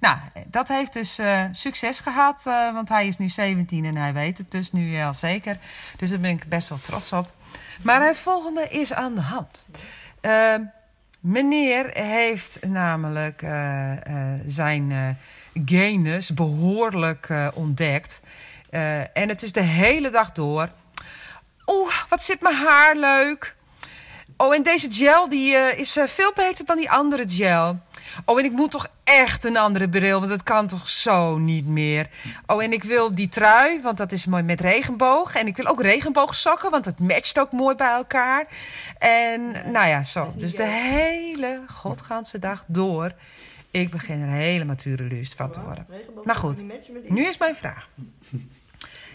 [0.00, 1.20] Nou, dat heeft dus
[1.52, 5.14] succes gehad, eh, want hij is nu 17 en hij weet het dus nu al
[5.14, 5.58] zeker.
[5.96, 7.30] Dus daar ben ik best wel trots op.
[7.82, 9.64] Maar het volgende is aan de hand.
[11.24, 15.08] Meneer heeft namelijk eh, eh, zijn eh,
[15.64, 18.20] genus behoorlijk eh, ontdekt.
[19.12, 20.68] En het is de hele dag door.
[21.66, 23.54] Oeh, wat zit mijn haar leuk.
[24.36, 27.78] Oh, en deze gel die, is veel beter dan die andere gel.
[28.24, 31.66] Oh, en ik moet toch echt een andere bril, want dat kan toch zo niet
[31.66, 32.08] meer.
[32.46, 35.34] Oh, en ik wil die trui, want dat is mooi met regenboog.
[35.34, 38.46] En ik wil ook regenboogsokken, want het matcht ook mooi bij elkaar.
[38.98, 40.32] En nou ja, zo.
[40.36, 43.12] Dus de hele godganse dag door.
[43.70, 45.86] Ik begin er helemaal turelust van te worden.
[46.24, 46.62] Maar goed,
[47.08, 47.88] nu is mijn vraag.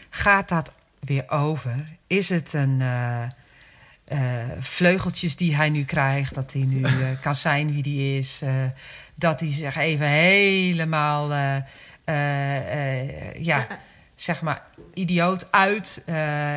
[0.10, 1.98] Gaat dat weer over?
[2.08, 3.24] Is het een eh,
[4.10, 4.20] eh,
[4.60, 6.92] vleugeltjes die hij nu krijgt, dat hij nu eh,
[7.22, 8.54] kan zijn wie hij is, eh,
[9.16, 11.34] dat hij zich even helemaal,
[12.04, 13.68] eh, ja,
[14.16, 14.62] zeg maar,
[14.94, 16.04] idioot uit?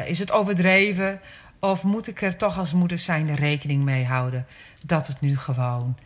[0.06, 1.20] Is het overdreven?
[1.58, 4.46] Of moet ik er toch als moeder zijnde rekening mee houden
[4.84, 5.98] dat het nu gewoon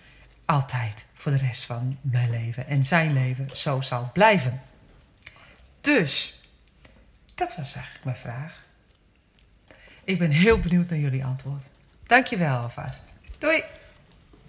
[0.45, 4.63] altijd voor de rest van mijn leven en zijn leven zo zal blijven?
[5.81, 6.41] Dus,
[7.35, 8.66] dat was eigenlijk mijn vraag.
[10.07, 11.69] Ik ben heel benieuwd naar jullie antwoord.
[12.07, 13.13] Dankjewel alvast.
[13.39, 13.63] Doei!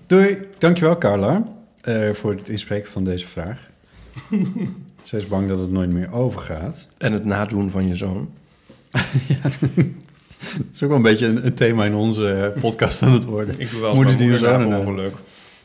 [0.07, 1.43] Doei, dankjewel Carla
[1.81, 3.69] eh, voor het inspreken van deze vraag.
[5.03, 6.87] Zij is bang dat het nooit meer overgaat.
[6.97, 8.33] En het nadoen van je zoon.
[10.37, 13.23] Het is ook wel een beetje een, een thema in onze eh, podcast aan het
[13.25, 13.59] worden.
[13.59, 14.75] Ik doe wel eens Moeders mijn die nadoen.
[14.87, 15.15] ongeluk.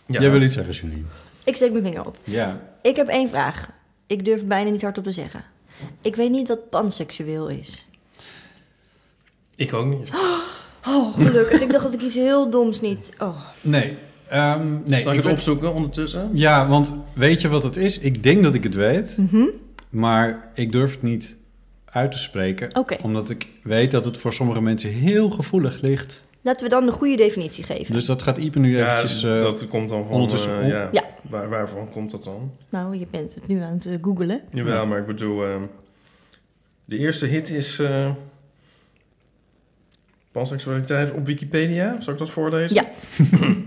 [0.07, 0.21] Ja.
[0.21, 1.03] Jij wil iets zeggen, Janine?
[1.45, 2.19] Ik steek mijn vinger op.
[2.25, 2.57] Ja.
[2.83, 3.69] Ik heb één vraag.
[4.07, 5.45] Ik durf bijna niet hardop te zeggen.
[6.03, 7.87] Ik weet niet wat panseksueel is.
[9.63, 10.11] Ik ook niet.
[10.89, 11.61] Oh, gelukkig.
[11.61, 13.13] ik dacht dat ik iets heel doms niet...
[13.19, 13.37] Oh.
[13.61, 13.97] Nee.
[14.29, 16.31] ehm, nee Zal ik het opzoeken ondertussen?
[16.33, 17.99] Ja, want weet je wat het is?
[17.99, 19.45] Ik denk dat ik het weet, Mhm.
[19.91, 21.37] maar ik durf het niet
[21.85, 22.69] uit te spreken.
[23.03, 26.25] Omdat ik weet dat het voor sommige mensen heel gevoelig ligt.
[26.41, 27.95] Laten we dan de goede definitie geven.
[27.95, 29.23] Dus dat gaat Ipe nu Ja, eventjes...
[29.23, 30.15] eh, dat komt dan van...
[30.15, 30.89] ondertussen eh, ja.
[30.93, 31.03] Ja.
[31.31, 32.51] Waar, waarvan komt dat dan?
[32.71, 34.41] Nou, je bent het nu aan het eh, googelen.
[34.53, 35.45] Jawel, maar ik bedoel...
[35.45, 35.55] eh,
[36.85, 37.83] de eerste hit is...
[40.33, 42.01] eh panseksualiteit op Wikipedia.
[42.01, 42.77] Zal ik dat voorlezen?
[42.77, 42.87] Ja.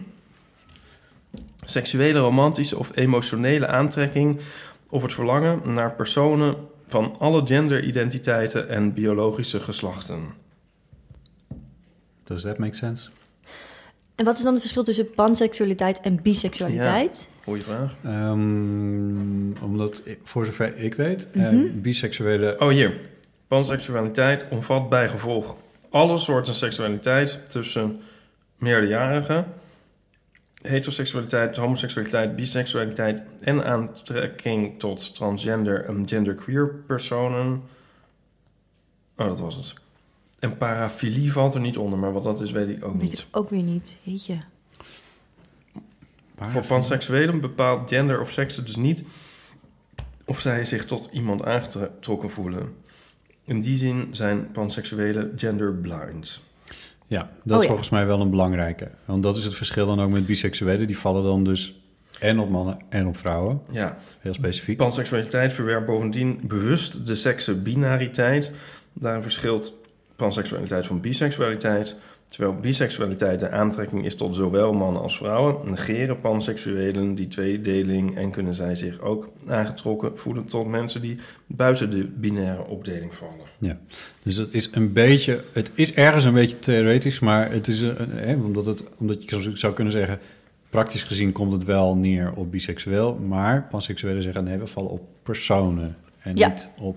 [1.65, 4.39] Seksuele, romantische of emotionele aantrekking...
[4.89, 6.55] of het verlangen naar personen
[6.87, 10.19] van alle genderidentiteiten en biologische geslachten.
[12.23, 13.09] Does that make sense?
[14.15, 17.29] En wat is dan het verschil tussen panseksualiteit en biseksualiteit?
[17.43, 17.93] Goeie vraag.
[18.03, 21.81] Ehm, omdat, voor zover ik weet, eh, Mhm.
[21.81, 22.55] biseksuele...
[22.59, 22.99] Oh, hier.
[23.47, 25.55] Panseksualiteit omvat bij gevolg
[25.95, 28.01] alle soorten seksualiteit tussen
[28.55, 29.53] meerderjarigen,
[30.61, 37.63] heteroseksualiteit, homoseksualiteit, biseksualiteit en aantrekking tot transgender en genderqueer personen.
[39.17, 39.73] Oh, dat was het.
[40.39, 43.27] En parafilie valt er niet onder, maar wat dat is, weet ik ook Weet niet.
[43.31, 43.97] ook weer niet.
[44.01, 44.37] Jeetje.
[46.39, 49.03] Voor panseksuelen bepaalt gender of seks dus niet
[50.25, 52.75] of zij zich tot iemand aangetrokken voelen.
[53.45, 56.41] In die zin zijn panseksuelen genderblind.
[57.07, 57.67] Ja, dat Oh is ja.
[57.67, 58.91] volgens mij wel een belangrijke.
[59.05, 60.87] Want dat is het verschil dan ook met biseksuelen.
[60.87, 61.79] Die vallen dan dus
[62.19, 63.61] en op mannen en op vrouwen.
[63.71, 63.97] Ja.
[64.19, 64.77] Heel specifiek.
[64.77, 68.51] Panseksualiteit verwerpt bovendien bewust de seksenbinariteit.
[68.93, 69.73] Daarin verschilt
[70.15, 71.95] panseksualiteit van biseksualiteit.
[72.27, 78.31] Terwijl biseksualiteit de aantrekking is tot zowel mannen als vrouwen, negeren panseksuelen die tweedeling en
[78.31, 81.15] kunnen zij zich ook aangetrokken voelen tot mensen die
[81.47, 83.45] buiten de binaire opdeling vallen.
[83.59, 83.77] Ja,
[84.23, 88.09] dus dat is een beetje, het is ergens een beetje theoretisch, maar het is een,
[88.09, 90.19] hè, omdat, het, omdat je zou- zou kunnen zeggen,
[90.69, 95.01] praktisch gezien komt het wel neer op biseksueel, maar panseksuelen zeggen nee, we vallen op
[95.23, 96.47] personen en Ja.
[96.47, 96.95] niet op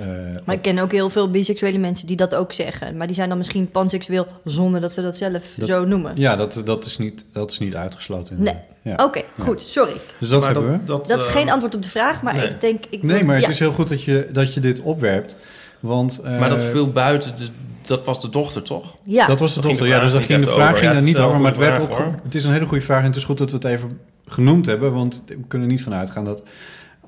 [0.00, 0.06] eh,
[0.44, 2.96] Maar ik ken ook heel veel biseksuele mensen die dat ook zeggen.
[2.96, 6.12] Maar die zijn dan misschien panseksueel zonder dat ze dat zelf Dat- zo noemen.
[6.16, 8.42] Ja, dat, dat, is niet, dat is niet uitgesloten.
[8.42, 8.54] Nee.
[8.82, 8.94] Ja.
[9.04, 9.92] Oké, goed, sorry.
[10.18, 10.84] Dus dat Maar hebben we.
[10.84, 12.48] dat, Dat is eh, geen antwoord op de vraag, maar nee.
[12.48, 12.84] ik denk...
[12.90, 13.50] Ik Nee, wil- maar het ja.
[13.50, 15.36] is heel goed dat je, dat je dit opwerpt.
[15.80, 17.46] Want, eh, Maar dat viel buiten, de,
[17.86, 18.94] dat was de dochter toch?
[19.04, 19.26] Ja.
[19.26, 19.82] dat was de dochter.
[19.82, 20.78] de Ja, vraag dus niet ging de vraag over.
[20.78, 21.40] ging Ja, daar niet over.
[21.40, 22.14] Maar het, werd hoor.
[22.24, 23.00] het is een hele goede vraag.
[23.00, 24.92] En het is goed dat we het even genoemd hebben.
[24.92, 26.42] Want we kunnen niet vanuit gaan dat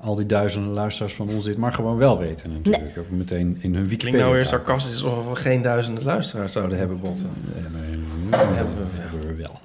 [0.05, 2.97] al die duizenden luisteraars van ons dit maar gewoon wel weten natuurlijk.
[2.97, 3.97] Of meteen in hun Wikipedia.
[3.97, 7.29] Klinkt nou weer sarcastisch alsof we geen duizenden luisteraars zouden hebben, Botten.
[7.53, 7.99] Nee, nee,
[8.29, 9.01] Dat nee, hebben we wel.
[9.09, 9.59] hebben we wel.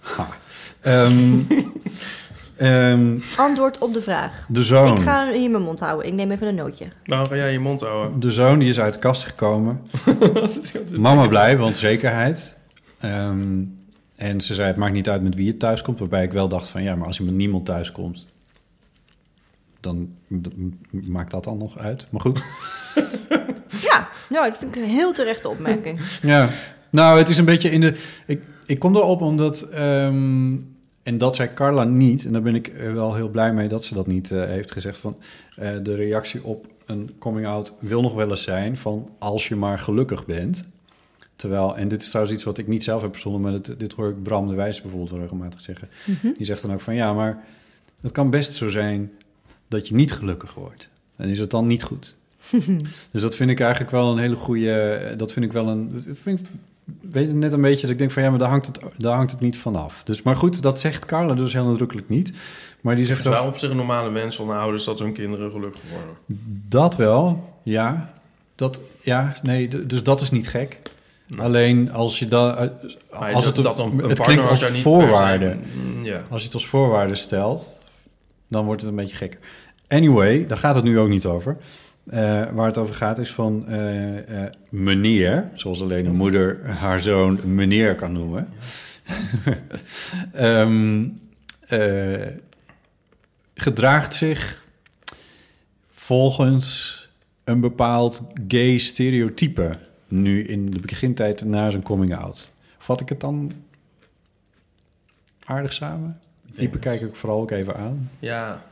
[0.00, 0.28] Ha.
[0.80, 1.38] Ehm,
[2.56, 4.46] ehm, Antwoord op de vraag.
[4.48, 4.96] de zoon.
[4.96, 6.06] Ik ga hier mijn mond houden.
[6.06, 6.86] Ik neem even een nootje.
[7.04, 8.20] Nou, ga jij je mond houden.
[8.20, 9.80] De zoon die is uit de kast gekomen.
[10.98, 12.56] Mama blij, want zekerheid.
[13.00, 13.62] Ehm,
[14.16, 15.98] en ze zei, het maakt niet uit met wie het thuis komt.
[15.98, 18.26] Waarbij ik wel dacht van, ja, maar als je met niemand thuis komt...
[19.80, 20.14] dan
[20.90, 22.06] maakt dat dan nog uit.
[22.10, 22.42] Maar goed.
[23.82, 26.00] Ja, nou, dat vind ik een heel terechte opmerking.
[26.22, 26.48] Ja,
[26.90, 27.96] nou, het is een beetje in de...
[28.26, 29.62] Ik, ik kom erop omdat...
[29.62, 30.56] ehm,
[31.02, 32.24] en dat zei Carla niet.
[32.24, 34.72] En daar ben ik eh, wel heel blij mee dat ze dat niet eh, heeft
[34.72, 34.98] gezegd.
[34.98, 35.16] Van,
[35.56, 38.76] eh, de reactie op een coming-out wil nog wel eens zijn...
[38.76, 40.68] van als je maar gelukkig bent.
[41.36, 43.40] Terwijl, en dit is trouwens iets wat ik niet zelf heb verzonnen...
[43.40, 45.88] maar dit, dit hoor ik Bram de Wijs bijvoorbeeld regelmatig zeggen.
[46.36, 46.94] Die zegt dan ook van...
[46.94, 47.44] ja, maar
[48.00, 49.10] het kan best zo zijn
[49.70, 50.88] dat je niet gelukkig wordt.
[51.16, 52.16] En is het dan niet goed?
[53.12, 55.00] Dus dat vind ik eigenlijk wel een hele goede.
[55.16, 56.04] Dat vind ik wel een.
[56.22, 56.46] Vind ik,
[57.00, 59.14] weet het net een beetje dat ik denk van ja, maar daar hangt het, daar
[59.16, 60.02] hangt het niet vanaf.
[60.04, 62.32] Dus maar goed, dat zegt Carla dus heel nadrukkelijk niet.
[62.80, 64.84] Maar die Het zegt is wel wel op zich een normale wens van de ouders
[64.84, 66.14] dat hun kinderen gelukkig worden.
[66.68, 68.12] dat wel, ja.
[68.54, 70.78] Dat, ja, nee, dus dat is niet gek.
[71.38, 72.46] Alleen als je dan.
[73.18, 75.56] Maar Als dat- het, dat een- een het klinkt als voorwaarde.
[75.74, 76.22] Mm, ja.
[76.30, 77.78] Als je het als voorwaarde stelt,
[78.48, 79.38] dan wordt het een beetje gek.
[79.90, 81.56] Anyway, daar gaat het nu ook niet over.
[82.06, 87.02] Eh, waar het over gaat is van eh, eh, meneer, zoals alleen een moeder haar
[87.02, 88.48] zoon meneer kan noemen.
[90.32, 91.08] Ehm,
[91.68, 92.26] eh,
[93.54, 94.64] gedraagt zich
[95.88, 96.98] volgens
[97.44, 99.70] een bepaald gay stereotype
[100.08, 102.50] nu in de begintijd na zijn coming out.
[102.78, 103.52] Vat ik het dan
[105.44, 106.20] aardig samen?
[106.42, 108.10] Die bekijk ik vooral ook even aan.
[108.18, 108.62] Ja,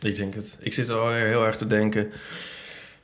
[0.00, 0.56] ik denk het.
[0.60, 2.10] Ik zit al heel erg te denken...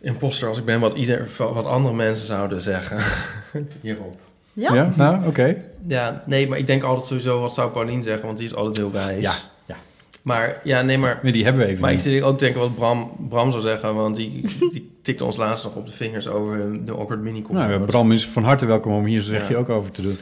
[0.01, 2.99] Imposter als ik ben, wat, ieder, wat andere mensen zouden zeggen
[3.81, 4.17] hierop.
[4.53, 4.93] Ja?
[4.97, 5.57] nou, oké.
[5.87, 7.41] Ja, nee, maar ik denk altijd sowieso...
[7.41, 9.23] wat zou Paulien zeggen, want die is altijd heel wijs.
[9.23, 9.33] Ja,
[9.67, 9.77] ja.
[10.23, 11.21] Maar ja, nee, maar...
[11.23, 13.63] Maar die hebben we even Maar ik zit ook te denken wat Bram, Bram zou
[13.63, 13.95] zeggen...
[13.95, 17.73] want die, die tikte ons laatst nog op de vingers over de awkward mini Nou,
[17.73, 19.59] ja, Bram is van harte welkom om hier zeg je Ja.
[19.59, 20.19] ook over te doen.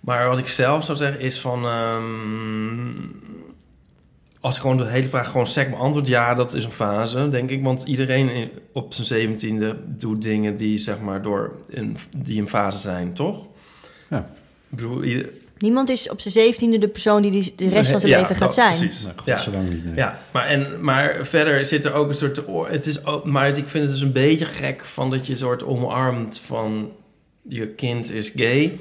[0.00, 1.64] Maar wat ik zelf zou zeggen is van...
[1.64, 2.88] ehm,
[4.40, 6.06] als ik gewoon de hele vraag gewoon sec beantwoord...
[6.06, 7.62] ja, dat is een fase, denk ik.
[7.64, 12.78] Want iedereen op zijn zeventiende doet dingen die, zeg maar, door een, die een fase
[12.78, 13.46] zijn, toch?
[14.10, 14.18] Ja.
[14.70, 15.28] Ik bedoel, ieder-
[15.58, 18.36] Niemand is op zijn zeventiende de persoon die, die de rest van zijn Ja, leven
[18.36, 18.76] gaat zijn.
[18.78, 19.02] Precies.
[19.02, 19.60] Nou, ja.
[19.60, 19.94] niet, nee.
[19.94, 22.48] Ja, maar, en, maar verder zit er ook een soort...
[22.48, 25.32] oor- Het is ook, maar ik vind het dus een beetje gek van dat je
[25.32, 26.92] een soort omarmt van...
[27.42, 28.78] je kind is gay...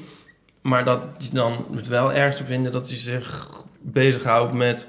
[0.62, 3.48] maar dat je dan het wel erg zou vinden dat hij zich
[3.82, 4.86] bezighoudt met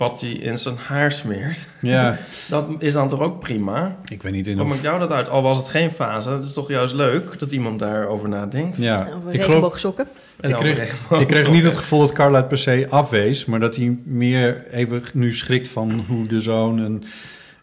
[0.00, 1.68] wat hij in zijn haar smeert.
[1.80, 2.18] Ja.
[2.48, 3.96] Dat is dan toch ook prima?
[4.08, 4.68] Ik weet niet in of...
[4.68, 5.28] maakt jou dat uit?
[5.28, 8.76] Al was het geen fase, het is toch juist leuk dat iemand daarover nadenkt.
[8.76, 9.46] Ja, Over ik geloof...
[9.46, 10.08] regenboogsokken.
[10.40, 13.44] En Ik kreeg, ik kreeg niet het gevoel dat Carla het per se afwees...
[13.44, 17.04] maar dat hij meer even nu schrikt van hoe de zoon een,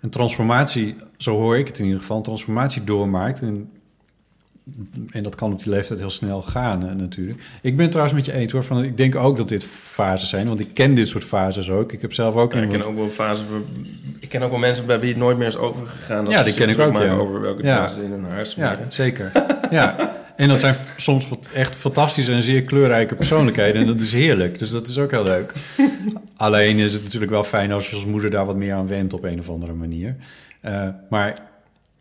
[0.01, 0.95] een transformatie...
[1.17, 3.41] zo hoor ik het in ieder geval, een transformatie doormaakt...
[3.41, 3.69] En,
[5.11, 7.39] en dat kan op die leeftijd heel snel gaan eh, natuurlijk.
[7.61, 8.63] Ik ben het trouwens met je eens hoor.
[8.63, 11.91] Van, ik denk ook dat dit fases zijn, want ik ken dit soort fases ook.
[11.91, 12.53] Ik heb zelf ook...
[12.53, 13.45] Ja, ik ken wat- ook wel fases.
[13.49, 13.59] waar-
[14.19, 16.29] Ik ken ook wel mensen bij wie het nooit meer is overgegaan.
[16.29, 17.13] Ja, die ken ik ook, ja.
[17.13, 17.89] over welke Ja.
[18.03, 18.79] in hun haar smeren.
[18.79, 19.31] Ja, zeker.
[19.71, 20.15] ja.
[20.35, 23.81] En dat zijn soms echt fantastische en zeer kleurrijke persoonlijkheden.
[23.81, 24.59] En dat is heerlijk.
[24.59, 25.53] Dus dat is ook heel leuk.
[26.35, 29.13] Alleen is het natuurlijk wel fijn als je als moeder daar wat meer aan went
[29.13, 30.15] op een of andere manier.
[30.61, 31.37] Eh, maar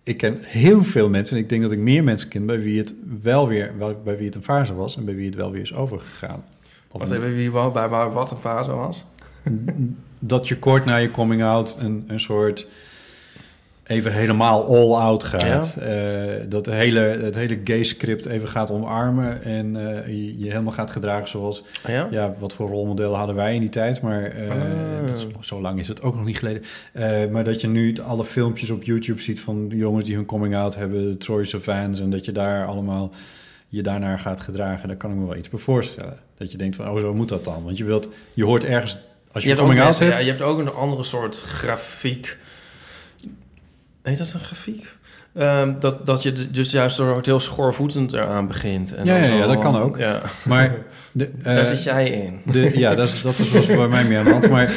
[0.06, 2.78] ik ken heel veel mensen, en ik denk dat ik meer mensen ken bij wie
[2.78, 5.50] het wel weer, wel- bij wie het een fase was en bij wie het wel
[5.50, 6.44] weer is overgegaan.
[6.90, 9.04] Of Wat even wie wou- bij waar wat een fase was?
[10.18, 12.68] dat je kort na je coming out een, een soort
[13.86, 15.76] even helemaal all out gaat.
[15.80, 15.88] Eh,
[16.48, 20.72] dat de hele, het hele gay script even gaat omarmen en eh, je, je helemaal
[20.72, 21.62] gaat gedragen zoals...
[21.82, 22.08] Ah, ja?
[22.10, 25.04] Ja, wat voor rolmodellen hadden wij in die tijd, maar eh, Ah.
[25.04, 26.62] is- zo lang is het ook nog niet geleden.
[27.32, 30.74] Maar dat je nu alle filmpjes op YouTube ziet van jongens die hun coming out
[30.74, 33.10] hebben, Troy fans en dat je daar allemaal
[33.68, 36.18] je daarnaar gaat gedragen, daar kan ik me wel iets bij voorstellen.
[36.38, 37.64] Dat je denkt van, oh, zo moet dat dan.
[37.64, 38.98] Want je wilt, je hoort ergens,
[39.32, 40.18] als je, je, hebt ook coming out mensen- hebt...
[40.18, 42.38] ja, je hebt ook een andere soort grafiek.
[44.08, 44.96] Heet dat een grafiek?
[45.34, 48.94] Ehm, dat, dat je dus juist door heel schoorvoetend eraan begint.
[48.94, 49.98] En Ja, ja, ja, dat kan ook.
[49.98, 50.20] Ja.
[50.44, 50.74] Maar
[51.12, 52.40] de, Daar eh, zit jij in.
[52.44, 54.50] De, ja, dat is, dat is was bij mij meer aan de hand.
[54.56, 54.72] Maar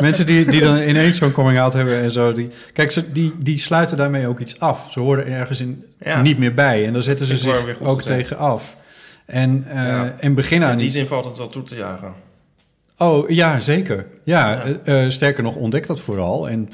[0.00, 2.32] mensen die, die dan ineens zo'n coming-out hebben en zo...
[2.32, 4.88] Die, kijk, ze, die, die sluiten daarmee ook iets af.
[4.92, 6.22] Ze horen ergens in, Ja.
[6.22, 6.86] niet meer bij.
[6.86, 8.76] En dan zetten ze zich ook te tegen af.
[9.26, 10.14] En, Ja.
[10.18, 12.12] en beginnen aan In die zin valt het wel toe te jagen.
[12.98, 14.06] Oh, ja, zeker.
[14.24, 16.48] Ja, eh, sterker nog, ontdek dat vooral.
[16.48, 16.68] En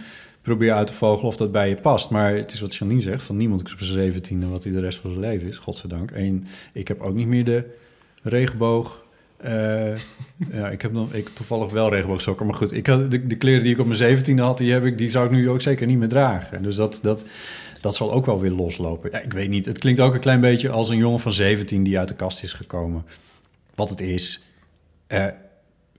[0.56, 2.10] probeer uit te vogelen of dat bij je past.
[2.10, 4.46] Maar het is wat Janine zegt, van niemand is op zijn zeventiende...
[4.46, 6.10] wat hij de rest van zijn leven is, godzijdank.
[6.10, 7.64] En ik heb ook niet meer de
[8.22, 9.04] regenboog...
[9.36, 9.96] eh,
[10.52, 12.46] ja, ik heb nog, ik toevallig wel regenboogsokken.
[12.46, 14.58] Maar goed, ik had de, de kleren die ik op mijn zeventiende had...
[14.58, 16.62] Die, heb ik, die zou ik nu ook zeker niet meer dragen.
[16.62, 17.24] Dus dat, dat,
[17.80, 19.10] dat zal ook wel weer loslopen.
[19.12, 21.82] Ja, ik weet niet, het klinkt ook een klein beetje als een jongen van 17...
[21.82, 23.04] die uit de kast is gekomen.
[23.74, 24.42] Wat het is...
[25.06, 25.26] Eh,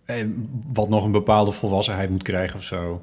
[0.05, 3.01] en wat nog een bepaalde volwassenheid moet krijgen of zo.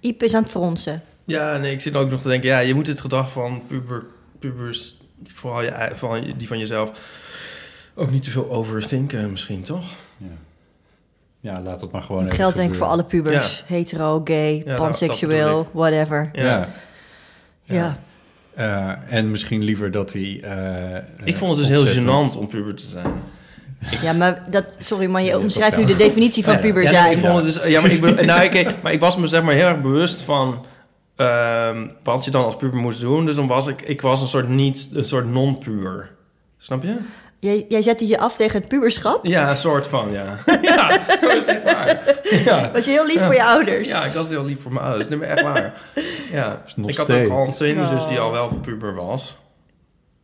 [0.00, 1.02] Iep is aan het fronsen.
[1.24, 2.48] Ja, nee, ik zit ook nog te denken...
[2.48, 4.04] Ja, je moet het gedrag van puber,
[4.38, 6.92] pubers, vooral, je, vooral die van jezelf...
[7.94, 9.84] ook niet te veel overthinken misschien, toch?
[11.40, 13.64] Ja, laat het maar gewoon Dat even geldt denk ik voor alle pubers.
[13.66, 16.30] Hetero, gay, panseksueel, whatever.
[16.32, 16.68] Ja.
[17.62, 17.98] Ja.
[18.54, 20.40] Eh, en misschien liever dat hij...
[20.42, 23.12] eh, Ik vond het dus heel gênant om puber te zijn.
[24.02, 27.00] Ja, maar dat, sorry, maar je omschrijft nu de definitie van Ja, puber ja, nee,
[27.00, 27.12] zijn.
[27.12, 29.54] ik vond het dus, ja, maar ik, nou, ik, maar ik was me zeg maar
[29.54, 30.66] heel erg bewust van
[31.16, 33.26] ehm, wat je dan als puber moest doen.
[33.26, 36.10] Dus dan was ik, ik was een soort niet, een soort non-puber.
[36.58, 36.96] Snap je?
[37.38, 39.26] Jij, jij zette je af tegen het puberschap.
[39.26, 40.38] Ja, een soort van, ja.
[40.62, 40.88] ja,
[41.20, 42.00] dat is echt waar.
[42.44, 42.70] Ja.
[42.72, 43.88] Was je heel lief voor je ouders?
[43.88, 45.08] Ja, ik was heel lief voor mijn ouders.
[45.08, 45.72] Nee, maar echt waar.
[46.32, 47.30] Ja, nog ik had steeds.
[47.30, 48.24] ook al een tweelingzus die Oh.
[48.24, 49.36] al wel puber was.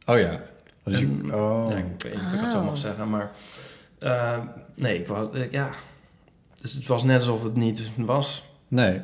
[0.07, 0.41] Oh ja.
[0.85, 1.67] Dus je- En- oh.
[1.71, 3.31] ja, ik weet niet of ik dat zo mag zeggen, maar...
[3.99, 4.39] eh,
[4.77, 5.31] nee, ik was...
[5.33, 5.69] eh, ja.
[6.61, 8.45] Dus het was net alsof het niet was.
[8.69, 9.01] Nee.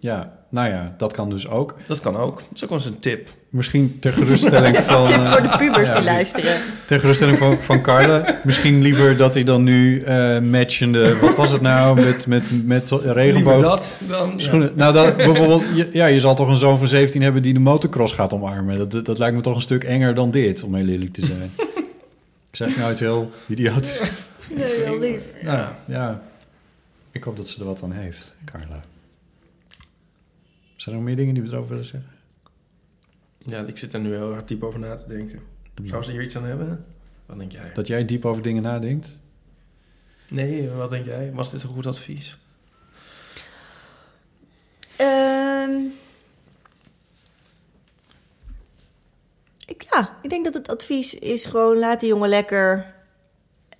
[0.00, 1.74] Ja, nou ja, dat kan dus ook.
[1.86, 2.38] Dat kan ook.
[2.38, 3.28] Dat is ook wel eens een tip.
[3.48, 5.04] Misschien ter geruststelling van...
[5.06, 6.60] Tip eh, voor de pubers ja, die luisteren.
[6.86, 8.38] Ter geruststelling van, van Carle.
[8.44, 11.18] Misschien liever dat hij dan nu eh matchende...
[11.18, 12.00] Wat was het nou?
[12.00, 13.52] Met, met, met regenboog...
[13.52, 14.32] Liever dat dan...
[14.36, 14.70] ja.
[14.74, 17.60] Nou, dat, bijvoorbeeld, je, ja, je zal toch een zoon van 17 hebben die de
[17.60, 18.78] motocross gaat omarmen.
[18.78, 21.26] Dat, dat, dat lijkt me toch een stuk enger dan dit, om heel eerlijk te
[21.26, 21.50] zijn.
[22.50, 24.00] Ik zeg nou iets heel idiots.
[24.54, 25.22] Nee, heel lief.
[25.42, 26.22] Ja, ja.
[27.10, 28.80] Ik hoop dat ze er wat aan heeft, Carla.
[30.78, 32.10] Zijn er nog meer dingen die we erover willen zeggen?
[33.38, 35.40] Ja, ik zit er nu heel hard diep over na te denken.
[35.84, 36.84] Zou ze hier iets aan hebben?
[37.26, 37.72] Wat denk jij?
[37.74, 39.20] Dat jij diep over dingen nadenkt?
[40.28, 41.32] Nee, wat denk jij?
[41.32, 42.38] Was dit een goed advies?
[44.96, 45.70] Ehm,
[49.66, 52.94] ik, ja, ik denk dat het advies is gewoon laat de jongen lekker.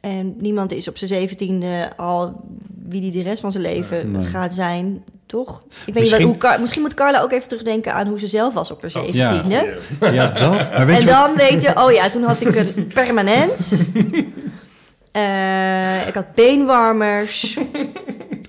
[0.01, 2.45] En niemand is op zijn zeventiende al
[2.85, 4.27] wie die de rest van zijn leven Nee.
[4.27, 5.59] gaat zijn, toch?
[5.59, 8.27] Ik weet niet Misschien- wat, hoe misschien moet Carla ook even terugdenken aan hoe ze
[8.27, 9.01] zelf was op haar Ja.
[9.29, 9.79] zeventiende.
[10.01, 10.51] Ja, dat.
[10.71, 13.87] Maar weet En je wat- dan weten, oh ja, toen had ik een permanent.
[15.13, 17.59] Eh, ik had beenwarmers.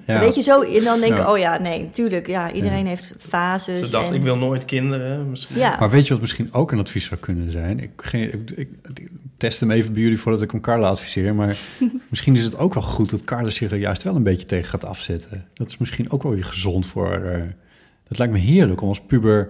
[0.05, 0.19] Ja.
[0.19, 0.61] Weet je zo?
[0.61, 1.31] En dan denken, Ja.
[1.31, 2.27] oh ja, nee, natuurlijk.
[2.27, 3.85] Ja, iedereen heeft fases.
[3.85, 5.29] Ze dacht, en- ik wil nooit kinderen.
[5.29, 5.57] Misschien.
[5.57, 5.75] Ja.
[5.79, 7.79] Maar weet je wat misschien ook een advies zou kunnen zijn?
[7.79, 9.09] Ik, geen- ik, ik, ik
[9.39, 11.35] test hem even bij jullie voordat ik hem Carla adviseer.
[11.35, 11.57] Maar
[12.09, 14.69] misschien is het ook wel goed dat Carla zich er juist wel een beetje tegen
[14.69, 15.47] gaat afzetten.
[15.53, 17.13] Dat is misschien ook wel weer gezond voor...
[17.13, 17.41] eh
[18.07, 19.49] het lijkt me heerlijk om als puber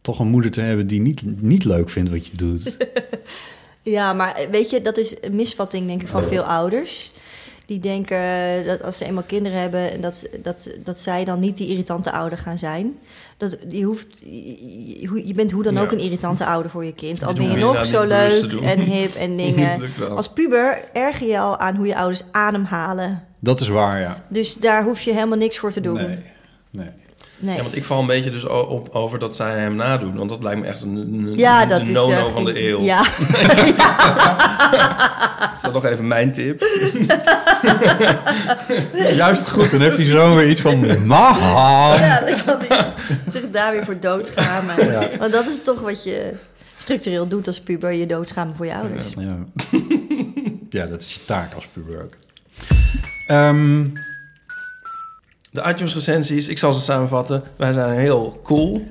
[0.00, 0.86] toch een moeder te hebben...
[0.86, 2.76] die niet, niet leuk vindt wat je doet.
[3.82, 7.12] Ja, maar weet je, dat is een misvatting, denk ik, van veel ouders.
[7.68, 8.18] Die denken
[8.64, 12.38] dat als ze eenmaal kinderen hebben, dat, dat, dat zij dan niet die irritante ouder
[12.38, 12.98] gaan zijn.
[13.36, 15.80] Dat, je, hoeft, je, je bent hoe dan Ja.
[15.80, 17.24] ook een irritante ouder voor je kind.
[17.24, 19.80] Al ben je nog zo leuk en hip en dingen.
[20.16, 23.24] Als puber erger je al aan hoe je ouders ademhalen.
[23.38, 24.16] Dat is waar, ja.
[24.28, 25.94] Dus daar hoef je helemaal niks voor te doen.
[25.96, 26.18] Nee,
[26.70, 26.88] nee.
[27.40, 27.56] Nee.
[27.56, 30.16] Ja, want ik val een beetje dus op over dat zij hem nadoen.
[30.16, 32.44] Want dat lijkt me echt een, een Ja, een- dat de is, no-no eh, van
[32.44, 32.80] de eeuw.
[32.80, 33.02] ja.
[35.40, 36.62] dat is dan nog even mijn tip.
[39.14, 41.06] Juist goed, dan heeft hij zo weer iets van...
[41.06, 41.94] Maha!
[41.94, 42.92] Ja, dan kan hij
[43.30, 44.90] zich daar weer voor doodschamen.
[44.90, 45.08] Ja.
[45.18, 46.32] Want dat is toch wat je
[46.76, 49.06] structureel doet als puber, je doodschamen voor je ouders.
[49.18, 49.36] Ja.
[50.70, 52.12] ja, dat is je taak als puber ook.
[53.26, 53.84] Ehm,
[55.62, 57.42] De iTunes recensies, ik zal ze samenvatten.
[57.56, 58.86] Wij zijn heel cool.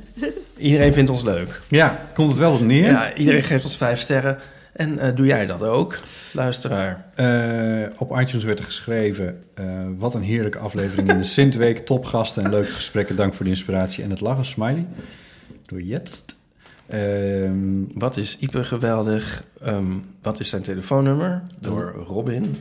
[0.57, 1.61] Iedereen vindt ons leuk.
[1.67, 2.91] ja, komt het wel op neer?
[2.91, 4.37] Ja, iedereen geeft ons vijf sterren.
[4.73, 5.95] En eh, doe jij dat ook,
[6.31, 7.05] luisteraar?
[7.15, 9.43] Eh, op iTunes werd er geschreven...
[9.53, 9.65] eh,
[9.97, 11.85] wat een heerlijke aflevering in de Sintweek.
[11.85, 13.15] Topgasten en leuke gesprekken.
[13.15, 14.45] Dank voor de inspiratie en het lachen.
[14.45, 14.85] Smiley.
[15.65, 16.23] Door Jet.
[16.87, 19.43] Ehm, Wat is Ipe geweldig?
[19.61, 19.83] Ehm,
[20.21, 21.43] wat is zijn telefoonnummer?
[21.61, 22.55] Door Robin.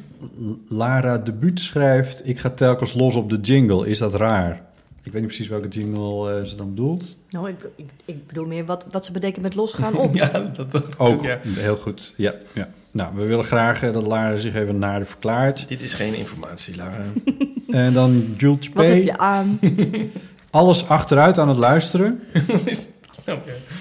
[0.69, 2.29] Lara Debuut schrijft...
[2.29, 3.89] Ik ga telkens los op de jingle.
[3.89, 4.65] Is dat raar?
[5.03, 7.17] Ik weet niet precies welke jingle eh, ze dan bedoelt.
[7.31, 10.15] Nou, ik, ik, ik bedoel meer wat, wat ze betekent met losgaan op.
[10.23, 11.39] ja, dat, dat Ook, ja.
[11.43, 12.13] heel goed.
[12.17, 12.69] Ja, ja.
[12.91, 15.69] Nou, we willen graag eh, dat Lara zich even naar de verklaart.
[15.69, 17.05] Dit is geen informatie, Lara.
[17.71, 18.75] En dan Jultje P.
[18.75, 19.59] Wat heb je aan?
[20.51, 22.21] Alles achteruit aan het luisteren.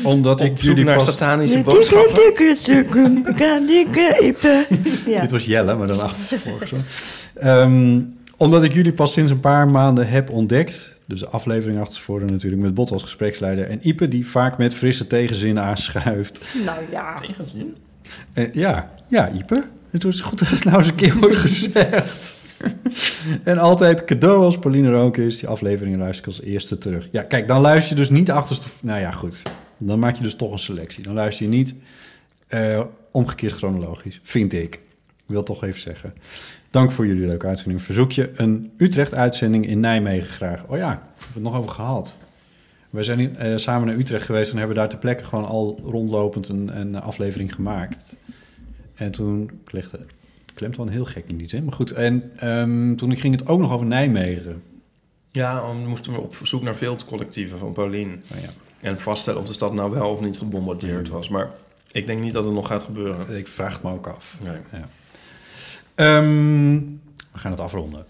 [0.04, 1.06] Omdat Op ik zoek jullie naar pas...
[1.06, 2.14] satanische boodschappen.
[5.06, 5.22] Ja.
[5.22, 6.40] Dit was Jelle, maar dan achter.
[7.36, 8.02] Ehm,
[8.38, 10.94] omdat ik jullie pas sinds een paar maanden heb ontdekt.
[11.06, 13.70] Dus de aflevering achter voren natuurlijk met Bot als gespreksleider.
[13.70, 16.42] En Ipe die vaak met frisse tegenzin aanschuift.
[16.66, 17.20] Nou ja.
[17.20, 17.76] Tegenzin?
[18.34, 19.64] En ja, ja, Ipe.
[19.90, 22.36] Het is goed dat het nou eens een keer wordt gezegd.
[23.44, 25.40] en altijd cadeau als Pauline Rook is.
[25.40, 27.08] Die aflevering luister ik als eerste terug.
[27.12, 28.68] Ja, kijk, dan luister je dus niet achterste...
[28.82, 29.42] Nou ja, goed.
[29.78, 31.04] Dan maak je dus toch een selectie.
[31.04, 31.76] Dan luister je niet
[32.48, 34.74] eh, omgekeerd chronologisch, vind ik.
[35.18, 36.14] Ik wil toch even zeggen.
[36.70, 37.82] Dank voor jullie leuke uitzending.
[37.82, 40.64] Verzoek je een Utrecht-uitzending in Nijmegen graag.
[40.68, 42.18] Oh ja, we hebben het nog over gehad.
[42.90, 45.80] We zijn in- eh, samen naar Utrecht geweest en hebben daar ter plekke gewoon al
[45.86, 48.16] rondlopend een, een aflevering gemaakt.
[48.96, 50.00] En toen legde
[50.56, 51.64] het klemt wel een heel gek in die zin.
[51.64, 54.64] Maar goed, en ehm, toen ging het ook nog over Nijmegen.
[55.32, 58.24] Ja, dan moesten we op zoek naar veldcollectieven van Paulien.
[58.34, 58.50] Oh ja.
[58.80, 61.30] En vaststellen of de stad nou wel of niet gebombardeerd was.
[61.30, 61.52] Maar
[61.92, 63.38] ik denk niet dat het nog gaat gebeuren.
[63.38, 64.38] Ik vraag het me ook af.
[64.44, 64.58] Nee.
[64.72, 64.90] Ja.
[65.96, 66.74] Ehm,
[67.32, 68.06] we gaan het afronden.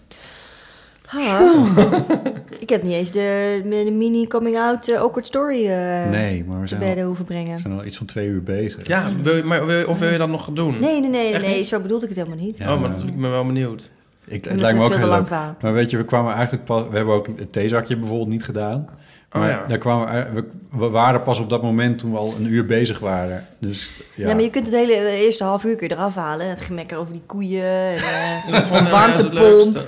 [2.58, 6.60] Ik heb niet eens de, de mini coming out uh, awkward story eh nee, maar
[6.60, 7.58] we te bedden al, hoeven we brengen.
[7.58, 8.86] zijn al iets van twee uur bezig.
[8.86, 10.78] Ja, wil je, maar wil je- of wil je dat nog doen?
[10.78, 11.66] Nee, nee, nee, Echt nee, niet?
[11.66, 12.58] zo bedoelde ik het helemaal niet.
[12.58, 12.74] Ja.
[12.74, 13.90] Oh, maar dat ik ben wel benieuwd.
[14.26, 15.28] Ik, het lijkt me ook heel leuk.
[15.60, 16.82] Maar weet je, we kwamen eigenlijk pas...
[16.90, 18.88] We hebben ook het theezakje bijvoorbeeld niet gedaan.
[19.32, 19.64] Oh Maar ja.
[19.68, 22.66] daar kwamen we, we, we waren pas op dat moment toen we al een uur
[22.66, 23.46] bezig waren.
[23.58, 24.34] Dus ja, Ja.
[24.34, 26.48] maar je kunt het hele de eerste half uur kun je eraf halen.
[26.48, 27.64] Het gemekker over die koeien
[27.94, 27.98] en
[28.54, 29.78] het warmtepomp.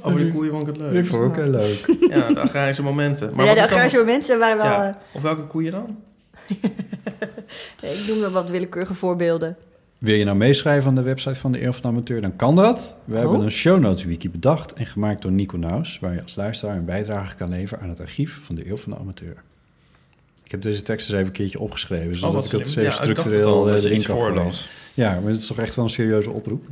[0.00, 0.94] Over die koeien vond ik het leuk.
[0.94, 1.96] ik vond het ook heel leuk.
[2.08, 3.30] Ja, de agrarische momenten.
[3.34, 4.66] Maar ja, de dan- agrarische momenten waren wel...
[4.66, 4.98] Ja.
[5.12, 5.96] Of welke koeien dan?
[7.80, 9.56] eh, ik noem wel wat willekeurige voorbeelden.
[9.98, 12.54] Wil je nou meeschrijven aan de website van de Eeuw van de Amateur, dan kan
[12.54, 12.96] dat.
[13.04, 13.44] We hebben Oh.
[13.44, 16.84] een show notes wiki bedacht en gemaakt door Nico Naus, waar je als luisteraar een
[16.84, 19.36] bijdrage kan leveren aan het archief van de Eeuw van de Amateur.
[20.44, 22.90] Ik heb deze tekst eens even een keertje opgeschreven, zodat Oh, ik het even Ja,
[22.90, 24.70] structureel eh, erin kan voorlas.
[24.94, 26.64] Ja, maar het is toch echt wel een serieuze oproep.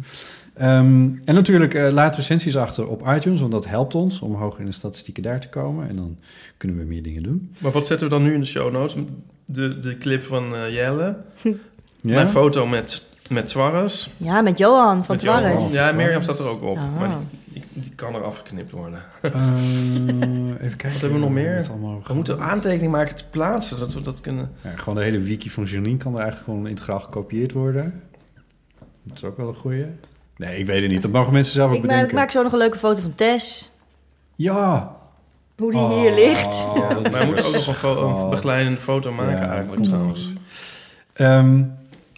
[0.54, 4.60] Ehm, en natuurlijk, eh, laat recensies achter op iTunes, want dat helpt ons om hoger
[4.60, 5.88] in de statistieken daar te komen.
[5.88, 6.18] En dan
[6.56, 7.54] kunnen we meer dingen doen.
[7.58, 8.96] Maar wat zetten we dan nu in de show notes?
[9.44, 11.16] De, de clip van eh, Jelle.
[12.04, 12.14] Ja?
[12.14, 14.08] Mijn foto met, met Suarez.
[14.16, 15.16] Ja, met Johan van.
[15.16, 15.72] Twarres.
[15.72, 16.76] Ja, Mirjam staat er ook op.
[16.76, 16.98] Ah.
[16.98, 19.02] Maar die, die, die kan er afgeknipt worden.
[19.22, 20.92] Eh, even kijken.
[20.92, 21.66] Wat hebben we nog meer?
[22.04, 24.50] We moeten aantekening maken te plaatsen, dat we dat kunnen...
[24.62, 28.02] Ja, gewoon de hele wiki van Janine kan er eigenlijk gewoon integraal gekopieerd worden.
[29.02, 29.86] Dat is ook wel een goeie.
[30.48, 31.02] Nee, ik weet het niet.
[31.02, 32.06] Dat mogen mensen zelf ook Ik bedenken.
[32.08, 33.70] ik maak zo nog een leuke foto van Tess.
[34.36, 34.96] Ja.
[35.56, 36.66] Hoe die Oh, hier ligt.
[36.94, 39.50] dat is Maar we moeten ook nog een, fo- een begeleidende foto maken Ja.
[39.52, 40.28] eigenlijk trouwens.
[41.12, 41.62] Ehm,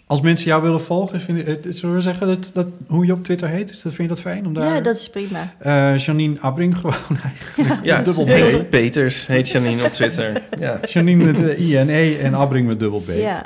[0.07, 3.11] als mensen jou willen volgen, vind je, het- zullen we zeggen dat, dat, hoe je
[3.13, 3.67] op Twitter heet?
[3.67, 4.73] Dus dat vind je dat fijn om daar...
[4.73, 5.53] Ja, dat is prima.
[5.57, 7.85] Eh, Janine Abring gewoon eigenlijk.
[7.85, 8.69] Ja, dubbel B.
[8.69, 10.41] Peters heet Janine op Twitter.
[10.59, 10.79] Ja.
[10.85, 13.09] Janine met de I en E en Abring met dubbel B.
[13.09, 13.45] Ja.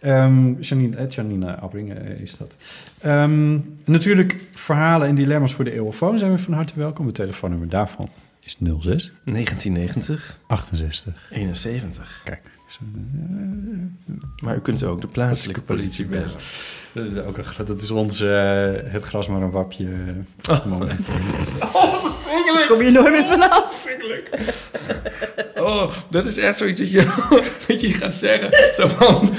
[0.00, 1.52] Ehm, Janine, eh, Janine
[1.94, 2.56] eh, is dat.
[3.00, 7.06] Ehm, natuurlijk, verhalen en dilemma's voor de eeuwofoon zijn we van harte welkom.
[7.06, 8.08] Het telefoonnummer daarvan
[8.40, 11.28] is 06 1990, 68.
[11.30, 12.20] 71.
[12.24, 12.40] Kijk.
[14.42, 16.30] Maar u kunt ook de plaatselijke politie bellen.
[16.92, 19.88] Dat is, ook een, gra- dat is ons eh, het gras maar een wapje
[20.48, 21.00] eh, moment.
[22.68, 23.80] Kom je nooit meer vanaf.
[23.82, 24.54] Verschrikkelijk.
[25.56, 27.28] Oh, dat is echt zoiets dat je,
[27.68, 28.74] dat je gaat zeggen.
[28.74, 29.34] Zo van,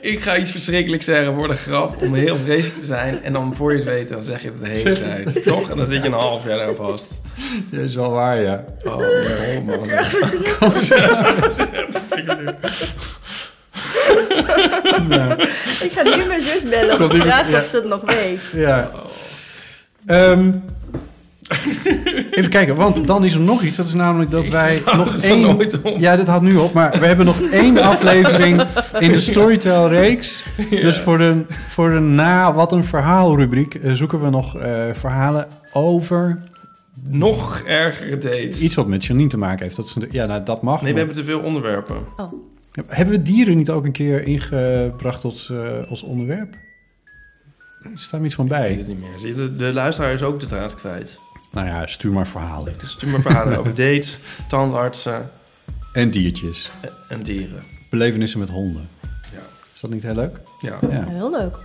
[0.00, 3.22] ik ga iets verschrikkelijks zeggen voor de grap, om heel vreselijk te zijn.
[3.22, 5.42] En dan voor je het weet, dan zeg je het de hele tijd.
[5.42, 5.70] Toch?
[5.70, 7.20] En dan zit je een half jaar daar vast.
[7.70, 8.64] Dat is wel waar, ja.
[8.84, 9.88] Oh, man, man.
[15.80, 17.58] Ik ga nu mijn zus bellen om te vragen ja.
[17.58, 18.40] of ze het nog weet.
[18.52, 18.90] Ja.
[20.06, 20.50] Ehm,
[22.30, 23.76] even kijken, want dan is er nog iets.
[23.76, 25.40] Dat is namelijk dat wij Jezus, nog het zo één...
[25.40, 25.98] nooit op.
[25.98, 26.72] Ja, dit had nu op.
[26.72, 28.62] Maar we hebben nog één aflevering
[28.98, 30.44] in de Storytel-reeks.
[30.70, 33.74] Dus voor de, voor de na wat een verhaal-rubriek...
[33.74, 36.40] eh, zoeken we nog eh, verhalen over...
[37.08, 38.62] Nog ergere dates.
[38.62, 39.76] Iets wat met Janine te maken heeft.
[39.76, 40.82] Dat is, ja, nou, dat mag.
[40.82, 41.96] Nee, we hebben te veel onderwerpen.
[42.16, 42.32] Oh.
[42.86, 46.54] Hebben we dieren niet ook een keer ingebracht als, eh, als onderwerp?
[47.82, 48.74] Er staat iets van Ik weet bij.
[48.76, 49.36] het niet meer.
[49.36, 51.18] De, de luisteraar is ook de draad kwijt.
[51.50, 52.74] Nou ja, stuur maar verhalen.
[52.78, 54.18] Dus stuur maar verhalen over dates,
[54.48, 55.30] tandartsen
[55.92, 56.70] En diertjes.
[56.80, 57.62] en- en dieren.
[57.90, 58.88] Belevenissen met honden.
[59.32, 59.38] Ja.
[59.74, 60.40] Is dat niet heel leuk?
[60.60, 60.78] Ja.
[60.90, 61.04] Ja.
[61.08, 61.56] Heel leuk.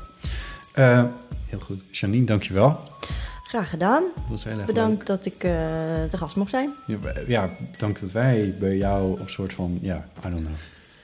[0.74, 1.04] Eh,
[1.46, 1.82] heel goed.
[1.92, 2.80] Janine, dankjewel.
[3.44, 4.04] Graag gedaan.
[4.30, 5.52] Dat is heel erg Bedankt dat ik eh,
[6.10, 6.70] te gast mocht zijn.
[6.88, 6.98] Ja,
[7.28, 9.78] ja, bedankt dat wij bij jou op soort van...
[9.82, 10.56] Ja, I don't know.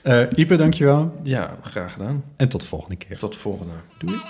[0.02, 1.20] Eh Ipe, dankjewel.
[1.22, 2.24] Ja, graag gedaan.
[2.36, 3.18] En tot de volgende keer.
[3.18, 3.72] Tot de volgende.
[3.98, 4.20] Doei.